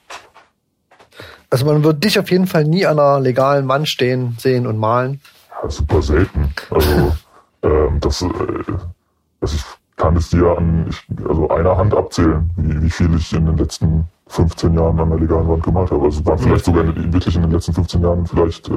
Also 1.50 1.64
man 1.64 1.82
wird 1.84 2.02
dich 2.04 2.18
auf 2.18 2.30
jeden 2.30 2.46
Fall 2.46 2.64
nie 2.64 2.84
an 2.86 2.98
einer 2.98 3.20
legalen 3.20 3.68
Wand 3.68 3.88
stehen, 3.88 4.36
sehen 4.38 4.66
und 4.66 4.78
malen. 4.78 5.20
Ja, 5.62 5.70
super 5.70 6.02
selten. 6.02 6.52
Also 6.70 7.12
ähm, 7.62 8.00
das, 8.00 8.22
äh, 8.22 8.28
das 9.40 9.54
ich 9.54 9.64
kann 9.96 10.16
es 10.16 10.30
dir 10.30 10.56
an 10.56 10.86
ich, 10.88 11.26
also 11.26 11.48
einer 11.48 11.76
Hand 11.76 11.94
abzählen, 11.94 12.50
wie, 12.56 12.82
wie 12.82 12.90
viel 12.90 13.14
ich 13.16 13.32
in 13.32 13.46
den 13.46 13.56
letzten 13.56 14.04
15 14.28 14.74
Jahren 14.74 14.98
an 15.00 15.10
der 15.10 15.18
legalen 15.18 15.48
Wand 15.48 15.62
gemalt 15.62 15.90
habe. 15.90 16.04
Also 16.04 16.20
es 16.20 16.26
waren 16.26 16.38
vielleicht 16.38 16.64
sogar 16.64 16.84
in, 16.84 17.12
wirklich 17.12 17.34
in 17.34 17.42
den 17.42 17.50
letzten 17.50 17.72
15 17.72 18.02
Jahren 18.02 18.26
vielleicht 18.26 18.68
äh, 18.68 18.72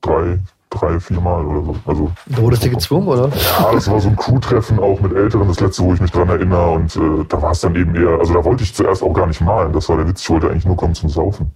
drei, 0.00 0.38
drei, 0.70 1.00
vier 1.00 1.20
Mal 1.20 1.44
oder 1.44 1.62
so. 1.62 1.76
Also 1.86 2.10
Da 2.26 2.42
wurdest 2.42 2.64
du 2.64 2.70
gezwungen, 2.70 3.08
oder? 3.08 3.28
ja, 3.28 3.72
das 3.72 3.90
war 3.90 4.00
so 4.00 4.08
ein 4.08 4.16
Crew-Treffen 4.16 4.78
auch 4.78 5.00
mit 5.00 5.12
Älteren, 5.12 5.48
das 5.48 5.60
letzte, 5.60 5.82
wo 5.82 5.94
ich 5.94 6.00
mich 6.00 6.10
dran 6.10 6.28
erinnere. 6.28 6.70
Und 6.70 6.96
äh, 6.96 7.24
da 7.28 7.42
war 7.42 7.52
es 7.52 7.60
dann 7.60 7.74
eben 7.74 7.94
eher, 7.94 8.18
also 8.18 8.34
da 8.34 8.44
wollte 8.44 8.62
ich 8.62 8.74
zuerst 8.74 9.02
auch 9.02 9.12
gar 9.12 9.26
nicht 9.26 9.40
malen. 9.40 9.72
Das 9.72 9.88
war 9.88 9.96
der 9.96 10.08
Witz, 10.08 10.22
ich 10.22 10.30
wollte 10.30 10.50
eigentlich 10.50 10.66
nur 10.66 10.76
kommen 10.76 10.94
zum 10.94 11.08
Saufen. 11.08 11.50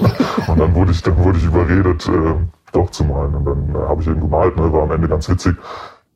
und 0.46 0.58
dann 0.58 0.74
wurde 0.74 0.92
ich, 0.92 1.02
dann 1.02 1.16
wurde 1.18 1.38
ich 1.38 1.44
überredet, 1.44 2.08
äh, 2.08 2.34
doch 2.72 2.90
zu 2.90 3.04
malen. 3.04 3.34
Und 3.34 3.44
dann 3.44 3.74
äh, 3.74 3.88
habe 3.88 4.02
ich 4.02 4.08
eben 4.08 4.20
gemalt, 4.20 4.56
ne, 4.56 4.72
war 4.72 4.82
am 4.82 4.92
Ende 4.92 5.08
ganz 5.08 5.28
witzig. 5.28 5.56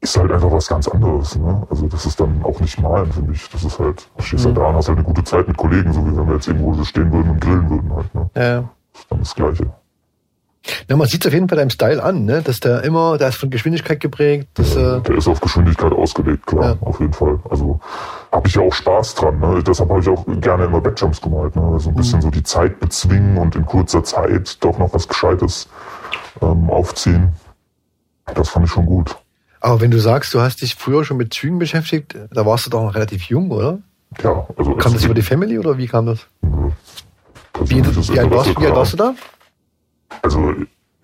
Ist 0.00 0.16
halt 0.16 0.30
einfach 0.30 0.52
was 0.52 0.68
ganz 0.68 0.86
anderes. 0.86 1.36
Ne? 1.36 1.66
Also 1.70 1.88
das 1.88 2.06
ist 2.06 2.20
dann 2.20 2.40
auch 2.44 2.60
nicht 2.60 2.80
malen 2.80 3.10
für 3.12 3.22
mich. 3.22 3.48
Das 3.50 3.64
ist 3.64 3.78
halt, 3.80 4.08
du 4.16 4.22
stehst 4.22 4.44
halt 4.46 4.56
da 4.56 4.66
und 4.66 4.76
hast 4.76 4.88
halt 4.88 4.98
eine 4.98 5.06
gute 5.06 5.24
Zeit 5.24 5.48
mit 5.48 5.56
Kollegen, 5.56 5.92
so 5.92 6.04
wie 6.06 6.16
wenn 6.16 6.26
wir 6.28 6.34
jetzt 6.34 6.46
irgendwo 6.46 6.72
so 6.74 6.84
stehen 6.84 7.12
würden 7.12 7.30
und 7.30 7.40
grillen 7.40 7.68
würden 7.68 7.92
halt. 7.94 8.14
Ne? 8.14 8.30
Ja. 8.36 8.64
Das 8.92 9.00
ist 9.02 9.10
dann 9.10 9.18
das 9.18 9.34
Gleiche. 9.34 9.66
Ja, 10.88 10.96
man 10.96 11.06
sieht 11.06 11.26
auf 11.26 11.32
jeden 11.32 11.48
Fall 11.48 11.56
deinem 11.56 11.70
Style 11.70 12.02
an, 12.02 12.24
ne? 12.26 12.42
Dass 12.42 12.60
der 12.60 12.82
immer, 12.84 13.16
der 13.16 13.28
ist 13.28 13.36
von 13.36 13.48
Geschwindigkeit 13.48 14.00
geprägt. 14.00 14.48
Das, 14.54 14.76
äh, 14.76 15.00
Der 15.00 15.16
ist 15.16 15.26
auf 15.26 15.40
Geschwindigkeit 15.40 15.92
ausgelegt, 15.92 16.46
klar, 16.46 16.76
Ja. 16.80 16.86
auf 16.86 17.00
jeden 17.00 17.12
Fall. 17.12 17.38
Also 17.48 17.80
habe 18.32 18.46
ich 18.48 18.54
ja 18.54 18.62
auch 18.62 18.72
Spaß 18.72 19.14
dran. 19.14 19.38
Ne? 19.38 19.62
Deshalb 19.66 19.88
habe 19.88 20.00
ich 20.00 20.08
auch 20.08 20.24
gerne 20.40 20.64
immer 20.64 20.80
Backjumps 20.80 21.20
gemalt. 21.22 21.56
Ne? 21.56 21.78
So 21.80 21.88
ein 21.90 21.94
bisschen 21.94 22.20
so 22.20 22.30
die 22.30 22.42
Zeit 22.42 22.80
bezwingen 22.80 23.38
und 23.38 23.56
in 23.56 23.64
kurzer 23.66 24.04
Zeit 24.04 24.62
doch 24.62 24.78
noch 24.78 24.92
was 24.92 25.08
Gescheites 25.08 25.68
ähm, 26.42 26.68
aufziehen. 26.70 27.32
Das 28.34 28.50
fand 28.50 28.66
ich 28.66 28.70
schon 28.72 28.84
gut. 28.86 29.16
Aber 29.60 29.80
wenn 29.80 29.90
du 29.90 29.98
sagst, 30.00 30.32
du 30.34 30.40
hast 30.40 30.62
dich 30.62 30.74
früher 30.74 31.04
schon 31.04 31.16
mit 31.16 31.32
Zügen 31.34 31.58
beschäftigt, 31.58 32.16
da 32.32 32.46
warst 32.46 32.66
du 32.66 32.70
doch 32.70 32.82
noch 32.82 32.94
relativ 32.94 33.24
jung, 33.24 33.50
oder? 33.50 33.78
Ja, 34.22 34.46
also 34.56 34.72
Kam 34.76 34.92
das 34.94 35.04
über 35.04 35.14
die 35.14 35.22
Family 35.22 35.58
oder 35.58 35.76
wie 35.78 35.86
kam 35.86 36.06
das? 36.06 36.26
Wie, 36.40 37.82
persönliches 37.82 38.12
wie, 38.12 38.18
alt, 38.20 38.30
warst, 38.30 38.48
Interesse, 38.48 38.60
wie 38.60 38.66
alt 38.66 38.76
warst 38.76 38.92
du 38.92 38.96
da? 38.96 39.14
Also 40.22 40.54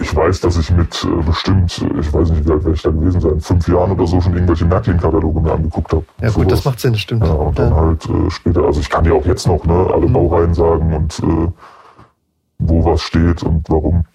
ich 0.00 0.14
weiß, 0.14 0.40
dass 0.40 0.56
ich 0.58 0.70
mit 0.70 1.04
äh, 1.04 1.22
bestimmt, 1.24 1.78
äh, 1.78 2.00
ich 2.00 2.12
weiß 2.12 2.30
nicht, 2.30 2.46
wie 2.46 2.52
alt 2.52 2.64
werde 2.64 2.74
ich 2.76 2.82
da 2.82 2.90
gewesen 2.90 3.20
sein, 3.20 3.40
fünf 3.40 3.68
Jahren 3.68 3.92
oder 3.92 4.06
so 4.06 4.20
schon 4.20 4.34
irgendwelche 4.34 4.64
Märklin-Kataloge 4.64 5.40
mir 5.40 5.52
angeguckt 5.52 5.92
habe. 5.92 6.04
Ja 6.20 6.30
gut, 6.30 6.50
das 6.50 6.64
macht 6.64 6.80
Sinn, 6.80 6.96
stimmt. 6.96 7.24
Ja, 7.24 7.32
und 7.32 7.58
dann 7.58 7.70
Ja. 7.70 7.76
halt 7.76 8.04
äh, 8.08 8.30
später, 8.30 8.62
also 8.64 8.80
ich 8.80 8.90
kann 8.90 9.04
dir 9.04 9.14
auch 9.14 9.24
jetzt 9.26 9.46
noch 9.46 9.64
ne, 9.64 9.88
alle 9.92 10.06
Mhm. 10.08 10.12
Baureihen 10.12 10.54
sagen 10.54 10.92
und 10.94 11.18
äh, 11.20 11.48
wo 12.58 12.84
was 12.84 13.02
steht 13.02 13.42
und 13.42 13.68
warum. 13.68 14.04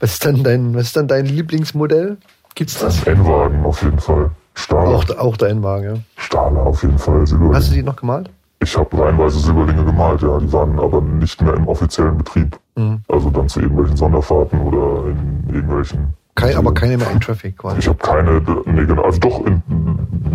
Was 0.00 0.14
ist 0.14 0.24
dann 0.26 0.42
dein, 0.42 0.74
was 0.74 0.86
ist 0.86 0.96
dann 0.96 1.06
dein 1.06 1.26
Lieblingsmodell? 1.26 2.16
Gibt's 2.56 2.76
das? 2.80 3.04
N-Wagen 3.04 3.64
auf 3.64 3.84
jeden 3.84 4.00
Fall. 4.00 4.32
Stahler, 4.54 4.96
Auch, 4.96 5.08
auch 5.16 5.36
dein 5.36 5.62
Wagen, 5.62 5.84
ja. 5.84 5.94
Stahler 6.16 6.62
auf 6.66 6.82
jeden 6.82 6.98
Fall. 6.98 7.24
Silberlinge. 7.24 7.56
Hast 7.56 7.70
du 7.70 7.74
die 7.74 7.84
noch 7.84 7.94
gemalt? 7.94 8.28
ich 8.62 8.76
habe 8.76 8.98
reihenweise 8.98 9.38
Silberlinge 9.38 9.84
gemalt, 9.84 10.22
ja. 10.22 10.38
Die 10.38 10.52
waren 10.52 10.78
aber 10.78 11.00
nicht 11.00 11.40
mehr 11.40 11.54
im 11.54 11.68
offiziellen 11.68 12.16
Betrieb. 12.18 12.58
Mhm. 12.76 13.02
Also 13.08 13.30
dann 13.30 13.48
zu 13.48 13.60
irgendwelchen 13.60 13.96
Sonderfahrten 13.96 14.60
oder 14.60 15.06
in 15.10 15.44
irgendwelchen. 15.54 16.14
Kein, 16.34 16.52
aber 16.54 16.62
Museen. 16.70 16.74
keine 16.74 16.96
mehr 16.98 17.10
in 17.10 17.20
Traffic 17.20 17.58
quasi. 17.58 17.78
Ich 17.80 17.88
habe 17.88 17.98
keine, 17.98 18.40
nee, 18.66 18.84
genau, 18.86 19.02
also 19.02 19.18
doch, 19.20 19.44
in, 19.46 19.62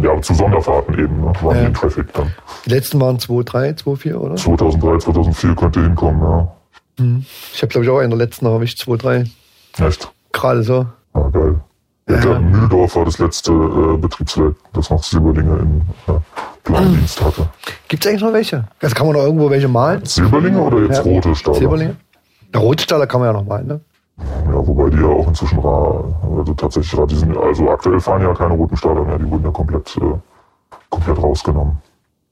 ja, 0.04 0.22
zu 0.22 0.34
Sonderfahrten 0.36 0.94
eben, 1.00 1.22
ne, 1.22 1.34
waren 1.42 1.56
Ja. 1.56 1.62
die 1.62 1.68
in 1.68 1.74
Traffic 1.74 2.14
dann. 2.14 2.32
Die 2.66 2.70
letzten 2.70 3.02
waren 3.02 3.18
2,3, 3.18 3.74
2,4, 3.84 4.16
oder? 4.16 4.36
2003, 4.36 4.98
2004 5.00 5.56
könnte 5.56 5.82
hinkommen, 5.82 6.22
ja. 6.22 6.48
Ich 7.54 7.62
habe, 7.62 7.68
glaube 7.70 7.86
ich, 7.86 7.90
auch 7.92 8.00
einen 8.00 8.10
der 8.12 8.18
letzten 8.20 8.46
erwischt, 8.46 8.82
2,3. 8.88 9.28
Echt? 9.80 10.12
Gerade 10.34 10.64
so. 10.64 10.86
Ah, 11.14 11.30
geil. 11.32 11.56
Ja, 12.10 12.16
Ja. 12.24 12.40
Mühldorf 12.40 12.96
war 12.96 13.06
das 13.06 13.20
letzte 13.20 13.52
äh, 13.52 13.98
Betriebswerk, 13.98 14.56
das 14.74 14.90
noch 14.90 15.04
Silberlinge 15.04 15.58
in 15.60 15.82
äh, 16.08 16.72
hatte. 17.24 17.50
Gibt's 17.88 18.08
eigentlich 18.08 18.22
noch 18.22 18.34
welche? 18.34 18.68
Also 18.82 18.96
kann 18.96 19.08
man 19.08 19.16
noch 19.16 19.24
irgendwo 19.24 19.50
welche 19.50 19.68
malen? 19.68 20.06
Silberlinge 20.06 20.60
oder 20.62 20.80
jetzt 20.84 20.98
Ja. 20.98 21.12
rote 21.12 21.36
Stahler? 21.36 21.58
Silberlinge? 21.58 21.96
Der 22.54 22.62
Rotstaller 22.62 23.08
kann 23.08 23.20
man 23.20 23.28
ja 23.28 23.34
noch 23.34 23.46
malen, 23.46 23.68
ne? 23.68 23.82
Ja, 24.18 24.68
wobei 24.68 24.90
die 24.90 24.98
ja 24.98 25.08
auch 25.08 25.28
inzwischen 25.28 25.60
also 25.60 26.54
tatsächlich 26.56 27.00
die 27.08 27.16
sind, 27.16 27.38
also 27.38 27.70
aktuell 27.70 28.00
fahren 28.00 28.24
ja 28.24 28.34
keine 28.34 28.56
roten 28.56 28.76
Stahler 28.76 29.04
mehr, 29.04 29.20
die 29.20 29.30
wurden 29.30 29.46
ja 29.46 29.52
komplett, 29.52 29.96
äh, 29.98 30.16
komplett 30.90 31.22
rausgenommen. 31.22 31.78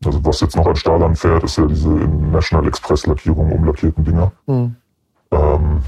Also 0.04 0.24
was 0.26 0.42
jetzt 0.42 0.56
noch 0.56 0.66
an 0.66 0.76
Stahlern 0.76 1.16
fährt, 1.16 1.44
ist 1.44 1.58
ja 1.58 1.66
diese 1.66 1.90
in 1.90 2.32
National 2.32 2.68
Express 2.68 3.06
Lackierung 3.06 3.52
umlackierten 3.52 4.04
Dinger. 4.04 4.32
Hm. 4.48 4.76
Ähm, 5.32 5.82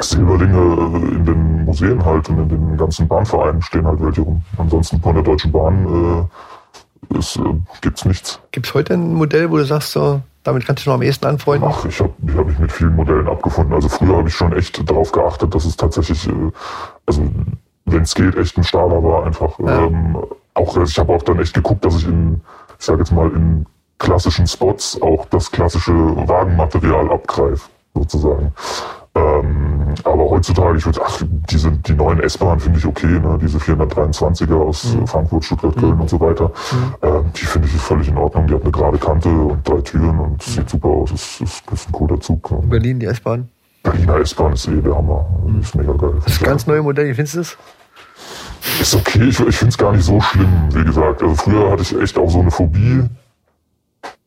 Silberlinge 0.00 0.56
äh, 0.56 1.14
in 1.14 1.24
den 1.26 1.64
Museen 1.64 2.04
halt 2.04 2.28
und 2.30 2.38
in 2.38 2.48
den 2.48 2.76
ganzen 2.76 3.06
Bahnvereinen 3.06 3.60
stehen 3.60 3.86
halt 3.86 4.00
welche 4.00 4.22
rum. 4.22 4.42
Ansonsten 4.56 5.00
von 5.00 5.14
der 5.14 5.24
Deutschen 5.24 5.52
Bahn 5.52 6.28
äh, 7.10 7.18
ist, 7.18 7.36
äh, 7.36 7.42
gibt's 7.82 8.04
nichts. 8.04 8.40
Gibt's 8.50 8.72
heute 8.72 8.94
ein 8.94 9.14
Modell, 9.14 9.50
wo 9.50 9.58
du 9.58 9.64
sagst, 9.64 9.92
so, 9.92 10.22
damit 10.42 10.66
kannst 10.66 10.84
du 10.84 10.90
noch 10.90 10.96
am 10.96 11.02
ehesten 11.02 11.26
anfreunden? 11.26 11.68
Ach, 11.70 11.84
ich 11.84 12.00
habe 12.00 12.12
ich 12.26 12.34
hab 12.34 12.46
mich 12.46 12.58
mit 12.58 12.72
vielen 12.72 12.96
Modellen 12.96 13.28
abgefunden. 13.28 13.74
Also 13.74 13.88
früher 13.88 14.16
habe 14.16 14.28
ich 14.28 14.34
schon 14.34 14.52
echt 14.52 14.88
darauf 14.88 15.12
geachtet, 15.12 15.54
dass 15.54 15.64
es 15.64 15.76
tatsächlich, 15.76 16.28
äh, 16.28 16.50
also 17.06 17.22
wenn 17.84 18.02
es 18.02 18.14
geht, 18.14 18.36
echt 18.36 18.56
ein 18.56 18.64
Stahler 18.64 19.02
war 19.02 19.24
einfach. 19.24 19.58
Ja. 19.58 19.84
Ähm, 19.86 20.16
auch 20.54 20.76
ich 20.76 20.98
habe 20.98 21.12
auch 21.14 21.22
dann 21.22 21.38
echt 21.40 21.54
geguckt, 21.54 21.84
dass 21.84 21.96
ich 21.96 22.06
in, 22.06 22.40
ich 22.78 22.84
sage 22.84 23.00
jetzt 23.00 23.12
mal, 23.12 23.30
in 23.30 23.66
klassischen 23.98 24.46
Spots 24.46 25.00
auch 25.00 25.26
das 25.26 25.50
klassische 25.50 25.92
Wagenmaterial 25.92 27.10
abgreife, 27.10 27.68
sozusagen. 27.94 28.52
Ähm, 29.14 29.81
aber 30.04 30.30
heutzutage, 30.30 30.78
ich 30.78 30.86
würde, 30.86 31.00
ach, 31.04 31.20
die, 31.50 31.56
sind, 31.58 31.86
die 31.88 31.92
neuen 31.94 32.20
S-Bahnen 32.20 32.60
finde 32.60 32.78
ich 32.78 32.86
okay, 32.86 33.06
ne? 33.06 33.38
diese 33.40 33.58
423er 33.58 34.54
aus 34.54 34.94
Mhm. 34.94 35.02
äh, 35.02 35.06
Frankfurt, 35.06 35.44
Stuttgart, 35.44 35.76
Köln 35.76 36.00
und 36.00 36.08
so 36.10 36.20
weiter. 36.20 36.50
Ähm, 37.02 37.24
die 37.36 37.44
finde 37.44 37.68
ich 37.68 37.74
völlig 37.74 38.08
in 38.08 38.16
Ordnung. 38.16 38.46
Die 38.46 38.54
hat 38.54 38.62
eine 38.62 38.70
gerade 38.70 38.98
Kante 38.98 39.28
und 39.28 39.66
drei 39.68 39.80
Türen 39.80 40.18
und 40.18 40.42
sieht 40.42 40.68
super 40.68 40.88
aus. 40.88 41.10
Ist, 41.12 41.40
ist, 41.40 41.62
ist 41.70 41.88
ein 41.88 41.92
cooler 41.92 42.20
Zug. 42.20 42.50
Ne? 42.50 42.58
Berlin, 42.64 42.98
die 43.00 43.06
S-Bahn. 43.06 43.48
Berliner 43.82 44.16
S-Bahn 44.18 44.52
ist 44.52 44.68
eh 44.68 44.80
der 44.80 44.94
Hammer. 44.96 45.26
Ist 45.60 45.74
mega 45.74 45.92
geil. 45.92 46.14
Das 46.24 46.38
ganz 46.40 46.66
neue 46.66 46.82
Modell, 46.82 47.08
wie 47.08 47.14
findest 47.14 47.34
du 47.34 47.38
das? 47.40 47.56
Ist 48.80 48.94
okay, 48.94 49.24
ich, 49.24 49.40
ich 49.40 49.56
finde 49.56 49.70
es 49.70 49.78
gar 49.78 49.92
nicht 49.92 50.04
so 50.04 50.20
schlimm, 50.20 50.48
wie 50.70 50.84
gesagt. 50.84 51.20
Also 51.22 51.34
früher 51.34 51.70
hatte 51.70 51.82
ich 51.82 51.98
echt 52.00 52.16
auch 52.16 52.30
so 52.30 52.40
eine 52.40 52.50
Phobie 52.50 53.02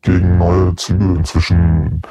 gegen 0.02 0.38
neue 0.38 0.76
Züge. 0.76 1.06
Inzwischen 1.06 2.02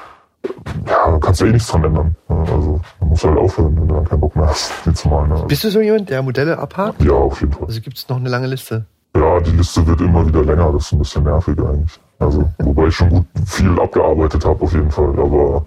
ja, 0.87 1.19
kannst 1.19 1.41
du 1.41 1.47
eh 1.47 1.53
nichts 1.53 1.69
dran 1.69 1.85
ändern. 1.85 2.17
Also 2.29 2.81
man 3.01 3.09
muss 3.09 3.25
halt 3.25 3.39
aufhören, 3.39 3.77
wenn 3.77 3.89
du 3.89 3.95
dann 3.95 4.05
keinen 4.05 4.21
Bock 4.21 4.37
mehr 4.37 4.47
hast, 4.47 4.73
die 4.85 4.93
zu 4.93 5.09
malen. 5.09 5.31
ne? 5.31 5.45
Bist 5.47 5.65
du 5.65 5.71
so 5.71 5.81
jemand, 5.81 6.11
der 6.11 6.23
Modelle 6.23 6.59
abhakt? 6.59 7.03
Ja, 7.03 7.13
auf 7.13 7.41
jeden 7.41 7.53
Fall. 7.53 7.67
Also 7.67 7.81
gibt 7.81 7.99
es 7.99 8.09
noch 8.09 8.17
eine 8.17 8.29
lange 8.29 8.47
Liste. 8.47 8.87
Ja, 9.17 9.41
die 9.41 9.53
Liste 9.53 9.87
wird 9.87 10.01
immer 10.01 10.27
wieder 10.27 10.43
länger, 10.43 10.73
das 10.73 10.87
ist 10.87 10.93
ein 10.93 10.99
bisschen 10.99 11.23
nervig 11.25 11.59
eigentlich. 11.59 12.01
Also, 12.19 12.51
wobei 12.59 12.87
ich 12.87 12.97
schon 12.97 13.11
gut 13.11 13.27
viel 13.47 13.79
abgearbeitet 13.81 14.45
habe 14.45 14.63
auf 14.63 14.73
jeden 14.73 14.91
Fall, 14.91 15.11
aber 15.11 15.65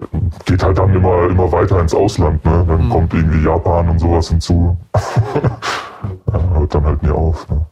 äh, 0.00 0.18
geht 0.44 0.62
halt 0.62 0.78
dann 0.78 0.94
immer, 0.94 1.28
immer 1.28 1.50
weiter 1.52 1.80
ins 1.80 1.94
Ausland, 1.94 2.44
ne? 2.44 2.64
Dann 2.66 2.88
kommt 2.88 3.14
irgendwie 3.14 3.44
Japan 3.44 3.88
und 3.88 3.98
sowas 3.98 4.28
hinzu. 4.28 4.76
ja, 6.32 6.40
hört 6.54 6.74
dann 6.74 6.84
halt 6.84 7.02
nie 7.02 7.10
auf. 7.10 7.48
Ne? 7.48 7.64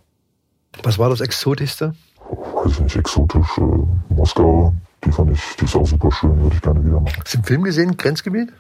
Was 0.84 0.98
war 0.98 1.10
das 1.10 1.20
Exotischste? 1.20 1.92
weiß 2.30 2.72
ich 2.72 2.80
nicht, 2.80 2.96
exotisch, 2.96 3.58
äh, 3.58 4.14
Moskau, 4.14 4.74
die 5.04 5.12
fand 5.12 5.30
ich, 5.30 5.56
die 5.58 5.64
ist 5.64 5.76
auch 5.76 5.86
super 5.86 6.10
schön, 6.12 6.42
würde 6.42 6.56
ich 6.56 6.62
gerne 6.62 6.84
wieder 6.84 7.00
machen. 7.00 7.16
Hast 7.22 7.34
du 7.34 7.38
im 7.38 7.44
Film 7.44 7.62
gesehen, 7.62 7.96
Grenzgebiet? 7.96 8.52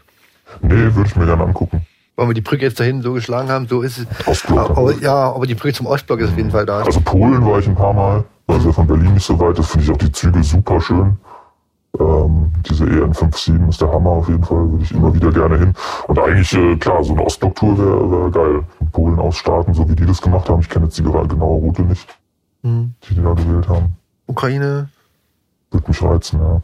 Nee, 0.62 0.70
würde 0.94 1.04
ich 1.06 1.16
mir 1.16 1.26
gerne 1.26 1.44
angucken. 1.44 1.86
Weil 2.16 2.28
wir 2.28 2.34
die 2.34 2.40
Brücke 2.40 2.64
jetzt 2.64 2.78
dahin 2.80 3.02
so 3.02 3.12
geschlagen 3.12 3.48
haben, 3.50 3.66
so 3.68 3.82
ist 3.82 3.98
es. 3.98 4.06
Ostblock. 4.26 4.70
Aber, 4.70 4.92
ja, 4.98 5.32
aber 5.32 5.46
die 5.46 5.54
Brücke 5.54 5.74
zum 5.74 5.86
Ostblock 5.86 6.20
ist 6.20 6.30
auf 6.30 6.36
jeden 6.36 6.50
Fall 6.50 6.66
da. 6.66 6.80
Also 6.80 7.00
Polen 7.00 7.44
war 7.46 7.58
ich 7.58 7.68
ein 7.68 7.74
paar 7.74 7.92
Mal, 7.94 8.24
weil 8.46 8.58
es 8.58 8.64
ja 8.64 8.72
von 8.72 8.86
Berlin 8.86 9.14
nicht 9.14 9.24
so 9.26 9.38
weit 9.38 9.58
ist, 9.58 9.68
finde 9.70 9.84
ich 9.86 9.90
auch 9.92 9.96
die 9.96 10.12
Züge 10.12 10.42
super 10.42 10.80
schön. 10.80 11.16
Ähm, 11.98 12.52
diese 12.68 12.84
EN57 12.84 13.68
ist 13.68 13.80
der 13.80 13.90
Hammer 13.92 14.10
auf 14.10 14.28
jeden 14.28 14.44
Fall, 14.44 14.70
würde 14.70 14.84
ich 14.84 14.92
immer 14.92 15.12
wieder 15.12 15.32
gerne 15.32 15.58
hin. 15.58 15.74
Und 16.06 16.18
eigentlich, 16.18 16.52
äh, 16.52 16.76
klar, 16.76 17.02
so 17.02 17.12
eine 17.14 17.22
Ostblock-Tour 17.24 17.78
wäre 17.78 18.10
wär 18.10 18.30
geil. 18.30 18.62
Von 18.78 18.90
Polen 18.90 19.18
aus 19.18 19.36
starten, 19.36 19.74
so 19.74 19.88
wie 19.88 19.96
die 19.96 20.06
das 20.06 20.20
gemacht 20.22 20.48
haben. 20.48 20.60
Ich 20.60 20.68
kenne 20.68 20.84
jetzt 20.86 20.98
die 20.98 21.02
genaue 21.02 21.26
Route 21.60 21.82
nicht, 21.82 22.06
Hm. 22.62 22.94
die 23.08 23.14
die 23.14 23.22
da 23.22 23.32
gewählt 23.34 23.68
haben. 23.68 23.96
Ukraine. 24.26 24.88
Würde 25.70 25.88
mich 25.88 26.02
reizen, 26.02 26.40
ja. 26.40 26.62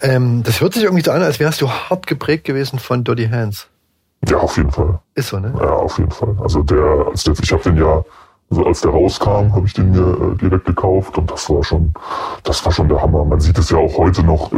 Ähm, 0.00 0.42
das 0.42 0.60
hört 0.60 0.74
sich 0.74 0.84
irgendwie 0.84 1.04
so 1.04 1.12
an, 1.12 1.22
als 1.22 1.38
wärst 1.38 1.60
du 1.60 1.70
hart 1.70 2.06
geprägt 2.06 2.44
gewesen 2.44 2.78
von 2.78 3.04
Dirty 3.04 3.28
Hands. 3.28 3.68
Ja, 4.28 4.38
auf 4.38 4.56
jeden 4.56 4.70
Fall. 4.70 5.00
Ist 5.14 5.28
so, 5.28 5.38
ne? 5.38 5.52
Ja, 5.58 5.70
auf 5.70 5.98
jeden 5.98 6.10
Fall. 6.10 6.36
Also 6.40 6.62
der, 6.62 7.06
als 7.10 7.24
der 7.24 7.34
ich 7.40 7.52
habe 7.52 7.62
den 7.62 7.76
ja, 7.76 8.04
also 8.52 8.66
als 8.66 8.82
der 8.82 8.90
rauskam, 8.90 9.54
habe 9.54 9.62
ich 9.64 9.72
den 9.72 9.92
mir 9.92 10.00
äh, 10.00 10.36
direkt 10.36 10.66
gekauft 10.66 11.16
und 11.16 11.30
das 11.30 11.48
war 11.48 11.64
schon, 11.64 11.94
das 12.44 12.62
war 12.66 12.72
schon 12.72 12.86
der 12.86 13.00
Hammer. 13.00 13.24
Man 13.24 13.40
sieht 13.40 13.56
es 13.56 13.70
ja 13.70 13.78
auch 13.78 13.96
heute 13.96 14.22
noch, 14.22 14.52
äh, 14.52 14.56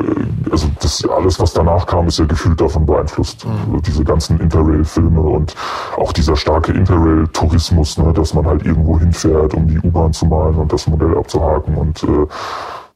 also 0.51 0.69
das 0.81 1.05
alles, 1.09 1.39
was 1.39 1.53
danach 1.53 1.87
kam, 1.87 2.09
ist 2.09 2.19
ja 2.19 2.25
gefühlt 2.25 2.61
davon 2.61 2.87
beeinflusst. 2.87 3.47
Also 3.47 3.79
diese 3.81 4.03
ganzen 4.03 4.41
Interrail-Filme 4.41 5.21
und 5.21 5.55
auch 5.97 6.13
dieser 6.13 6.35
starke 6.35 6.73
Interrail-Tourismus, 6.73 7.99
ne, 7.99 8.13
dass 8.13 8.35
man 8.35 8.47
halt 8.47 8.67
irgendwo 8.67 8.99
hinfährt, 8.99 9.55
um 9.55 9.69
die 9.69 9.79
U-Bahn 9.79 10.13
zu 10.13 10.27
malen 10.27 10.57
und 10.57 10.73
das 10.73 10.89
Modell 10.89 11.17
abzuhaken 11.17 11.77
und 11.77 12.03
äh, 12.03 12.27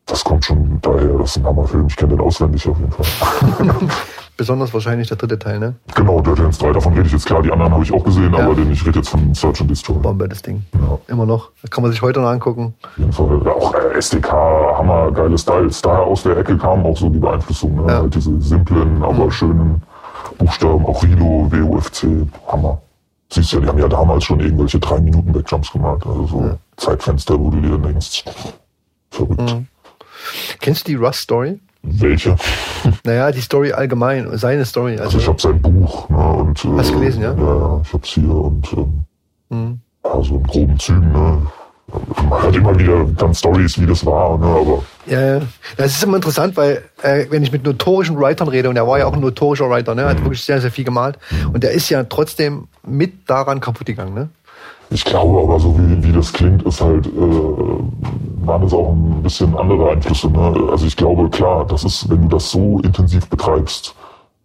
das 0.07 0.25
kommt 0.25 0.45
schon 0.45 0.81
daher, 0.83 1.19
das 1.19 1.31
ist 1.31 1.37
ein 1.37 1.45
Hammerfilm. 1.45 1.87
Ich 1.87 1.97
kenne 1.97 2.17
den 2.17 2.21
auswendig 2.21 2.67
auf 2.67 2.79
jeden 2.79 2.91
Fall. 2.91 3.07
Besonders 4.39 4.73
wahrscheinlich 4.73 5.09
der 5.09 5.17
dritte 5.17 5.37
Teil, 5.37 5.59
ne? 5.59 5.75
genau, 5.97 6.21
Dirty 6.21 6.43
Hands 6.43 6.57
3, 6.57 6.73
davon 6.73 6.93
rede 6.95 7.07
ich 7.07 7.13
jetzt 7.13 7.27
klar. 7.27 7.43
Die 7.43 7.51
anderen 7.51 7.73
habe 7.73 7.83
ich 7.83 7.93
auch 7.93 8.05
gesehen, 8.05 8.33
Ja. 8.33 8.45
aber 8.45 8.55
den 8.55 8.71
ich 8.71 8.87
rede 8.87 9.01
jetzt 9.01 9.09
von 9.09 9.35
Search 9.35 9.61
and 9.61 9.69
Destroy. 9.69 9.97
Bombe, 9.97 10.29
das 10.29 10.41
Ding. 10.43 10.63
Ja. 10.75 10.97
Immer 11.09 11.27
noch. 11.27 11.51
Das 11.61 11.73
kann 11.73 11.83
man 11.83 11.91
sich 11.91 12.01
heute 12.03 12.21
noch 12.21 12.29
angucken. 12.29 12.73
Auf 12.85 12.99
jeden 12.99 13.13
Fall. 13.13 13.43
Ja, 13.45 13.51
auch 13.51 13.75
äh, 13.75 13.99
SDK, 13.99 14.31
Hammer, 14.33 15.11
geile 15.11 15.37
Styles. 15.37 15.83
Daher 15.83 16.05
aus 16.05 16.23
der 16.23 16.37
Ecke 16.37 16.57
kamen 16.57 16.87
auch 16.87 16.97
so 16.97 17.09
die 17.09 17.19
Beeinflussung. 17.19 17.75
Ne? 17.85 17.93
Ja. 17.93 17.99
Halt 18.03 18.15
diese 18.15 18.41
simplen, 18.41 19.03
aber 19.03 19.29
schönen 19.33 19.83
Buchstaben. 20.39 20.87
Auch 20.87 21.03
Rilo, 21.03 21.51
WUFC, 21.51 22.25
Hammer. 22.47 22.81
Siehst 23.33 23.53
ja, 23.53 23.59
die 23.59 23.67
haben 23.67 23.79
ja 23.79 23.89
damals 23.89 24.23
schon 24.23 24.39
irgendwelche 24.39 24.79
3 24.79 25.01
Minuten 25.01 25.33
Backjumps 25.33 25.73
gemacht. 25.73 26.07
Also 26.07 26.27
so 26.29 26.51
Zeitfenster, 26.77 27.37
wo 27.41 27.51
du 27.51 27.61
dir 27.61 27.77
denkst, 27.77 28.25
verrückt. 29.11 29.57
Kennst 30.61 30.87
du 30.87 30.93
die 30.93 30.97
Rust-Story? 30.97 31.59
Welche? 31.83 32.37
Naja, 33.05 33.31
die 33.31 33.41
Story 33.41 33.73
allgemein, 33.73 34.37
seine 34.37 34.65
Story. 34.65 34.93
Also 34.93 35.05
Also, 35.05 35.19
ich 35.19 35.29
habe 35.29 35.41
sein 35.41 35.63
Buch. 35.63 36.09
Ne? 36.09 36.17
Und, 36.17 36.65
äh, 36.65 36.69
Hast 36.77 36.91
du 36.91 36.99
gelesen, 36.99 37.23
ja? 37.23 37.35
Ja, 37.35 37.57
ja 37.59 37.81
ich 37.85 37.93
hab's 37.93 38.09
hier 38.09 38.31
und 38.31 38.73
ähm, 38.73 39.05
Mhm. 39.51 39.81
ja, 40.05 40.23
so 40.23 40.35
in 40.37 40.43
groben 40.43 40.79
Zügen. 40.79 41.11
Ne? 41.13 41.39
Man 42.29 42.43
hat 42.43 42.55
immer 42.55 42.79
wieder 42.79 43.07
dann 43.17 43.35
Stories, 43.35 43.81
wie 43.81 43.87
das 43.87 44.05
war. 44.05 44.37
Ne? 44.37 44.45
Aber 44.45 44.83
ja, 45.07 45.37
ja. 45.39 45.41
Das 45.79 45.93
ist 45.93 46.05
immer 46.05 46.17
interessant, 46.17 46.55
weil 46.57 46.83
äh, 47.03 47.25
wenn 47.31 47.43
ich 47.43 47.51
mit 47.51 47.65
notorischen 47.65 48.19
Writern 48.19 48.49
rede, 48.49 48.69
und 48.69 48.77
er 48.77 48.87
war 48.87 48.99
ja 48.99 49.07
auch 49.07 49.15
ein 49.15 49.21
notorischer 49.21 49.71
Writer, 49.71 49.95
ne, 49.95 50.05
hat 50.05 50.19
wirklich 50.23 50.45
sehr, 50.45 50.61
sehr 50.61 50.71
viel 50.71 50.85
gemalt, 50.85 51.19
und 51.53 51.63
der 51.63 51.71
ist 51.71 51.89
ja 51.89 52.05
trotzdem 52.05 52.69
mit 52.87 53.31
daran 53.31 53.61
kaputt 53.61 53.87
gegangen, 53.87 54.13
ne? 54.13 54.29
Ich 54.91 55.05
glaube 55.05 55.41
aber, 55.43 55.59
so 55.61 55.79
wie, 55.79 56.03
wie 56.03 56.13
das 56.13 56.31
klingt, 56.33 56.63
ist 56.65 56.81
halt, 56.83 57.07
äh, 57.07 57.11
waren 58.49 58.63
es 58.63 58.73
auch 58.73 58.91
ein 58.93 59.23
bisschen 59.23 59.57
andere 59.57 59.91
Einflüsse. 59.91 60.29
Ne? 60.31 60.69
Also 60.71 60.87
ich 60.87 60.97
glaube, 60.97 61.29
klar, 61.31 61.65
das 61.67 61.85
ist, 61.85 62.09
wenn 62.11 62.23
du 62.23 62.29
das 62.29 62.51
so 62.51 62.81
intensiv 62.81 63.29
betreibst, 63.29 63.95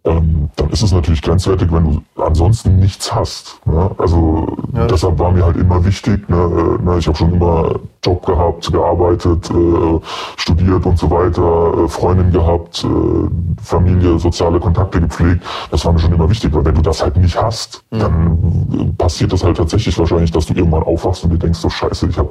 ähm, 0.06 0.50
dann 0.56 0.68
ist 0.68 0.82
es 0.82 0.92
natürlich 0.92 1.22
grenzwertig, 1.22 1.72
wenn 1.72 1.84
du 1.84 2.22
ansonsten 2.22 2.78
nichts 2.78 3.14
hast. 3.14 3.58
Ne? 3.66 3.90
Also 3.96 4.54
Ja. 4.74 4.86
deshalb 4.86 5.18
war 5.18 5.32
mir 5.32 5.46
halt 5.46 5.56
immer 5.56 5.82
wichtig, 5.82 6.28
ne? 6.28 6.36
äh, 6.36 6.84
ne, 6.84 6.98
ich 6.98 7.06
habe 7.06 7.16
schon 7.16 7.32
immer 7.32 7.76
Job 8.04 8.26
gehabt, 8.26 8.70
gearbeitet, 8.70 9.50
äh, 9.50 10.00
studiert 10.36 10.84
und 10.84 10.98
so 10.98 11.10
weiter, 11.10 11.84
äh, 11.84 11.88
Freundin 11.88 12.30
gehabt, 12.32 12.84
äh, 12.84 13.62
Familie, 13.62 14.18
soziale 14.18 14.60
Kontakte 14.60 15.00
gepflegt. 15.00 15.42
Das 15.70 15.86
war 15.86 15.94
mir 15.94 15.98
schon 15.98 16.12
immer 16.12 16.28
wichtig, 16.28 16.52
weil 16.54 16.66
wenn 16.66 16.74
du 16.74 16.82
das 16.82 17.02
halt 17.02 17.16
nicht 17.16 17.40
hast, 17.40 17.82
dann 17.90 18.68
äh, 18.78 18.84
passiert 19.02 19.32
das 19.32 19.42
halt 19.42 19.56
tatsächlich 19.56 19.98
wahrscheinlich, 19.98 20.30
dass 20.32 20.44
du 20.44 20.52
irgendwann 20.52 20.82
aufwachst 20.82 21.24
und 21.24 21.30
dir 21.30 21.38
denkst, 21.38 21.60
so 21.60 21.70
scheiße, 21.70 22.08
ich 22.08 22.18
habe 22.18 22.30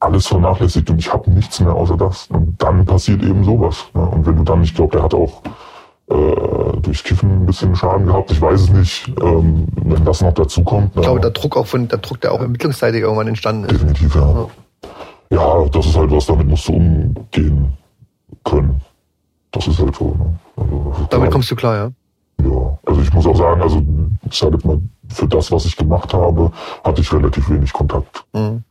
alles 0.00 0.26
vernachlässigt 0.26 0.88
und 0.90 0.98
ich 0.98 1.12
habe 1.12 1.30
nichts 1.30 1.60
mehr 1.60 1.74
außer 1.74 1.96
das. 1.96 2.26
Und 2.30 2.54
dann 2.58 2.86
passiert 2.86 3.22
eben 3.22 3.44
sowas. 3.44 3.84
Ne? 3.94 4.00
Und 4.00 4.26
wenn 4.26 4.36
du 4.36 4.44
dann, 4.44 4.62
ich 4.62 4.74
glaube, 4.74 4.96
der 4.96 5.02
hat 5.04 5.14
auch 5.14 5.42
äh, 6.10 6.80
durchs 6.80 7.04
Kiffen 7.04 7.42
ein 7.42 7.46
bisschen 7.46 7.76
Schaden 7.76 8.06
gehabt, 8.06 8.30
ich 8.32 8.40
weiß 8.40 8.62
es 8.62 8.70
nicht, 8.70 9.08
ähm, 9.20 9.66
wenn 9.76 10.04
das 10.04 10.22
noch 10.22 10.32
dazu 10.32 10.64
kommt. 10.64 10.96
Ich 10.96 11.02
glaube, 11.02 11.20
der 11.20 11.30
Druck 11.30 11.56
auch 11.56 11.66
von, 11.66 11.86
der 11.86 11.98
Druck, 11.98 12.20
der 12.22 12.32
auch 12.32 12.40
ermittlungsseitig 12.40 13.02
irgendwann 13.02 13.28
entstanden 13.28 13.64
ist. 13.64 13.72
Definitiv, 13.72 14.14
ja. 14.14 14.46
Ja, 15.32 15.64
das 15.66 15.86
ist 15.86 15.96
halt 15.96 16.10
was, 16.10 16.26
damit 16.26 16.48
musst 16.48 16.66
du 16.66 16.72
umgehen 16.72 17.72
können. 18.42 18.80
Das 19.52 19.66
ist 19.68 19.78
halt 19.78 19.94
so. 19.94 20.06
Ne? 20.06 20.38
Also, 20.56 20.94
Damit 21.10 21.10
klar. 21.10 21.30
kommst 21.30 21.50
du 21.50 21.56
klar, 21.56 21.76
ja. 21.76 21.90
Ja, 22.42 22.78
also 22.86 23.02
ich 23.02 23.12
muss 23.12 23.26
auch 23.26 23.36
sagen, 23.36 23.60
also 23.60 23.82
ich 24.28 24.38
sage 24.38 24.54
jetzt 24.54 24.64
mal, 24.64 24.80
für 25.08 25.28
das, 25.28 25.52
was 25.52 25.66
ich 25.66 25.76
gemacht 25.76 26.14
habe, 26.14 26.50
hatte 26.82 27.02
ich 27.02 27.12
relativ 27.12 27.50
wenig 27.50 27.72
Kontakt. 27.72 28.24
Mhm. 28.32 28.64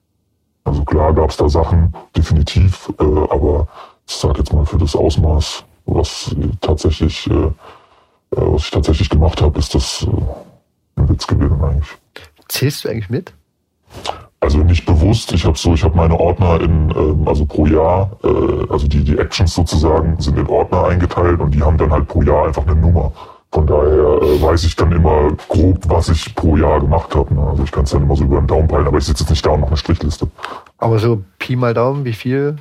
Also 0.69 0.83
klar 0.83 1.13
gab 1.13 1.31
es 1.31 1.37
da 1.37 1.49
Sachen, 1.49 1.95
definitiv, 2.15 2.93
äh, 2.99 3.03
aber 3.03 3.67
ich 4.07 4.13
sage 4.13 4.37
jetzt 4.37 4.53
mal 4.53 4.67
für 4.67 4.77
das 4.77 4.95
Ausmaß, 4.95 5.63
was 5.87 6.35
tatsächlich, 6.61 7.27
äh, 7.27 7.33
äh, 7.33 7.51
was 8.31 8.65
ich 8.65 8.69
tatsächlich 8.69 9.09
gemacht 9.09 9.41
habe, 9.41 9.57
ist 9.57 9.73
das 9.73 10.03
äh, 10.03 11.01
ein 11.01 11.09
Witz 11.09 11.25
gewesen 11.25 11.59
eigentlich. 11.63 11.97
Zählst 12.49 12.83
du 12.83 12.89
eigentlich 12.89 13.09
mit? 13.09 13.33
Also 14.41 14.59
nicht 14.59 14.85
bewusst, 14.85 15.33
ich 15.33 15.43
habe 15.43 15.57
so, 15.57 15.73
ich 15.73 15.83
habe 15.83 15.97
meine 15.97 16.19
Ordner 16.19 16.61
in, 16.61 16.91
ähm, 16.91 17.27
also 17.27 17.47
pro 17.47 17.65
Jahr, 17.65 18.11
äh, 18.23 18.71
also 18.71 18.87
die, 18.87 19.03
die 19.03 19.17
Actions 19.17 19.55
sozusagen 19.55 20.21
sind 20.21 20.37
in 20.37 20.45
Ordner 20.45 20.83
eingeteilt 20.83 21.39
und 21.39 21.55
die 21.55 21.63
haben 21.63 21.79
dann 21.79 21.91
halt 21.91 22.07
pro 22.07 22.21
Jahr 22.21 22.45
einfach 22.45 22.67
eine 22.67 22.75
Nummer. 22.75 23.11
Von 23.51 23.65
daher 23.65 24.21
äh, 24.21 24.41
weiß 24.41 24.63
ich 24.65 24.75
dann 24.75 24.91
immer 24.91 25.31
grob, 25.47 25.77
was 25.87 26.09
ich 26.09 26.35
pro 26.35 26.55
Jahr 26.55 26.79
gemacht 26.79 27.15
habe. 27.15 27.33
Ne? 27.33 27.41
Also 27.47 27.63
ich 27.63 27.71
kann 27.71 27.83
es 27.83 27.89
dann 27.91 28.03
immer 28.03 28.15
so 28.15 28.23
über 28.23 28.37
den 28.39 28.47
Daumen 28.47 28.67
peilen, 28.67 28.85
aber 28.85 28.97
ich 28.99 29.05
sitze 29.05 29.23
jetzt 29.23 29.29
nicht 29.31 29.45
da 29.45 29.49
und 29.51 29.61
mache 29.61 29.69
eine 29.69 29.77
Strichliste. 29.77 30.27
Aber 30.77 30.99
so 30.99 31.23
Pi 31.39 31.55
mal 31.55 31.73
Daumen, 31.73 32.05
wie 32.05 32.13
viel 32.13 32.57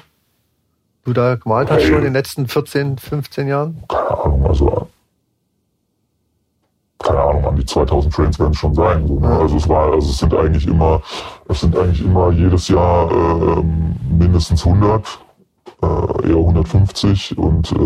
du 1.04 1.12
da 1.12 1.34
gemalt 1.36 1.70
hast 1.70 1.82
Hey. 1.82 1.88
schon 1.88 1.98
in 1.98 2.04
den 2.04 2.12
letzten 2.14 2.48
14, 2.48 2.96
15 2.98 3.48
Jahren? 3.48 3.82
Keine 3.88 4.18
Ahnung, 4.24 4.46
also 4.46 4.88
keine 7.00 7.20
Ahnung, 7.20 7.46
an 7.46 7.56
die 7.56 7.64
2000 7.64 8.12
Trains 8.12 8.38
werden 8.40 8.52
es 8.52 8.58
schon 8.58 8.74
sein. 8.74 9.06
So, 9.06 9.20
ne? 9.20 9.28
Also 9.28 9.56
es 9.56 9.68
war, 9.68 9.92
also 9.92 10.10
es 10.10 10.18
sind 10.18 10.34
eigentlich 10.34 10.66
immer, 10.66 11.00
es 11.48 11.60
sind 11.60 11.76
eigentlich 11.76 12.04
immer 12.04 12.30
jedes 12.32 12.68
Jahr 12.68 13.10
ähm, 13.10 13.94
mindestens 14.18 14.66
100, 14.66 15.00
äh, 15.06 15.08
eher 15.82 16.36
150 16.36 17.38
und 17.38 17.70
äh, 17.72 17.76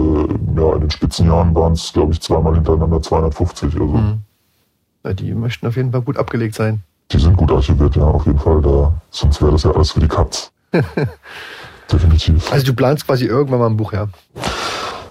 ja, 0.61 0.75
in 0.75 0.81
den 0.81 0.91
Spitzenjahren 0.91 1.55
waren 1.55 1.73
es, 1.75 1.93
glaube 1.93 2.13
ich, 2.13 2.21
zweimal 2.21 2.55
hintereinander 2.55 3.03
250. 3.03 3.75
Also 3.75 4.01
Ja, 5.05 5.13
die 5.13 5.35
möchten 5.35 5.67
auf 5.67 5.77
jeden 5.77 5.93
Fall 5.93 6.03
gut 6.03 6.17
abgelegt 6.19 6.55
sein. 6.55 6.83
die 7.11 7.19
sind 7.19 7.37
gut 7.37 7.53
archiviert, 7.53 7.97
ja, 7.97 8.05
auf 8.05 8.25
jeden 8.27 8.39
Fall. 8.39 8.63
Da, 8.63 8.95
sonst 9.11 9.41
wäre 9.43 9.53
das 9.53 9.65
ja 9.65 9.71
alles 9.73 9.91
für 9.93 10.01
die 10.01 10.09
Katz. 10.09 10.51
Definitiv. 11.93 12.51
Also 12.51 12.65
du 12.65 12.75
planst 12.75 13.07
quasi 13.07 13.27
irgendwann 13.27 13.61
mal 13.61 13.67
ein 13.67 13.77
Buch, 13.77 13.93
ja. 13.93 14.07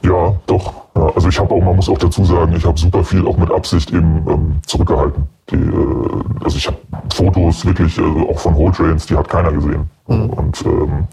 Ja, 0.04 0.36
doch. 0.48 0.74
Ja, 0.96 1.10
also 1.16 1.30
ich 1.30 1.40
habe 1.40 1.54
auch, 1.54 1.62
man 1.62 1.76
muss 1.76 1.90
auch 1.90 1.98
dazu 1.98 2.26
sagen, 2.26 2.54
ich 2.56 2.66
habe 2.66 2.78
super 2.78 3.04
viel 3.04 3.26
auch 3.26 3.38
mit 3.38 3.52
Absicht 3.52 3.92
eben 3.92 4.26
ähm, 4.28 4.62
zurückgehalten. 4.66 5.28
Die, 5.49 5.56
äh, 5.56 6.43
also 6.43 6.58
ich 6.58 6.68
habe 6.68 6.78
Fotos 7.14 7.66
wirklich, 7.66 7.97
also 7.97 8.30
auch 8.30 8.39
von 8.39 8.56
Whole 8.56 8.72
Trains, 8.72 9.06
die 9.06 9.16
hat 9.16 9.30
keiner 9.30 9.52
gesehen. 9.52 9.89
Und 10.08 10.66
ähm, 10.66 11.08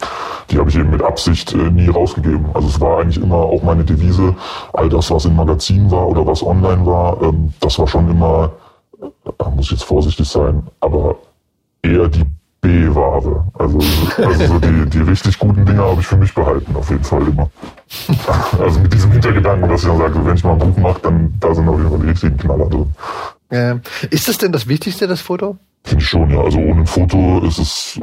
die 0.50 0.58
habe 0.58 0.70
ich 0.70 0.76
eben 0.76 0.90
mit 0.90 1.02
Absicht 1.02 1.52
äh, 1.52 1.70
nie 1.70 1.88
rausgegeben. 1.88 2.46
Also 2.54 2.68
es 2.68 2.80
war 2.80 3.00
eigentlich 3.00 3.22
immer 3.22 3.36
auch 3.36 3.62
meine 3.62 3.84
Devise, 3.84 4.34
all 4.72 4.88
das, 4.88 5.10
was 5.10 5.26
im 5.26 5.36
Magazin 5.36 5.90
war 5.90 6.08
oder 6.08 6.26
was 6.26 6.42
online 6.42 6.84
war, 6.84 7.22
ähm, 7.22 7.52
das 7.60 7.78
war 7.78 7.86
schon 7.86 8.10
immer, 8.10 8.52
äh, 9.00 9.06
da 9.38 9.50
muss 9.50 9.66
ich 9.66 9.72
jetzt 9.72 9.84
vorsichtig 9.84 10.28
sein, 10.28 10.66
aber 10.80 11.16
eher 11.82 12.08
die 12.08 12.24
B-Ware. 12.68 13.44
Also, 13.54 13.78
also 14.18 14.46
so 14.46 14.58
die, 14.58 14.90
die 14.90 14.98
richtig 14.98 15.38
guten 15.38 15.64
Dinge 15.64 15.82
habe 15.82 16.00
ich 16.00 16.06
für 16.06 16.18
mich 16.18 16.34
behalten, 16.34 16.76
auf 16.76 16.90
jeden 16.90 17.04
Fall 17.04 17.26
immer. 17.26 17.50
Also 18.58 18.80
mit 18.80 18.92
diesem 18.92 19.10
Hintergedanken, 19.12 19.68
dass 19.70 19.82
ich 19.82 19.88
dann 19.88 19.96
sage, 19.96 20.26
wenn 20.26 20.34
ich 20.34 20.44
mal 20.44 20.52
ein 20.52 20.58
Buch 20.58 20.76
mache, 20.76 21.00
dann 21.00 21.32
da 21.40 21.54
sind 21.54 21.66
auf 21.66 21.78
jeden 21.78 21.90
Fall 21.90 22.00
die 22.00 22.08
richtigen 22.08 22.36
Knaller 22.36 22.68
drin. 22.68 22.86
Ähm, 23.50 23.80
ist 24.10 24.28
das 24.28 24.36
denn 24.36 24.52
das 24.52 24.68
Wichtigste, 24.68 25.06
das 25.06 25.22
Foto? 25.22 25.56
Finde 25.84 26.02
ich 26.02 26.08
schon, 26.08 26.28
ja. 26.30 26.40
Also 26.40 26.58
ohne 26.58 26.82
ein 26.82 26.86
Foto 26.86 27.40
ist 27.46 27.58
es, 27.58 28.00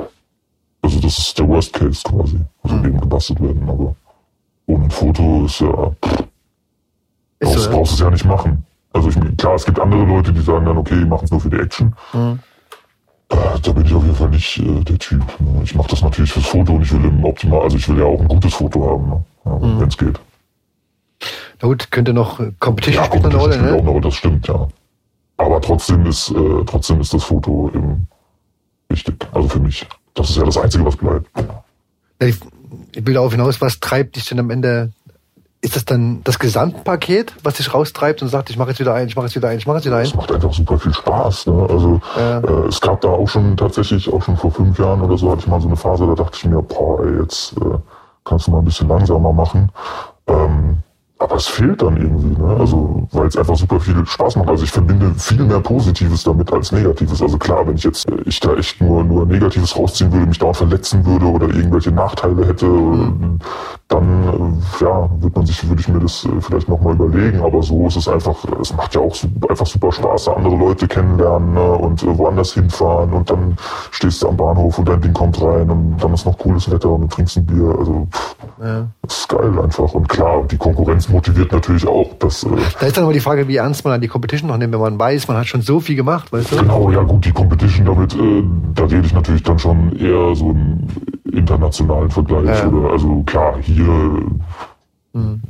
also 0.81 0.99
das 0.99 1.17
ist 1.19 1.37
der 1.37 1.47
Worst 1.47 1.73
Case 1.73 2.01
quasi. 2.03 2.39
Also 2.63 2.75
eben 2.77 2.99
gebastelt 2.99 3.39
werden, 3.41 3.69
aber 3.69 3.95
ohne 4.65 4.85
ein 4.85 4.91
Foto 4.91 5.45
ist 5.45 5.59
ja, 5.59 5.91
Ist 7.37 7.51
brauchst, 7.51 7.63
so, 7.63 7.69
brauchst 7.69 7.93
es 7.93 7.99
ja 7.99 8.09
nicht 8.09 8.25
machen. 8.25 8.65
Also 8.93 9.09
ich, 9.09 9.37
klar, 9.37 9.53
es 9.53 9.65
gibt 9.65 9.79
andere 9.79 10.05
Leute, 10.05 10.33
die 10.33 10.41
sagen 10.41 10.65
dann, 10.65 10.77
okay, 10.77 11.05
machen 11.05 11.25
es 11.25 11.31
nur 11.31 11.41
für 11.41 11.49
die 11.51 11.59
Action. 11.59 11.93
Mhm. 12.13 12.39
Äh, 13.35 13.59
da 13.61 13.71
bin 13.71 13.85
ich 13.85 13.93
auf 13.93 14.03
jeden 14.03 14.15
Fall 14.15 14.29
nicht 14.29 14.57
äh, 14.59 14.83
der 14.83 14.97
Typ. 14.97 15.21
Ne? 15.39 15.61
Ich 15.63 15.75
mache 15.75 15.89
das 15.89 16.01
natürlich 16.01 16.31
fürs 16.31 16.45
Foto 16.45 16.73
und 16.73 16.81
ich 16.83 16.91
will 16.93 17.03
im 17.03 17.23
Optimal, 17.23 17.61
also 17.61 17.77
ich 17.77 17.87
will 17.89 17.97
ja 17.99 18.05
auch 18.05 18.19
ein 18.19 18.27
gutes 18.27 18.53
Foto 18.53 18.89
haben, 18.89 19.09
ne? 19.09 19.23
ja, 19.45 19.51
Mhm. 19.51 19.79
wenn 19.79 19.87
es 19.89 19.97
geht. 19.97 20.19
Na 21.61 21.67
gut, 21.67 21.91
könnte 21.91 22.13
noch 22.13 22.39
äh, 22.39 22.51
Competition 22.59 23.03
Ja, 23.03 23.07
spielt 23.09 23.23
noch 23.23 23.29
eine 23.31 23.39
Rolle, 23.39 23.53
spielt 23.53 23.67
auch 23.69 23.73
ne? 23.75 23.79
eine 23.81 23.89
Rolle, 23.89 24.01
das 24.01 24.13
stimmt, 24.15 24.47
ja. 24.47 24.67
Aber 25.37 25.61
trotzdem 25.61 26.05
ist, 26.05 26.31
äh, 26.31 26.63
trotzdem 26.65 27.01
ist 27.01 27.13
das 27.13 27.23
Foto 27.25 27.69
eben 27.73 28.07
wichtig. 28.89 29.15
Also 29.33 29.49
für 29.49 29.59
mich. 29.59 29.85
Das 30.13 30.29
ist 30.29 30.37
ja 30.37 30.43
das 30.43 30.57
Einzige, 30.57 30.85
was 30.85 30.95
bleibt. 30.95 31.27
Ja, 31.37 31.63
ich, 32.27 32.37
ich 32.93 33.05
will 33.05 33.13
darauf 33.15 33.33
hinaus, 33.33 33.59
was 33.59 33.79
treibt 33.81 34.15
dich 34.15 34.25
denn 34.25 34.39
am 34.39 34.49
Ende? 34.49 34.93
Ist 35.65 35.75
das 35.75 35.83
dann 35.83 36.21
das 36.23 36.37
Gesamtpaket, 36.37 37.33
was 37.41 37.55
dich 37.55 37.73
raustreibt 37.73 38.21
und 38.21 38.27
sagt, 38.27 38.51
ich 38.51 38.57
mache 38.57 38.69
jetzt 38.69 38.79
wieder 38.79 38.93
ein, 38.93 39.07
ich 39.07 39.15
mache 39.15 39.25
jetzt 39.25 39.35
wieder 39.35 39.47
ein, 39.47 39.57
ich 39.57 39.65
mache 39.65 39.77
jetzt 39.77 39.85
wieder 39.87 39.97
ein? 39.97 40.05
Es 40.05 40.13
macht 40.13 40.31
einfach 40.31 40.53
super 40.53 40.77
viel 40.77 40.93
Spaß. 40.93 41.47
Ne? 41.47 41.67
Also 41.67 41.99
Ja. 42.15 42.37
äh, 42.39 42.67
es 42.67 42.79
gab 42.79 43.01
da 43.01 43.07
auch 43.07 43.27
schon 43.27 43.57
tatsächlich, 43.57 44.13
auch 44.13 44.21
schon 44.21 44.37
vor 44.37 44.51
fünf 44.51 44.77
Jahren 44.77 45.01
oder 45.01 45.17
so, 45.17 45.31
hatte 45.31 45.39
ich 45.39 45.47
mal 45.47 45.59
so 45.59 45.65
eine 45.67 45.75
Phase, 45.75 46.05
da 46.05 46.13
dachte 46.13 46.37
ich 46.37 46.45
mir, 46.45 46.61
boah, 46.61 47.03
ey, 47.03 47.19
jetzt 47.19 47.53
äh, 47.57 47.79
kannst 48.23 48.45
du 48.45 48.51
mal 48.51 48.59
ein 48.59 48.65
bisschen 48.65 48.87
langsamer 48.87 49.33
machen. 49.33 49.71
Ähm, 50.27 50.83
aber 51.17 51.35
es 51.35 51.47
fehlt 51.47 51.81
dann 51.81 51.95
irgendwie, 51.95 52.39
ne? 52.41 52.57
Also, 52.59 53.07
weil 53.11 53.27
es 53.27 53.37
einfach 53.37 53.55
super 53.55 53.79
viel 53.79 54.05
Spaß 54.05 54.35
macht. 54.35 54.49
Also 54.49 54.63
ich 54.65 54.71
verbinde 54.71 55.13
viel 55.17 55.43
mehr 55.43 55.61
Positives 55.61 56.23
damit 56.23 56.51
als 56.51 56.71
Negatives. 56.73 57.21
Also 57.21 57.37
klar, 57.37 57.65
wenn 57.65 57.75
ich 57.75 57.83
jetzt 57.85 58.09
äh, 58.09 58.17
ich 58.25 58.39
da 58.39 58.53
echt 58.55 58.81
nur 58.81 59.03
nur 59.03 59.25
Negatives 59.25 59.77
rausziehen 59.77 60.11
würde, 60.11 60.25
mich 60.25 60.39
dauernd 60.39 60.57
verletzen 60.57 61.05
würde 61.05 61.25
oder 61.25 61.47
irgendwelche 61.47 61.91
Nachteile 61.91 62.45
hätte, 62.45 62.65
äh, 62.65 63.39
dann 63.87 64.59
äh, 64.81 64.83
ja, 64.83 65.09
würde 65.19 65.37
man 65.39 65.45
sich, 65.45 65.67
würde 65.69 65.79
ich 65.81 65.87
mir 65.87 65.99
das 65.99 66.27
vielleicht 66.41 66.67
nochmal 66.67 66.95
überlegen. 66.95 67.41
Aber 67.43 67.63
so 67.63 67.87
ist 67.87 67.95
es 67.95 68.07
einfach, 68.09 68.35
es 68.59 68.75
macht 68.75 68.93
ja 68.95 69.01
auch 69.01 69.15
einfach 69.49 69.65
super 69.67 69.91
Spaß, 69.93 70.25
da 70.25 70.33
andere 70.33 70.55
Leute 70.57 70.87
kennenlernen 70.87 71.53
ne? 71.53 71.71
und 71.71 72.05
woanders 72.17 72.53
hinfahren 72.53 73.13
und 73.13 73.29
dann 73.29 73.55
stehst 73.91 74.21
du 74.21 74.27
am 74.27 74.35
Bahnhof 74.37 74.77
und 74.79 74.89
dein 74.89 74.99
Ding 75.01 75.13
kommt 75.13 75.41
rein 75.41 75.69
und 75.69 75.97
dann 75.97 76.13
ist 76.13 76.25
noch 76.25 76.37
cooles 76.37 76.69
Wetter 76.69 76.89
und 76.89 77.01
du 77.01 77.07
trinkst 77.07 77.37
ein 77.37 77.45
Bier. 77.45 77.73
Also 77.77 78.07
pff, 78.11 78.35
Ja. 78.61 78.85
das 79.03 79.17
ist 79.19 79.29
geil 79.29 79.59
einfach. 79.63 79.93
Und 79.93 80.09
klar, 80.09 80.43
die 80.49 80.57
Konkurrenz 80.57 81.04
motiviert 81.09 81.51
natürlich 81.51 81.87
auch. 81.87 82.13
Das, 82.19 82.43
äh, 82.43 82.49
Da 82.79 82.85
ist 82.87 82.97
dann 82.97 83.03
aber 83.05 83.13
die 83.13 83.19
Frage, 83.19 83.47
wie 83.47 83.55
ernst 83.57 83.83
man 83.85 83.93
an 83.93 84.01
die 84.01 84.07
Competition 84.07 84.49
noch 84.49 84.57
nimmt, 84.57 84.73
wenn 84.73 84.79
man 84.79 84.97
weiß, 84.99 85.27
man 85.27 85.37
hat 85.37 85.47
schon 85.47 85.61
so 85.61 85.79
viel 85.79 85.95
gemacht, 85.95 86.31
weißt 86.31 86.51
du? 86.51 86.57
genau, 86.57 86.89
ja 86.91 87.01
gut, 87.01 87.25
die 87.25 87.31
Competition 87.31 87.85
damit, 87.85 88.13
äh, 88.15 88.43
da 88.73 88.83
rede 88.85 89.05
ich 89.05 89.13
natürlich 89.13 89.43
dann 89.43 89.59
schon 89.59 89.95
eher 89.97 90.35
so 90.35 90.49
einen 90.49 90.87
internationalen 91.31 92.09
Vergleich. 92.09 92.45
Ja. 92.47 92.67
Oder, 92.67 92.91
also 92.91 93.21
klar, 93.25 93.55
hier 93.61 94.21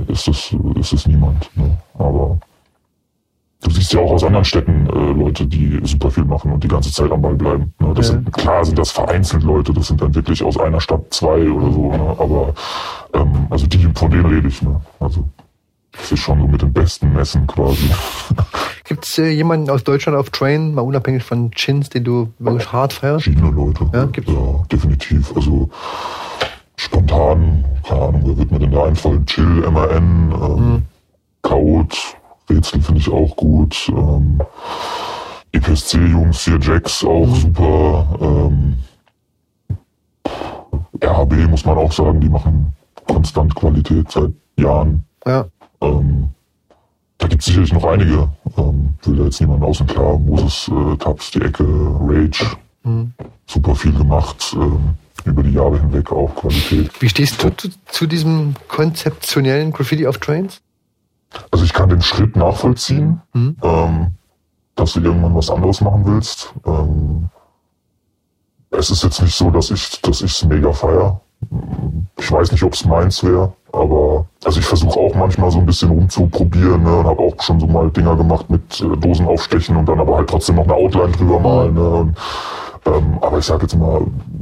ist 0.08 0.28
es 0.28 0.56
ist 0.76 0.94
es 0.94 1.08
niemand. 1.08 1.50
Ne? 1.56 1.76
Aber 1.98 2.38
du 3.64 3.72
siehst 3.72 3.94
ja 3.94 4.00
auch 4.00 4.12
aus 4.12 4.24
anderen 4.24 4.46
Städten 4.46 4.88
äh, 4.88 5.12
Leute, 5.20 5.48
die 5.48 5.80
super 5.84 6.12
viel 6.12 6.24
machen 6.26 6.52
und 6.52 6.64
die 6.64 6.68
ganze 6.68 6.92
Zeit 6.92 7.12
am 7.12 7.22
Ball 7.22 7.34
bleiben. 7.34 7.74
Ne? 7.80 7.92
Das 7.96 8.10
Ja. 8.10 8.14
sind, 8.14 8.32
klar 8.32 8.64
sind 8.64 8.78
das 8.78 8.92
vereinzelt 8.92 9.42
Leute, 9.44 9.74
das 9.74 9.88
sind 9.88 10.02
dann 10.02 10.14
wirklich 10.14 10.44
aus 10.44 10.60
einer 10.60 10.80
Stadt 10.80 11.02
zwei 11.12 11.50
oder 11.50 11.72
so. 11.72 11.90
Ne? 11.92 12.16
Aber 12.20 12.54
ähm, 13.16 13.48
also 13.50 13.66
die, 13.66 13.88
von 13.96 14.12
denen 14.12 14.28
rede 14.28 14.48
ich. 14.48 14.62
Ne? 14.62 14.80
Also 15.00 15.24
das 15.98 16.12
ist 16.12 16.20
schon 16.20 16.40
so 16.40 16.48
mit 16.48 16.62
den 16.62 16.74
besten 16.74 17.14
Messen 17.14 17.48
quasi. 17.48 17.90
Gibt 18.84 19.06
es 19.06 19.18
äh, 19.18 19.30
jemanden 19.30 19.70
aus 19.70 19.84
Deutschland 19.84 20.18
auf 20.18 20.30
Train, 20.30 20.74
mal 20.76 20.82
unabhängig 20.82 21.24
von 21.24 21.52
Chins, 21.52 21.90
den 21.90 22.04
du 22.04 22.34
wirklich 22.40 22.72
hart 22.72 22.94
feierst? 22.94 23.24
verschiedene 23.24 23.52
Leute. 23.52 23.90
Ja, 23.94 24.06
gibt's. 24.06 24.32
ja, 24.32 24.64
definitiv. 24.72 25.36
Also 25.36 25.70
spontan, 26.78 27.66
keine 27.84 28.02
Ahnung, 28.02 28.22
wer 28.26 28.38
wird 28.38 28.52
mir 28.52 28.60
denn 28.60 28.72
da 28.72 28.86
einfallen? 28.86 29.26
Chill, 29.26 29.70
MAN, 29.72 30.32
ähm, 30.32 30.84
Chaot, 31.42 32.18
Rätsel 32.50 32.82
finde 32.82 33.00
ich 33.00 33.10
auch 33.10 33.36
gut. 33.36 33.90
Ähm, 33.90 34.42
EPSC-Jungs 35.52 36.44
hier, 36.44 36.60
Jax 36.60 37.04
auch 37.04 37.34
super. 37.36 38.18
Ähm, 38.22 38.76
RHB 41.02 41.50
muss 41.50 41.66
man 41.66 41.78
auch 41.78 41.92
sagen, 41.92 42.20
die 42.20 42.30
machen 42.30 42.74
konstant 43.08 43.56
Qualität 43.56 44.12
seit 44.12 44.32
Jahren. 44.58 45.06
Ja. 45.26 45.46
Ähm, 45.86 46.30
da 47.18 47.28
gibt 47.28 47.42
es 47.42 47.48
sicherlich 47.48 47.74
noch 47.74 47.86
einige. 47.86 48.30
Ähm, 48.58 48.94
will 49.04 49.16
da 49.18 49.24
jetzt 49.24 49.40
niemand 49.42 49.64
außen 49.64 49.88
klar. 49.88 50.18
Moses, 50.18 50.70
äh, 50.70 50.98
Taps, 50.98 51.32
die 51.32 51.42
Ecke, 51.42 51.64
Rage. 51.64 52.46
Super 53.48 53.76
viel 53.76 53.94
gemacht. 53.94 54.56
Ähm, 54.56 54.96
über 55.26 55.42
die 55.42 55.52
Jahre 55.52 55.80
hinweg 55.80 56.12
auch 56.12 56.34
Qualität. 56.36 57.02
Wie 57.02 57.10
stehst 57.10 57.44
du 57.44 57.50
zu, 57.50 57.70
zu 57.88 58.06
diesem 58.06 58.54
konzeptionellen 58.68 59.72
Graffiti 59.72 60.06
auf 60.06 60.20
Trains? 60.20 60.62
Also 61.52 61.66
ich 61.66 61.74
kann 61.74 61.90
den 61.90 62.02
Schritt 62.02 62.36
nachvollziehen, 62.36 63.22
ähm, 63.34 64.12
dass 64.76 64.94
du 64.94 65.02
irgendwann 65.02 65.36
was 65.36 65.50
anderes 65.50 65.82
machen 65.82 66.06
willst. 66.06 66.54
Ähm, 66.66 67.30
es 68.72 68.90
ist 68.90 69.04
jetzt 69.04 69.22
nicht 69.22 69.36
so, 69.36 69.50
dass 69.50 69.72
ich 69.72 70.02
dass 70.02 70.44
mega 70.44 70.72
feier. 70.72 71.22
Ich 72.18 72.32
weiß 72.32 72.52
nicht, 72.52 72.64
ob 72.64 72.74
es 72.74 72.86
meins 72.86 73.24
wäre, 73.24 73.54
aber 73.72 74.28
also 74.46 74.60
ich 74.60 74.66
versuche 74.66 75.00
auch 75.00 75.16
manchmal 75.16 75.50
so 75.50 75.58
ein 75.58 75.66
bisschen 75.66 75.90
rumzuprobieren 75.90 76.84
ne, 76.84 76.98
und 76.98 77.08
habe 77.08 77.20
auch 77.20 77.42
schon 77.42 77.60
so 77.60 77.66
mal 77.66 77.90
Dinger 77.90 78.16
gemacht 78.16 78.50
mit 78.50 78.80
äh, 78.80 78.96
Dosen 78.98 79.26
aufstechen 79.28 79.76
und 79.76 79.90
dann 79.90 80.00
aber 80.00 80.18
halt 80.18 80.30
trotzdem 80.30 80.56
noch 80.56 80.66
eine 80.66 80.76
Outline 80.76 81.12
drüber 81.12 81.40
malen. 81.40 81.74
Ne, 81.74 81.90
und, 81.90 82.18
ähm, 82.86 83.18
aber 83.22 83.40
ich 83.40 83.46
sage 83.46 83.64
jetzt 83.64 83.76
mal, 83.76 84.02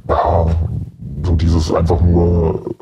ja, 0.10 0.46
so 1.24 1.36
dieses 1.36 1.74
einfach 1.74 2.02
nur 2.02 2.76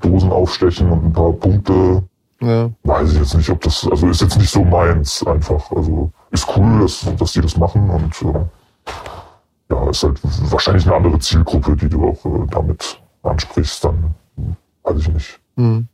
Dosen 0.00 0.30
aufstechen 0.30 0.90
und 0.90 1.06
ein 1.06 1.12
paar 1.12 1.32
Punkte 1.32 2.04
Ja. 2.40 2.70
weiß 2.84 3.12
ich 3.12 3.18
jetzt 3.18 3.34
nicht, 3.34 3.50
ob 3.50 3.60
das, 3.62 3.86
also 3.90 4.08
ist 4.08 4.20
jetzt 4.20 4.38
nicht 4.38 4.50
so 4.50 4.62
meins 4.62 5.26
einfach. 5.26 5.70
Also 5.72 6.12
ist 6.30 6.46
cool, 6.56 6.80
dass, 6.82 7.06
dass 7.18 7.32
die 7.32 7.40
das 7.40 7.56
machen 7.56 7.90
und 7.90 8.22
äh, 8.22 9.74
ja, 9.74 9.90
ist 9.90 10.04
halt 10.04 10.20
wahrscheinlich 10.50 10.86
eine 10.86 10.94
andere 10.94 11.18
Zielgruppe, 11.18 11.76
die 11.76 11.88
du 11.88 12.08
auch 12.08 12.24
äh, 12.24 12.46
damit 12.50 13.00
ansprichst, 13.24 13.84
dann 13.84 14.14
hm, 14.36 14.56
weiß 14.84 15.00
ich 15.00 15.08
nicht. 15.12 15.40
Hm. 15.56 15.88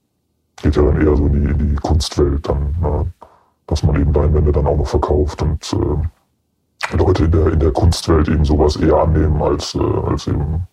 Geht 0.62 0.76
ja 0.76 0.82
dann 0.82 1.00
eher 1.00 1.16
so 1.16 1.26
in 1.26 1.32
die, 1.32 1.50
in 1.50 1.58
die 1.70 1.76
Kunstwelt 1.76 2.48
dann, 2.48 2.74
ne? 2.80 3.06
dass 3.66 3.82
man 3.82 4.00
eben 4.00 4.12
Leinwände 4.12 4.52
dann 4.52 4.66
auch 4.66 4.76
noch 4.76 4.86
verkauft 4.86 5.42
und 5.42 5.72
äh, 5.72 6.96
Leute 6.96 7.24
in 7.24 7.32
der, 7.32 7.46
in 7.52 7.60
der 7.60 7.72
Kunstwelt 7.72 8.28
eben 8.28 8.44
sowas 8.44 8.76
eher 8.76 8.96
annehmen 8.96 9.42
als, 9.42 9.74
äh, 9.74 9.80
als 9.80 10.26
eben 10.28 10.66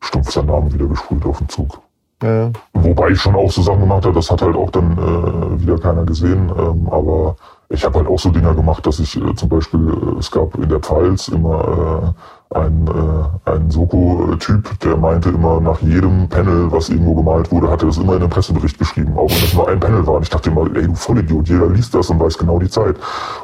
stumpf 0.00 0.30
sein 0.30 0.46
Name 0.46 0.72
wieder 0.72 0.86
gesprüht 0.86 1.24
auf 1.24 1.38
den 1.38 1.48
Zug. 1.48 1.80
Ja. 2.22 2.50
Wobei 2.72 3.10
ich 3.10 3.20
schon 3.20 3.34
auch 3.34 3.50
so 3.50 3.62
Sachen 3.62 3.80
gemacht 3.80 4.04
habe, 4.04 4.14
das 4.14 4.30
hat 4.30 4.40
halt 4.40 4.56
auch 4.56 4.70
dann 4.70 4.92
äh, 4.92 5.60
wieder 5.60 5.78
keiner 5.78 6.04
gesehen. 6.04 6.50
Ähm, 6.56 6.88
aber 6.90 7.36
ich 7.68 7.84
habe 7.84 7.98
halt 7.98 8.08
auch 8.08 8.18
so 8.18 8.30
Dinger 8.30 8.54
gemacht, 8.54 8.86
dass 8.86 9.00
ich 9.00 9.16
äh, 9.16 9.34
zum 9.34 9.48
Beispiel, 9.48 9.88
äh, 9.88 10.18
es 10.18 10.30
gab 10.30 10.54
in 10.56 10.68
der 10.68 10.80
Pfalz 10.80 11.28
immer 11.28 12.14
äh, 12.52 12.56
einen, 12.56 12.86
äh, 12.86 13.50
einen 13.50 13.70
Soko-Typ, 13.70 14.78
der 14.80 14.96
meinte 14.96 15.30
immer 15.30 15.60
nach 15.60 15.80
jedem 15.80 16.28
Panel, 16.28 16.70
was 16.70 16.88
irgendwo 16.88 17.16
gemalt 17.16 17.50
wurde, 17.50 17.68
hat 17.68 17.82
er 17.82 17.88
das 17.88 17.98
immer 17.98 18.14
in 18.14 18.22
einem 18.22 18.30
Pressebericht 18.30 18.78
geschrieben, 18.78 19.18
auch 19.18 19.28
wenn 19.30 19.44
es 19.44 19.54
nur 19.54 19.68
ein 19.68 19.80
Panel 19.80 20.06
war. 20.06 20.14
Und 20.14 20.22
ich 20.22 20.30
dachte 20.30 20.50
immer, 20.50 20.64
ey 20.76 20.86
du 20.86 20.94
Vollidiot, 20.94 21.48
jeder 21.48 21.66
liest 21.68 21.92
das 21.94 22.08
und 22.08 22.20
weiß 22.20 22.38
genau 22.38 22.60
die 22.60 22.70
Zeit. 22.70 22.96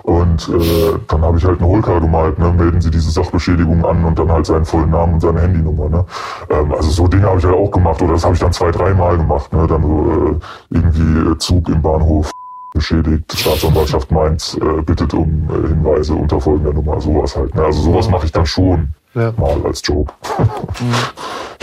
Und 0.05 0.49
äh, 0.49 0.99
dann 1.09 1.23
habe 1.23 1.39
ich 1.39 1.45
halt 1.45 1.59
eine 1.59 1.69
Holka 1.69 1.99
gemalt, 1.99 2.39
ne, 2.39 2.53
melden 2.53 2.81
Sie 2.81 2.91
diese 2.91 3.11
Sachbeschädigung 3.11 3.85
an 3.85 4.05
und 4.05 4.19
dann 4.19 4.31
halt 4.31 4.47
seinen 4.47 4.65
vollen 4.65 4.91
Namen 4.91 5.15
und 5.15 5.21
seine 5.21 5.41
Handynummer. 5.41 5.89
Ne? 5.89 6.05
Ähm, 6.51 6.73
also 6.73 6.91
so 6.91 7.09
Dinge 7.09 7.27
habe 7.27 7.39
ich 7.39 7.45
halt 7.45 7.57
auch 7.57 7.71
gemacht 7.73 8.01
oder 8.01 8.13
das 8.13 8.25
habe 8.25 8.35
ich 8.35 8.41
dann 8.41 8.53
zwei, 8.53 8.71
dreimal 8.71 9.17
gemacht. 9.17 9.53
Ne? 9.53 9.67
Dann 9.67 9.83
so 9.83 10.39
äh, 10.71 10.77
irgendwie 10.77 11.31
äh, 11.31 11.39
Zug 11.39 11.69
im 11.69 11.83
Bahnhof 11.83 12.31
beschädigt, 12.73 13.33
Staatsanwaltschaft 13.37 14.11
Mainz 14.11 14.57
äh, 14.61 14.83
bittet 14.83 15.15
um 15.15 15.49
äh, 15.51 15.69
Hinweise 15.69 16.15
unter 16.15 16.41
folgender 16.41 16.73
Nummer, 16.73 17.01
sowas 17.01 17.37
halt. 17.37 17.55
Ne? 17.55 17.63
Also 17.65 17.83
sowas 17.83 18.09
mache 18.11 18.27
ich 18.27 18.33
dann 18.33 18.47
schon 18.47 18.89
Ja. 19.15 19.33
mal 19.37 19.57
als 19.65 19.83
Joke. 19.85 20.13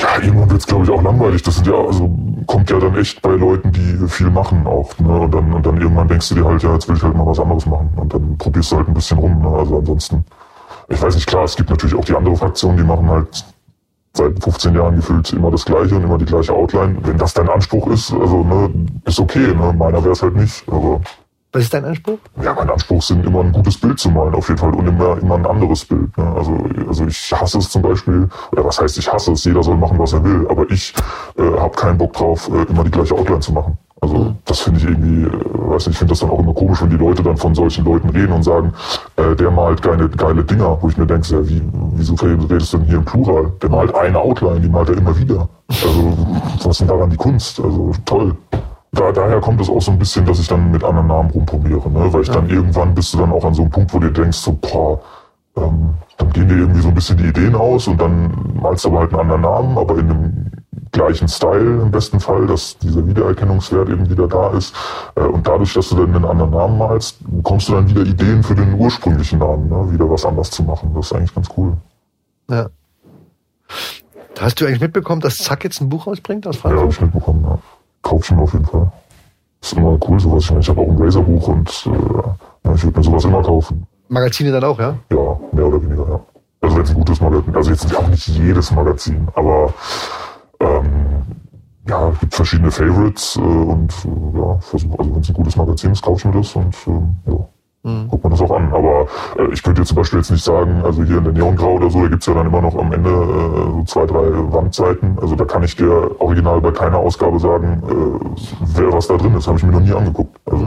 Ja, 0.01 0.23
irgendwann 0.23 0.49
wird's 0.49 0.65
glaube 0.65 0.85
ich, 0.85 0.89
auch 0.91 1.01
langweilig. 1.01 1.43
Das 1.43 1.55
sind 1.55 1.67
ja, 1.67 1.73
also 1.73 2.09
kommt 2.45 2.69
ja 2.69 2.79
dann 2.79 2.95
echt 2.95 3.21
bei 3.21 3.31
Leuten, 3.31 3.69
die 3.73 4.07
viel 4.07 4.29
machen 4.29 4.65
auch. 4.65 4.97
Ne? 4.97 5.09
Und, 5.19 5.33
dann, 5.35 5.51
und 5.53 5.65
dann 5.65 5.75
irgendwann 5.81 6.07
denkst 6.07 6.29
du 6.29 6.35
dir 6.35 6.45
halt, 6.45 6.63
ja, 6.63 6.73
jetzt 6.73 6.87
will 6.87 6.95
ich 6.95 7.03
halt 7.03 7.17
mal 7.17 7.25
was 7.25 7.37
anderes 7.37 7.65
machen. 7.65 7.89
Und 7.97 8.13
dann 8.13 8.37
probierst 8.37 8.71
du 8.71 8.77
halt 8.77 8.87
ein 8.87 8.93
bisschen 8.93 9.17
rum. 9.19 9.41
Ne? 9.41 9.49
Also 9.49 9.77
ansonsten, 9.79 10.23
ich 10.87 11.01
weiß 11.01 11.15
nicht, 11.15 11.27
klar, 11.27 11.43
es 11.43 11.55
gibt 11.57 11.69
natürlich 11.69 11.95
auch 11.95 12.05
die 12.05 12.15
andere 12.15 12.33
Fraktion, 12.37 12.77
die 12.77 12.83
machen 12.83 13.09
halt 13.09 13.43
seit 14.13 14.43
15 14.43 14.75
Jahren 14.75 14.95
gefühlt 14.95 15.31
immer 15.33 15.51
das 15.51 15.65
Gleiche 15.65 15.95
und 15.95 16.03
immer 16.03 16.17
die 16.17 16.25
gleiche 16.25 16.53
Outline. 16.53 16.97
Wenn 17.03 17.17
das 17.17 17.33
dein 17.33 17.49
Anspruch 17.49 17.87
ist, 17.87 18.11
also 18.13 18.43
ne, 18.43 18.69
ist 19.05 19.19
okay. 19.19 19.53
Ne? 19.53 19.73
Meiner 19.77 20.03
wäre 20.03 20.13
es 20.13 20.21
halt 20.21 20.35
nicht. 20.35 20.63
Aber 20.67 21.01
Was 21.51 21.63
ist 21.63 21.73
dein 21.73 21.85
Anspruch? 21.85 22.17
ja, 22.43 22.53
mein 22.53 22.69
Anspruch 22.69 23.01
sind 23.01 23.25
immer 23.25 23.41
ein 23.41 23.51
gutes 23.51 23.77
Bild 23.79 23.99
zu 23.99 24.09
malen, 24.09 24.33
auf 24.35 24.47
jeden 24.49 24.59
Fall. 24.59 24.73
Und 24.73 24.87
immer, 24.87 25.17
immer 25.19 25.35
ein 25.35 25.45
anderes 25.45 25.85
Bild. 25.85 26.15
Ne? 26.17 26.25
Also, 26.35 26.57
also 26.87 27.05
ich 27.05 27.33
hasse 27.33 27.59
es 27.59 27.69
zum 27.69 27.81
Beispiel, 27.81 28.29
oder 28.51 28.65
was 28.65 28.79
heißt 28.81 28.97
ich 28.97 29.11
hasse 29.11 29.31
es, 29.31 29.43
jeder 29.43 29.63
soll 29.63 29.77
machen, 29.77 29.97
was 29.99 30.13
er 30.13 30.23
will, 30.23 30.47
aber 30.49 30.69
ich 30.69 30.93
äh, 31.37 31.41
habe 31.41 31.75
keinen 31.75 31.97
Bock 31.97 32.13
drauf, 32.13 32.49
äh, 32.49 32.63
immer 32.69 32.83
die 32.83 32.91
gleiche 32.91 33.15
Outline 33.15 33.39
zu 33.39 33.53
machen. 33.53 33.77
Also 34.01 34.33
das 34.45 34.61
finde 34.61 34.79
ich 34.79 34.85
irgendwie, 34.85 35.23
äh, 35.23 35.29
weiß 35.53 35.87
nicht, 35.87 35.95
ich 35.95 35.97
finde 35.97 36.11
das 36.11 36.19
dann 36.19 36.29
auch 36.29 36.39
immer 36.39 36.53
komisch, 36.53 36.81
wenn 36.81 36.89
die 36.89 36.97
Leute 36.97 37.21
dann 37.21 37.37
von 37.37 37.53
solchen 37.53 37.83
Leuten 37.85 38.09
reden 38.09 38.31
und 38.31 38.43
sagen, 38.43 38.73
äh, 39.17 39.35
der 39.35 39.51
malt 39.51 39.81
geile, 39.81 40.09
geile 40.09 40.43
Dinger, 40.43 40.77
wo 40.81 40.87
ich 40.87 40.97
mir 40.97 41.05
denke, 41.05 41.27
ja, 41.33 41.47
wie, 41.47 41.61
wieso 41.95 42.15
redest 42.15 42.73
du 42.73 42.77
denn 42.77 42.87
hier 42.87 42.97
im 42.97 43.05
Plural? 43.05 43.51
Der 43.61 43.69
malt 43.69 43.93
eine 43.95 44.17
Outline, 44.17 44.61
die 44.61 44.69
malt 44.69 44.89
er 44.89 44.97
immer 44.97 45.17
wieder. 45.17 45.49
Also 45.67 46.17
was 46.57 46.67
ist 46.67 46.81
denn 46.81 46.87
daran 46.87 47.09
die 47.09 47.17
Kunst? 47.17 47.59
Also 47.59 47.91
toll. 48.05 48.35
Da, 48.91 49.11
daher 49.11 49.39
kommt 49.39 49.61
es 49.61 49.69
auch 49.69 49.81
so 49.81 49.91
ein 49.91 49.99
bisschen, 49.99 50.25
dass 50.25 50.39
ich 50.39 50.47
dann 50.47 50.71
mit 50.71 50.83
anderen 50.83 51.07
Namen 51.07 51.29
rumprobiere, 51.29 51.89
ne? 51.91 52.11
weil 52.11 52.21
ich 52.21 52.29
dann 52.29 52.49
irgendwann 52.49 52.95
bist 52.95 53.13
du 53.13 53.19
dann 53.19 53.31
auch 53.31 53.45
an 53.45 53.53
so 53.53 53.61
einem 53.61 53.71
Punkt, 53.71 53.93
wo 53.93 53.99
du 53.99 54.11
denkst, 54.11 54.37
so, 54.37 54.57
boah, 54.59 54.99
ähm, 55.57 55.93
dann 56.17 56.31
gehen 56.31 56.47
dir 56.47 56.57
irgendwie 56.57 56.81
so 56.81 56.87
ein 56.87 56.95
bisschen 56.95 57.17
die 57.17 57.27
Ideen 57.27 57.55
aus 57.55 57.87
und 57.87 58.01
dann 58.01 58.31
malst 58.61 58.85
du 58.85 58.89
aber 58.89 58.99
halt 58.99 59.11
einen 59.11 59.21
anderen 59.21 59.41
Namen, 59.41 59.77
aber 59.77 59.97
in 59.97 60.07
dem 60.07 60.51
gleichen 60.91 61.27
Style 61.27 61.81
im 61.81 61.91
besten 61.91 62.19
Fall, 62.19 62.47
dass 62.47 62.77
dieser 62.77 63.05
Wiedererkennungswert 63.05 63.89
eben 63.89 64.09
wieder 64.09 64.27
da 64.27 64.51
ist. 64.51 64.73
Äh, 65.15 65.21
und 65.21 65.47
dadurch, 65.47 65.73
dass 65.73 65.89
du 65.89 65.95
dann 65.95 66.15
einen 66.15 66.25
anderen 66.25 66.51
Namen 66.51 66.77
malst, 66.77 67.17
bekommst 67.21 67.69
du 67.69 67.73
dann 67.73 67.89
wieder 67.89 68.01
Ideen 68.01 68.43
für 68.43 68.55
den 68.55 68.73
ursprünglichen 68.73 69.39
Namen, 69.39 69.69
ne? 69.69 69.91
wieder 69.91 70.09
was 70.09 70.25
anders 70.25 70.51
zu 70.51 70.63
machen. 70.63 70.91
Das 70.95 71.07
ist 71.07 71.13
eigentlich 71.13 71.33
ganz 71.33 71.47
cool. 71.57 71.77
Ja. 72.49 72.69
Hast 74.39 74.61
du 74.61 74.65
eigentlich 74.65 74.81
mitbekommen, 74.81 75.21
dass 75.21 75.37
Zack 75.37 75.63
jetzt 75.63 75.81
ein 75.81 75.89
Buch 75.89 76.07
rausbringt 76.07 76.47
aus 76.47 76.63
Ja, 76.63 76.71
habe 76.71 76.89
ich 76.89 77.01
mitbekommen. 77.01 77.43
Ja. 77.43 77.59
Kauf 78.01 78.23
ich 78.23 78.31
mir 78.31 78.41
auf 78.41 78.53
jeden 78.53 78.65
Fall. 78.65 78.91
Ist 79.61 79.73
immer 79.73 79.99
cool 80.07 80.19
sowas. 80.19 80.43
Ich, 80.43 80.49
meine, 80.49 80.61
ich 80.61 80.69
habe 80.69 80.81
auch 80.81 80.87
ein 80.87 80.97
Razer-Buch 80.97 81.47
und 81.49 81.69
äh, 81.69 82.73
ich 82.73 82.83
würde 82.83 82.97
mir 82.97 83.03
sowas 83.03 83.25
immer 83.25 83.41
kaufen. 83.41 83.85
Magazine 84.07 84.51
dann 84.51 84.63
auch, 84.63 84.79
ja? 84.79 84.95
Ja, 85.11 85.39
mehr 85.51 85.67
oder 85.67 85.81
weniger, 85.81 86.07
ja. 86.07 86.19
Also 86.61 86.75
wenn 86.75 86.83
es 86.83 86.89
ein 86.89 86.95
gutes 86.95 87.21
Magazin, 87.21 87.55
also 87.55 87.69
jetzt 87.71 87.95
auch 87.95 88.07
nicht 88.07 88.27
jedes 88.27 88.71
Magazin, 88.71 89.27
aber 89.35 89.73
ähm, 90.59 90.85
ja, 91.87 92.09
es 92.09 92.19
gibt 92.19 92.35
verschiedene 92.35 92.71
Favorites 92.71 93.35
äh, 93.35 93.39
und 93.39 93.93
äh, 94.05 94.39
ja, 94.39 94.57
versuch, 94.59 94.99
also 94.99 95.13
wenn 95.13 95.21
es 95.21 95.29
ein 95.29 95.33
gutes 95.33 95.55
Magazin 95.55 95.91
ist, 95.91 96.01
kaufe 96.03 96.19
ich 96.19 96.25
mir 96.25 96.39
das 96.39 96.55
und 96.55 96.75
ähm, 96.87 97.15
ja, 97.25 97.47
guckt 98.09 98.23
man 98.23 98.31
das 98.31 98.41
auch 98.41 98.51
an. 98.51 98.71
Aber 98.73 99.07
äh, 99.37 99.51
ich 99.53 99.63
könnte 99.63 99.81
jetzt 99.81 99.87
zum 99.89 99.97
Beispiel 99.97 100.19
jetzt 100.19 100.29
nicht 100.29 100.43
sagen, 100.43 100.81
also 100.83 101.03
hier 101.03 101.17
in 101.17 101.23
der 101.23 101.33
Neongrau 101.33 101.73
oder 101.75 101.89
so, 101.89 102.01
da 102.03 102.07
gibt's 102.09 102.25
ja 102.27 102.33
dann 102.33 102.45
immer 102.47 102.61
noch 102.61 102.77
am 102.77 102.91
Ende 102.91 103.09
äh, 103.09 103.71
so 103.71 103.83
zwei, 103.87 104.05
drei 104.05 104.27
Wandseiten. 104.53 105.17
Also 105.19 105.35
da 105.35 105.45
kann 105.45 105.63
ich 105.63 105.75
dir 105.75 106.11
original 106.21 106.61
bei 106.61 106.71
keiner 106.71 106.97
Ausgabe 106.97 107.39
sagen, 107.39 107.81
äh, 107.87 108.43
wer 108.75 108.93
was 108.93 109.07
da 109.07 109.17
drin 109.17 109.33
ist, 109.35 109.47
habe 109.47 109.57
ich 109.57 109.63
mir 109.63 109.71
noch 109.71 109.79
nie 109.81 109.93
angeguckt. 109.93 110.39
Also 110.45 110.65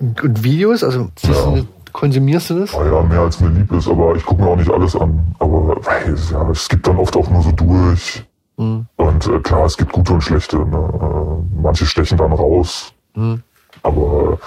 Und, 0.00 0.22
und 0.22 0.44
Videos, 0.44 0.82
also 0.84 1.08
Ja. 1.22 1.62
konsumierst 1.92 2.50
du 2.50 2.58
das? 2.58 2.74
Ah 2.74 2.84
ja, 2.84 3.02
mehr 3.02 3.20
als 3.20 3.40
mir 3.40 3.48
lieb 3.48 3.72
ist, 3.72 3.88
aber 3.88 4.16
ich 4.16 4.26
gucke 4.26 4.42
mir 4.42 4.48
auch 4.48 4.56
nicht 4.56 4.70
alles 4.70 4.96
an. 4.96 5.34
Aber 5.38 5.76
weil, 5.82 6.16
ja, 6.32 6.50
es 6.50 6.68
gibt 6.68 6.86
dann 6.88 6.96
oft 6.98 7.16
auch 7.16 7.30
nur 7.30 7.42
so 7.42 7.52
durch. 7.52 8.24
Mhm. 8.62 8.86
Und 8.96 9.26
äh, 9.26 9.38
klar, 9.40 9.64
es 9.64 9.76
gibt 9.76 9.92
gute 9.92 10.12
und 10.12 10.20
schlechte. 10.20 10.58
Ne? 10.58 10.76
Äh, 10.76 11.62
manche 11.62 11.86
stechen 11.86 12.18
dann 12.18 12.32
raus. 12.32 12.92
Mhm. 13.14 13.42
Aber 13.82 14.38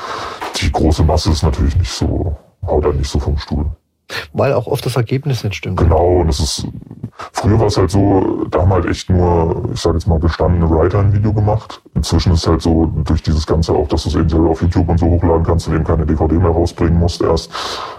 die 0.61 0.71
große 0.71 1.03
Masse 1.03 1.31
ist 1.31 1.43
natürlich 1.43 1.75
nicht 1.75 1.91
so, 1.91 2.37
haut 2.65 2.85
dann 2.85 2.97
nicht 2.97 3.09
so 3.09 3.19
vom 3.19 3.37
Stuhl. 3.37 3.65
Weil 4.33 4.53
auch 4.53 4.67
oft 4.67 4.85
das 4.85 4.95
Ergebnis 4.95 5.43
nicht 5.43 5.55
stimmt. 5.55 5.77
Genau, 5.77 6.17
und 6.21 6.29
es 6.29 6.39
ist, 6.39 6.67
früher 7.31 7.59
war 7.59 7.67
es 7.67 7.77
halt 7.77 7.91
so, 7.91 8.45
da 8.51 8.61
haben 8.61 8.71
halt 8.71 8.85
echt 8.85 9.09
nur, 9.09 9.69
ich 9.73 9.81
sage 9.81 9.97
jetzt 9.97 10.07
mal, 10.07 10.19
gestandene 10.19 10.69
Writer 10.69 10.99
ein 10.99 11.13
Video 11.13 11.33
gemacht. 11.33 11.81
Inzwischen 11.95 12.33
ist 12.33 12.47
halt 12.47 12.61
so, 12.61 12.91
durch 13.03 13.23
dieses 13.23 13.45
Ganze 13.47 13.73
auch, 13.73 13.87
dass 13.87 14.03
du 14.03 14.09
es 14.09 14.15
eben 14.15 14.29
selber 14.29 14.49
auf 14.49 14.61
YouTube 14.61 14.87
und 14.89 14.99
so 14.99 15.07
hochladen 15.07 15.43
kannst 15.43 15.67
und 15.67 15.75
eben 15.75 15.83
keine 15.83 16.05
DVD 16.05 16.35
mehr 16.35 16.51
rausbringen 16.51 16.99
musst 16.99 17.21
erst, 17.21 17.51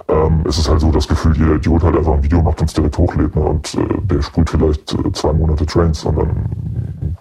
ähm, 0.09 0.45
ist 0.45 0.59
es 0.59 0.69
halt 0.69 0.81
so 0.81 0.91
das 0.93 1.09
Gefühl, 1.09 1.37
jeder 1.37 1.57
Idiot 1.57 1.83
halt 1.83 1.97
einfach 1.97 2.15
ein 2.15 2.23
Video 2.23 2.43
macht 2.43 2.61
und 2.61 2.69
es 2.69 2.75
direkt 2.75 2.97
hochlädt, 2.99 3.35
ne? 3.35 3.43
und 3.43 3.75
äh, 3.75 3.87
der 4.03 4.23
sprüht 4.23 4.51
vielleicht 4.51 4.93
äh, 4.93 5.13
zwei 5.13 5.33
Monate 5.33 5.67
Trains 5.67 6.05
und 6.05 6.19
dann 6.19 6.31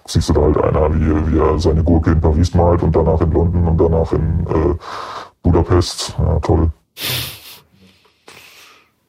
siehst 0.06 0.28
du 0.28 0.32
da 0.32 0.42
halt 0.42 0.56
einer, 0.58 0.94
wie, 0.94 1.32
wie 1.32 1.38
er 1.38 1.58
seine 1.58 1.82
Gurke 1.82 2.12
in 2.12 2.20
Paris 2.20 2.54
malt 2.54 2.82
und 2.82 2.94
danach 2.94 3.20
in 3.20 3.32
London 3.32 3.66
und 3.66 3.78
danach 3.78 4.12
in 4.12 4.46
äh, 4.46 4.74
Budapest. 5.42 6.14
Ja, 6.18 6.38
toll. 6.40 6.70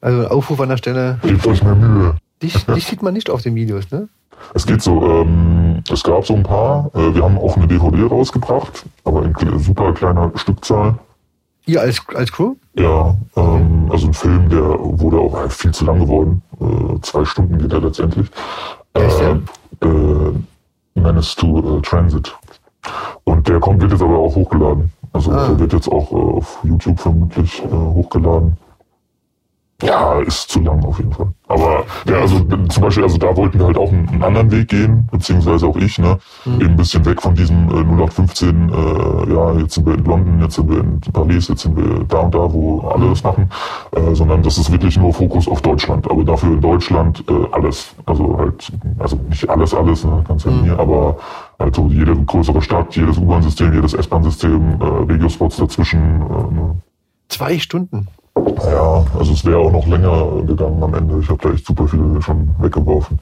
Also 0.01 0.27
Aufruf 0.27 0.59
an 0.61 0.69
der 0.69 0.77
Stelle. 0.77 1.19
Gebt 1.23 1.45
euch 1.47 1.63
mehr 1.63 1.75
Mühe. 1.75 2.15
Dich, 2.41 2.65
dich 2.65 2.85
sieht 2.85 3.01
man 3.01 3.13
nicht 3.13 3.29
auf 3.29 3.41
den 3.41 3.55
Videos, 3.55 3.89
ne? 3.91 4.07
Es 4.53 4.65
geht 4.67 4.81
so, 4.83 5.03
ähm, 5.03 5.81
es 5.91 6.03
gab 6.03 6.25
so 6.25 6.35
ein 6.35 6.43
paar, 6.43 6.91
äh, 6.93 7.15
wir 7.15 7.23
haben 7.23 7.37
auch 7.39 7.57
eine 7.57 7.67
DVD 7.67 8.03
rausgebracht, 8.03 8.85
aber 9.03 9.23
in 9.23 9.59
super 9.59 9.93
kleiner 9.93 10.31
Stückzahl. 10.35 10.99
Ihr 11.65 11.81
als, 11.81 12.01
als 12.13 12.31
Crew? 12.31 12.53
Ja, 12.77 13.15
ähm, 13.35 13.89
also 13.91 14.07
ein 14.07 14.13
Film, 14.13 14.47
der 14.49 14.61
wurde 14.79 15.17
auch 15.17 15.33
halt 15.35 15.51
viel 15.51 15.73
zu 15.73 15.85
lang 15.85 15.99
geworden. 15.99 16.41
Äh, 16.61 17.01
zwei 17.01 17.25
Stunden 17.25 17.57
geht 17.57 17.73
er 17.73 17.81
letztendlich. 17.81 18.27
der? 18.95 19.39
Äh, 19.81 20.31
Menace 20.95 21.35
to 21.35 21.77
äh, 21.77 21.81
Transit. 21.81 22.35
Und 23.25 23.47
der 23.47 23.59
kommt, 23.59 23.81
wird 23.81 23.91
jetzt 23.91 24.01
aber 24.01 24.17
auch 24.17 24.35
hochgeladen. 24.35 24.91
Also 25.13 25.31
Ah. 25.31 25.47
der 25.47 25.59
wird 25.59 25.73
jetzt 25.73 25.87
auch 25.91 26.11
äh, 26.11 26.15
auf 26.15 26.59
YouTube 26.63 26.99
vermutlich 26.99 27.61
äh, 27.63 27.67
hochgeladen. 27.69 28.55
Ja, 29.83 30.19
ist 30.21 30.49
zu 30.49 30.59
lang 30.61 30.83
auf 30.83 30.97
jeden 30.97 31.11
Fall. 31.11 31.31
Aber 31.47 31.85
ja, 32.07 32.15
also 32.15 32.39
zum 32.39 32.83
Beispiel, 32.83 33.03
also 33.03 33.17
da 33.19 33.37
wollten 33.37 33.59
wir 33.59 33.67
halt 33.67 33.77
auch 33.77 33.91
einen, 33.91 34.09
einen 34.09 34.23
anderen 34.23 34.51
Weg 34.51 34.69
gehen, 34.69 35.07
beziehungsweise 35.11 35.67
auch 35.67 35.75
ich, 35.75 35.99
ne? 35.99 36.17
Eben 36.45 36.71
ein 36.71 36.75
bisschen 36.77 37.05
weg 37.05 37.21
von 37.21 37.35
diesem 37.35 37.69
äh, 37.69 37.83
0815, 37.83 38.69
äh, 38.69 39.33
ja, 39.33 39.53
jetzt 39.53 39.75
sind 39.75 39.85
wir 39.85 39.93
in 39.93 40.03
London, 40.03 40.41
jetzt 40.41 40.55
sind 40.55 40.67
wir 40.67 40.79
in 40.79 40.99
Paris, 41.13 41.47
jetzt 41.47 41.61
sind 41.61 41.77
wir 41.77 42.03
da 42.05 42.21
und 42.21 42.33
da, 42.33 42.51
wo 42.51 42.79
alle 42.87 43.09
das 43.09 43.23
machen, 43.23 43.51
äh, 43.91 44.15
sondern 44.15 44.41
das 44.41 44.57
ist 44.57 44.71
wirklich 44.71 44.97
nur 44.97 45.13
Fokus 45.13 45.47
auf 45.47 45.61
Deutschland. 45.61 46.09
Aber 46.09 46.23
dafür 46.23 46.53
in 46.53 46.61
Deutschland 46.61 47.23
äh, 47.29 47.33
alles. 47.51 47.93
Also 48.07 48.35
halt, 48.35 48.71
also 48.97 49.19
nicht 49.29 49.47
alles, 49.47 49.75
alles, 49.75 50.03
ne? 50.03 50.23
ganz 50.27 50.43
ja 50.43 50.51
nie, 50.51 50.71
aber 50.71 51.17
halt 51.59 51.75
so 51.75 51.87
jede 51.87 52.15
größere 52.15 52.63
Stadt, 52.63 52.95
jedes 52.95 53.19
U-Bahn-System, 53.19 53.73
jedes 53.73 53.93
S-Bahn-System, 53.93 54.81
äh, 54.81 54.85
Regiospots 55.13 55.57
dazwischen, 55.57 55.99
äh, 55.99 56.53
ne? 56.53 56.75
Zwei 57.29 57.59
Stunden. 57.59 58.07
Ja, 58.65 59.05
also 59.17 59.33
es 59.33 59.43
wäre 59.45 59.57
auch 59.57 59.71
noch 59.71 59.85
länger 59.87 60.41
gegangen 60.43 60.81
am 60.83 60.93
Ende. 60.93 61.19
Ich 61.19 61.29
habe 61.29 61.39
da 61.41 61.51
echt 61.53 61.65
super 61.65 61.87
viele 61.87 62.21
schon 62.21 62.49
weggeworfen. 62.59 63.19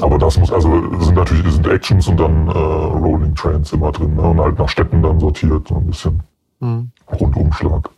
Aber 0.00 0.18
das 0.18 0.38
muss, 0.38 0.52
also 0.52 0.70
sind 1.00 1.14
natürlich 1.16 1.52
sind 1.52 1.66
Actions 1.66 2.08
und 2.08 2.18
dann 2.18 2.48
äh, 2.48 2.50
Rolling 2.52 3.34
Trains 3.34 3.72
immer 3.72 3.92
drin 3.92 4.14
ne? 4.16 4.22
und 4.22 4.40
halt 4.40 4.58
nach 4.58 4.68
Städten 4.68 5.02
dann 5.02 5.18
sortiert, 5.20 5.68
so 5.68 5.76
ein 5.76 5.86
bisschen 5.86 6.20
Hm. 6.60 6.90
Rundumschlag. 7.18 7.88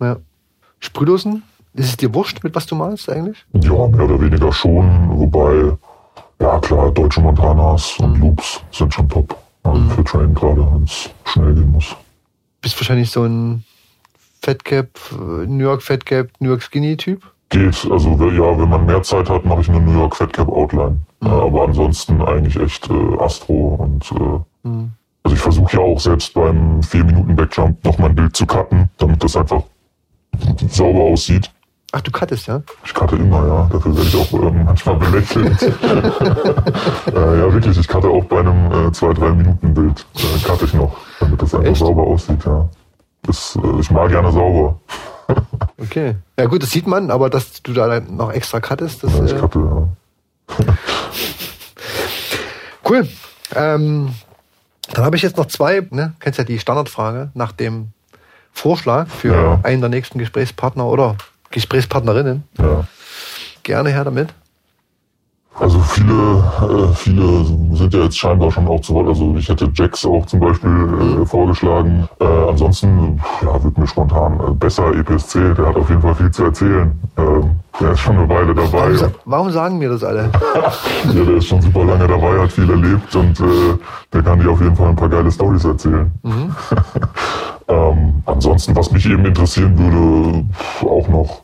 Ja. 0.00 0.16
Sprühdosen? 0.78 1.42
Ist 1.74 1.88
es 1.88 1.96
dir 1.96 2.14
wurscht, 2.14 2.44
mit 2.44 2.54
was 2.54 2.66
du 2.66 2.74
malst 2.74 3.08
eigentlich? 3.10 3.44
Ja, 3.54 3.86
mehr 3.88 4.04
oder 4.04 4.20
weniger 4.20 4.52
schon, 4.52 5.10
wobei, 5.18 5.72
ja 6.40 6.58
klar, 6.60 6.90
deutsche 6.90 7.20
Montanas 7.20 7.98
und 7.98 8.18
Loops 8.20 8.60
sind 8.70 8.92
schon 8.94 9.08
top. 9.08 9.34
Also 9.64 9.80
für 9.90 10.04
Train 10.04 10.34
gerade, 10.34 10.66
wenn 10.72 10.84
es 10.84 11.08
schnell 11.24 11.54
gehen 11.54 11.70
muss. 11.72 11.96
Bist 12.60 12.78
wahrscheinlich 12.80 13.10
so 13.10 13.24
ein 13.24 13.64
Fatcap, 14.42 14.88
äh, 15.12 15.46
New 15.46 15.64
York 15.64 15.82
Fatcap, 15.82 16.28
New 16.40 16.48
York 16.48 16.62
Skinny 16.62 16.96
Typ. 16.96 17.22
Geht, 17.48 17.86
also 17.90 18.10
ja, 18.30 18.58
wenn 18.58 18.68
man 18.68 18.86
mehr 18.86 19.02
Zeit 19.02 19.28
hat, 19.28 19.44
mache 19.44 19.60
ich 19.60 19.68
eine 19.68 19.80
New 19.80 19.92
York 19.92 20.16
Fat 20.16 20.32
Cap 20.32 20.48
Outline. 20.48 21.00
Äh, 21.22 21.28
aber 21.28 21.64
ansonsten 21.64 22.20
eigentlich 22.22 22.56
echt 22.56 22.88
äh, 22.90 23.18
Astro 23.18 23.76
und 23.78 24.10
äh, 24.12 24.68
also 25.24 25.36
ich 25.36 25.40
versuche 25.40 25.76
ja 25.76 25.82
auch 25.82 26.00
selbst 26.00 26.34
beim 26.34 26.82
4 26.82 27.04
Minuten 27.04 27.36
Backjump 27.36 27.84
noch 27.84 27.98
mein 27.98 28.14
Bild 28.14 28.34
zu 28.34 28.46
cutten, 28.46 28.88
damit 28.98 29.22
das 29.22 29.36
einfach 29.36 29.62
sauber 30.68 31.00
aussieht. 31.00 31.50
Ach, 31.92 32.00
du 32.00 32.10
cuttest, 32.10 32.46
ja? 32.46 32.62
Ich 32.84 32.94
cutte 32.94 33.16
immer, 33.16 33.46
ja. 33.46 33.68
Dafür 33.70 33.94
werde 33.94 34.08
ich 34.08 34.16
auch 34.16 34.32
ähm, 34.32 34.64
manchmal 34.64 34.96
belächelt. 34.96 35.62
äh, 35.62 35.70
ja, 37.14 37.52
wirklich, 37.52 37.78
ich 37.78 37.86
cutte 37.86 38.08
auch 38.08 38.24
bei 38.24 38.40
einem 38.40 38.72
äh, 38.72 38.88
2-3 38.88 39.34
Minuten 39.34 39.74
Bild. 39.74 40.06
Äh, 40.16 40.42
cutte 40.42 40.64
ich 40.64 40.74
noch, 40.74 40.96
damit 41.20 41.40
das 41.42 41.54
einfach 41.54 41.70
Echt? 41.70 41.80
sauber 41.80 42.02
aussieht, 42.02 42.44
ja. 42.46 42.66
Das, 43.22 43.56
äh, 43.62 43.80
ich 43.80 43.90
mag 43.90 44.08
gerne 44.10 44.32
sauber. 44.32 44.80
Okay. 45.78 46.16
Ja 46.38 46.46
gut, 46.46 46.62
das 46.62 46.70
sieht 46.70 46.86
man, 46.86 47.10
aber 47.10 47.30
dass 47.30 47.62
du 47.62 47.72
da 47.72 48.00
noch 48.00 48.32
extra 48.32 48.60
cuttest, 48.60 49.02
das 49.04 49.16
Ja, 49.16 49.24
ich 49.24 49.32
äh, 49.32 49.38
cutte, 49.38 49.58
ja. 50.58 50.64
cool. 52.88 53.08
Ähm, 53.54 54.14
dann 54.92 55.04
habe 55.04 55.16
ich 55.16 55.22
jetzt 55.22 55.36
noch 55.36 55.46
zwei, 55.46 55.86
ne? 55.90 56.14
Kennst 56.20 56.38
ja 56.38 56.44
die 56.44 56.58
Standardfrage 56.58 57.30
nach 57.34 57.52
dem 57.52 57.88
Vorschlag 58.52 59.08
für 59.08 59.34
Ja. 59.34 59.60
einen 59.62 59.80
der 59.80 59.90
nächsten 59.90 60.18
Gesprächspartner 60.18 60.84
oder 60.86 61.16
Gesprächspartnerinnen. 61.50 62.44
ja. 62.58 62.84
Gerne 63.62 63.90
her 63.90 64.02
damit. 64.04 64.34
Also 65.60 65.78
viele, 65.80 66.12
äh, 66.62 66.94
viele 66.94 67.44
sind 67.76 67.92
ja 67.92 68.00
jetzt 68.04 68.16
scheinbar 68.18 68.50
schon 68.50 68.66
auch 68.66 68.80
zu 68.80 68.94
Wort. 68.94 69.06
Also 69.08 69.34
ich 69.36 69.48
hätte 69.48 69.70
Jax 69.74 70.04
auch 70.06 70.24
zum 70.26 70.40
Beispiel 70.40 70.70
Mhm. 70.70 71.22
äh, 71.22 71.26
vorgeschlagen. 71.26 72.08
Äh, 72.20 72.24
ansonsten, 72.48 73.20
ja, 73.42 73.62
wird 73.62 73.76
mir 73.76 73.86
spontan 73.86 74.40
äh, 74.40 74.50
besser 74.54 74.94
EPSC. 74.94 75.54
Der 75.54 75.66
hat 75.66 75.76
auf 75.76 75.88
jeden 75.90 76.00
Fall 76.00 76.14
viel 76.14 76.30
zu 76.30 76.44
erzählen. 76.44 76.98
Ähm, 77.18 77.50
der 77.78 77.92
ist 77.92 78.00
schon 78.00 78.16
eine 78.16 78.28
Weile 78.28 78.54
dabei. 78.54 78.94
Warum, 78.98 79.12
warum 79.26 79.50
sagen 79.50 79.78
mir 79.78 79.90
das 79.90 80.02
alle? 80.02 80.30
Ja, 81.04 81.24
der 81.24 81.36
ist 81.36 81.46
schon 81.46 81.60
super 81.60 81.84
lange 81.84 82.06
dabei, 82.06 82.38
hat 82.40 82.52
viel 82.52 82.70
erlebt 82.70 83.14
und 83.14 83.38
äh, 83.40 83.44
der 84.12 84.22
kann 84.22 84.38
dir 84.40 84.50
auf 84.50 84.60
jeden 84.60 84.74
Fall 84.76 84.88
ein 84.88 84.96
paar 84.96 85.08
geile 85.08 85.30
Stories 85.30 85.64
erzählen. 85.64 86.10
ähm, 87.68 88.22
ansonsten, 88.26 88.74
was 88.76 88.90
mich 88.90 89.04
eben 89.06 89.24
interessieren 89.26 89.76
würde, 89.78 90.44
auch 90.88 91.08
noch, 91.08 91.42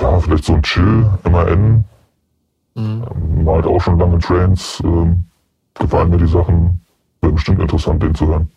ja, 0.00 0.18
vielleicht 0.20 0.44
so 0.44 0.54
ein 0.54 0.62
Chill, 0.62 1.06
MAN. 1.30 1.84
Ähm, 2.76 3.46
war 3.46 3.56
halt 3.56 3.66
auch 3.66 3.80
schon 3.80 3.98
lange 3.98 4.18
Trains, 4.18 4.82
ähm, 4.84 5.24
gefallen 5.74 6.10
mir 6.10 6.18
die 6.18 6.26
Sachen, 6.26 6.80
wäre 7.20 7.32
bestimmt 7.32 7.60
interessant, 7.60 8.02
den 8.02 8.14
zu 8.14 8.26
hören. 8.26 8.50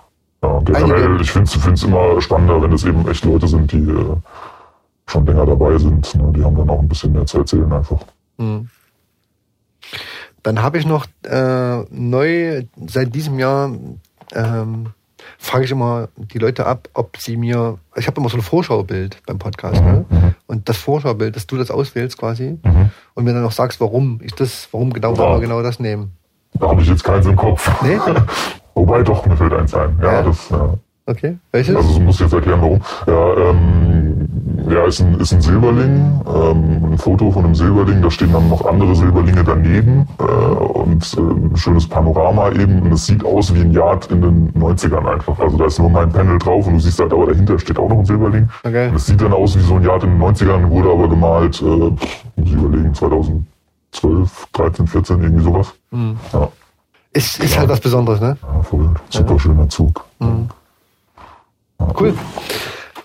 Ja, 0.44 0.60
generell, 0.60 1.20
ich 1.22 1.32
finde 1.32 1.50
es 1.74 1.84
immer 1.84 2.22
spannender, 2.22 2.62
wenn 2.62 2.72
es 2.72 2.84
eben 2.84 3.08
echt 3.08 3.26
Leute 3.26 3.48
sind, 3.48 3.72
die 3.72 3.90
äh, 3.90 4.16
schon 5.08 5.26
länger 5.26 5.46
dabei 5.46 5.78
sind. 5.78 6.14
Ne? 6.16 6.32
Die 6.36 6.44
haben 6.44 6.56
dann 6.56 6.70
auch 6.70 6.80
ein 6.80 6.88
bisschen 6.88 7.14
mehr 7.14 7.26
zu 7.26 7.40
erzählen 7.40 7.72
einfach. 7.72 8.00
Dann 10.44 10.62
habe 10.62 10.78
ich 10.78 10.86
noch 10.86 11.08
äh, 11.24 11.84
neu 11.90 12.64
seit 12.88 13.16
diesem 13.16 13.40
Jahr 13.40 13.72
ähm, 14.34 14.88
frage 15.38 15.66
ich 15.66 15.72
immer 15.72 16.10
die 16.18 16.38
Leute 16.38 16.66
ab, 16.66 16.88
ob 16.94 17.18
sie 17.18 17.38
mir. 17.38 17.78
Ich 17.96 18.08
habe 18.08 18.20
immer 18.22 18.30
so 18.30 18.38
ein 18.38 18.42
Vorschaubild 18.44 19.18
beim 19.26 19.38
Podcast, 19.40 19.82
ne? 19.84 20.06
Und 20.48 20.70
das 20.70 20.78
Vorschaubild, 20.78 21.36
dass 21.36 21.48
du 21.48 21.58
das 21.58 21.72
auswählst 21.72 22.18
quasi 22.18 22.58
und 23.14 23.24
mir 23.24 23.34
dann 23.34 23.44
noch 23.44 23.52
sagst, 23.52 23.82
warum 23.82 24.20
ich 24.24 24.34
das, 24.34 24.68
warum 24.72 24.94
genau, 24.94 25.12
Ja. 25.14 25.18
warum 25.20 25.34
wir 25.36 25.42
genau 25.42 25.62
das 25.62 25.80
nehmen. 25.80 26.12
Da 26.60 26.70
habe 26.70 26.82
ich 26.82 26.88
jetzt 26.88 27.04
keins 27.04 27.26
im 27.26 27.36
Kopf. 27.36 27.70
Nee? 27.84 28.00
Wobei 28.74 29.04
doch, 29.04 29.26
mir 29.26 29.36
fällt 29.36 29.54
eins 29.54 29.74
ein. 29.74 29.98
Ja, 30.02 30.14
Ja. 30.14 30.22
das, 30.24 30.50
ja. 30.50 30.74
Okay. 31.10 31.38
Welches? 31.52 31.76
Also 31.76 31.94
du 31.96 32.00
musst 32.02 32.20
jetzt 32.20 32.34
erklären, 32.34 32.62
warum. 32.62 32.82
Ja, 33.08 33.50
ähm, 33.50 34.07
ja 34.70 34.86
ist, 34.86 35.00
ein, 35.02 35.20
ist 35.20 35.34
ein 35.34 35.42
Silberling, 35.42 36.22
ähm, 36.28 36.94
ein 36.94 36.98
Foto 36.98 37.32
von 37.32 37.46
einem 37.46 37.56
Silberling, 37.56 38.02
da 38.02 38.10
stehen 38.12 38.32
dann 38.34 38.50
noch 38.50 38.66
andere 38.66 38.96
Silberlinge 38.96 39.44
daneben 39.44 40.08
äh, 40.20 40.24
und 40.24 41.18
äh, 41.18 41.20
ein 41.20 41.56
schönes 41.56 41.88
Panorama 41.88 42.52
eben. 42.52 42.82
Und 42.82 42.92
es 42.92 43.06
sieht 43.06 43.26
aus 43.26 43.54
wie 43.54 43.62
ein 43.62 43.72
Yard 43.72 44.12
in 44.12 44.22
den 44.22 44.54
90ern 44.54 45.06
einfach. 45.06 45.38
Also 45.40 45.58
da 45.58 45.66
ist 45.66 45.80
nur 45.80 45.90
mein 45.90 46.12
Panel 46.12 46.38
drauf 46.40 46.68
und 46.68 46.74
du 46.74 46.80
siehst 46.80 47.00
halt, 47.00 47.14
aber 47.14 47.28
dahinter 47.28 47.60
steht 47.60 47.78
auch 47.78 47.90
noch 47.90 48.00
ein 48.00 48.06
Silberling. 48.06 48.50
Okay. 48.64 48.90
Und 48.90 48.96
es 48.96 49.06
sieht 49.06 49.22
dann 49.22 49.34
aus 49.34 49.58
wie 49.58 49.62
so 49.62 49.76
ein 49.76 49.84
Yard 49.84 50.04
in 50.04 50.12
den 50.12 50.22
90ern, 50.22 50.70
wurde 50.70 50.90
aber 50.90 51.08
gemalt, 51.08 51.62
äh, 51.62 51.66
muss 51.66 51.98
ich 52.38 52.54
überlegen, 52.54 52.94
2012, 52.94 54.48
13, 54.54 54.88
14, 54.88 55.24
irgendwie 55.24 55.44
sowas. 55.44 55.74
Ja. 56.34 56.50
ist, 57.14 57.44
ist 57.44 57.58
halt 57.58 57.70
was 57.70 57.80
Besonderes, 57.80 58.20
ne? 58.20 58.38
Ja, 58.42 58.64
voll. 58.64 58.90
Super 59.10 59.40
schöner 59.40 59.70
Zug. 59.70 60.04
Cool. 62.00 62.14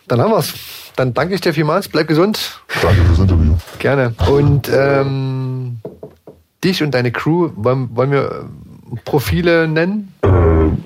Dann 0.08 0.20
haben 0.20 0.32
wir's. 0.32 0.81
Dann 0.96 1.14
danke 1.14 1.34
ich 1.34 1.40
dir 1.40 1.54
vielmals. 1.54 1.88
Bleib 1.88 2.08
gesund. 2.08 2.60
Danke 2.82 3.02
fürs 3.02 3.18
Interview. 3.18 3.54
Gerne. 3.78 4.14
Und 4.30 4.70
ähm, 4.74 5.78
dich 6.62 6.82
und 6.82 6.92
deine 6.92 7.10
Crew, 7.10 7.50
wollen, 7.56 7.94
wollen 7.96 8.10
wir 8.10 8.22
äh, 8.92 8.96
Profile 9.04 9.68
nennen? 9.68 10.12
Äh, 10.22 10.28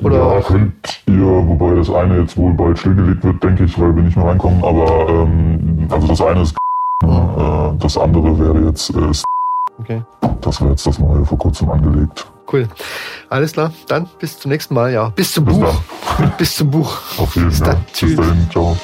Oder 0.04 0.36
ja, 0.36 0.40
könnt 0.42 1.02
ihr, 1.06 1.20
wobei 1.22 1.74
das 1.74 1.90
eine 1.90 2.20
jetzt 2.20 2.36
wohl 2.36 2.52
bald 2.54 2.78
stillgelegt 2.78 3.24
wird, 3.24 3.42
denke 3.42 3.64
ich, 3.64 3.78
weil 3.80 3.94
wir 3.94 4.02
nicht 4.02 4.16
mehr 4.16 4.26
reinkommen, 4.26 4.62
aber 4.62 5.08
ähm, 5.08 5.88
also 5.90 6.06
das 6.06 6.20
eine 6.20 6.42
ist 6.42 6.56
ne, 7.04 7.72
äh, 7.74 7.78
das 7.82 7.98
andere 7.98 8.38
wäre 8.38 8.68
jetzt 8.68 8.90
äh, 8.90 9.12
Okay. 9.78 10.02
das 10.40 10.60
wäre 10.60 10.70
jetzt 10.70 10.86
das 10.86 10.98
neue 10.98 11.24
vor 11.26 11.36
kurzem 11.36 11.68
angelegt. 11.68 12.26
Cool. 12.50 12.66
Alles 13.28 13.52
klar. 13.52 13.72
Dann 13.88 14.08
bis 14.18 14.38
zum 14.38 14.50
nächsten 14.50 14.72
Mal. 14.72 14.92
Ja. 14.92 15.10
Bis 15.10 15.32
zum 15.32 15.44
Bis 15.44 15.58
Buch. 15.58 15.82
bis 16.38 16.56
zum 16.56 16.70
Buch. 16.70 16.98
Auf 17.18 17.34
jeden 17.36 17.48
Bis 17.48 17.58
Fall. 17.58 17.76
Bis 17.86 17.92
Tschüss. 17.92 18.16
dahin, 18.16 18.48
ciao. 18.50 18.76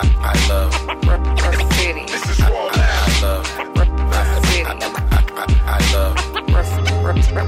I, 0.00 0.48
love 0.48 0.72
Rough 1.06 1.72
City. 1.72 2.04
This 2.06 2.30
is 2.30 2.38
Wall. 2.40 2.70
I, 2.72 3.18
love 3.20 3.58
Rough 3.76 4.46
City. 4.46 4.64
I, 4.64 4.74
I, 5.10 5.48
I 5.66 5.92
love 5.92 6.14
Rough 7.04 7.47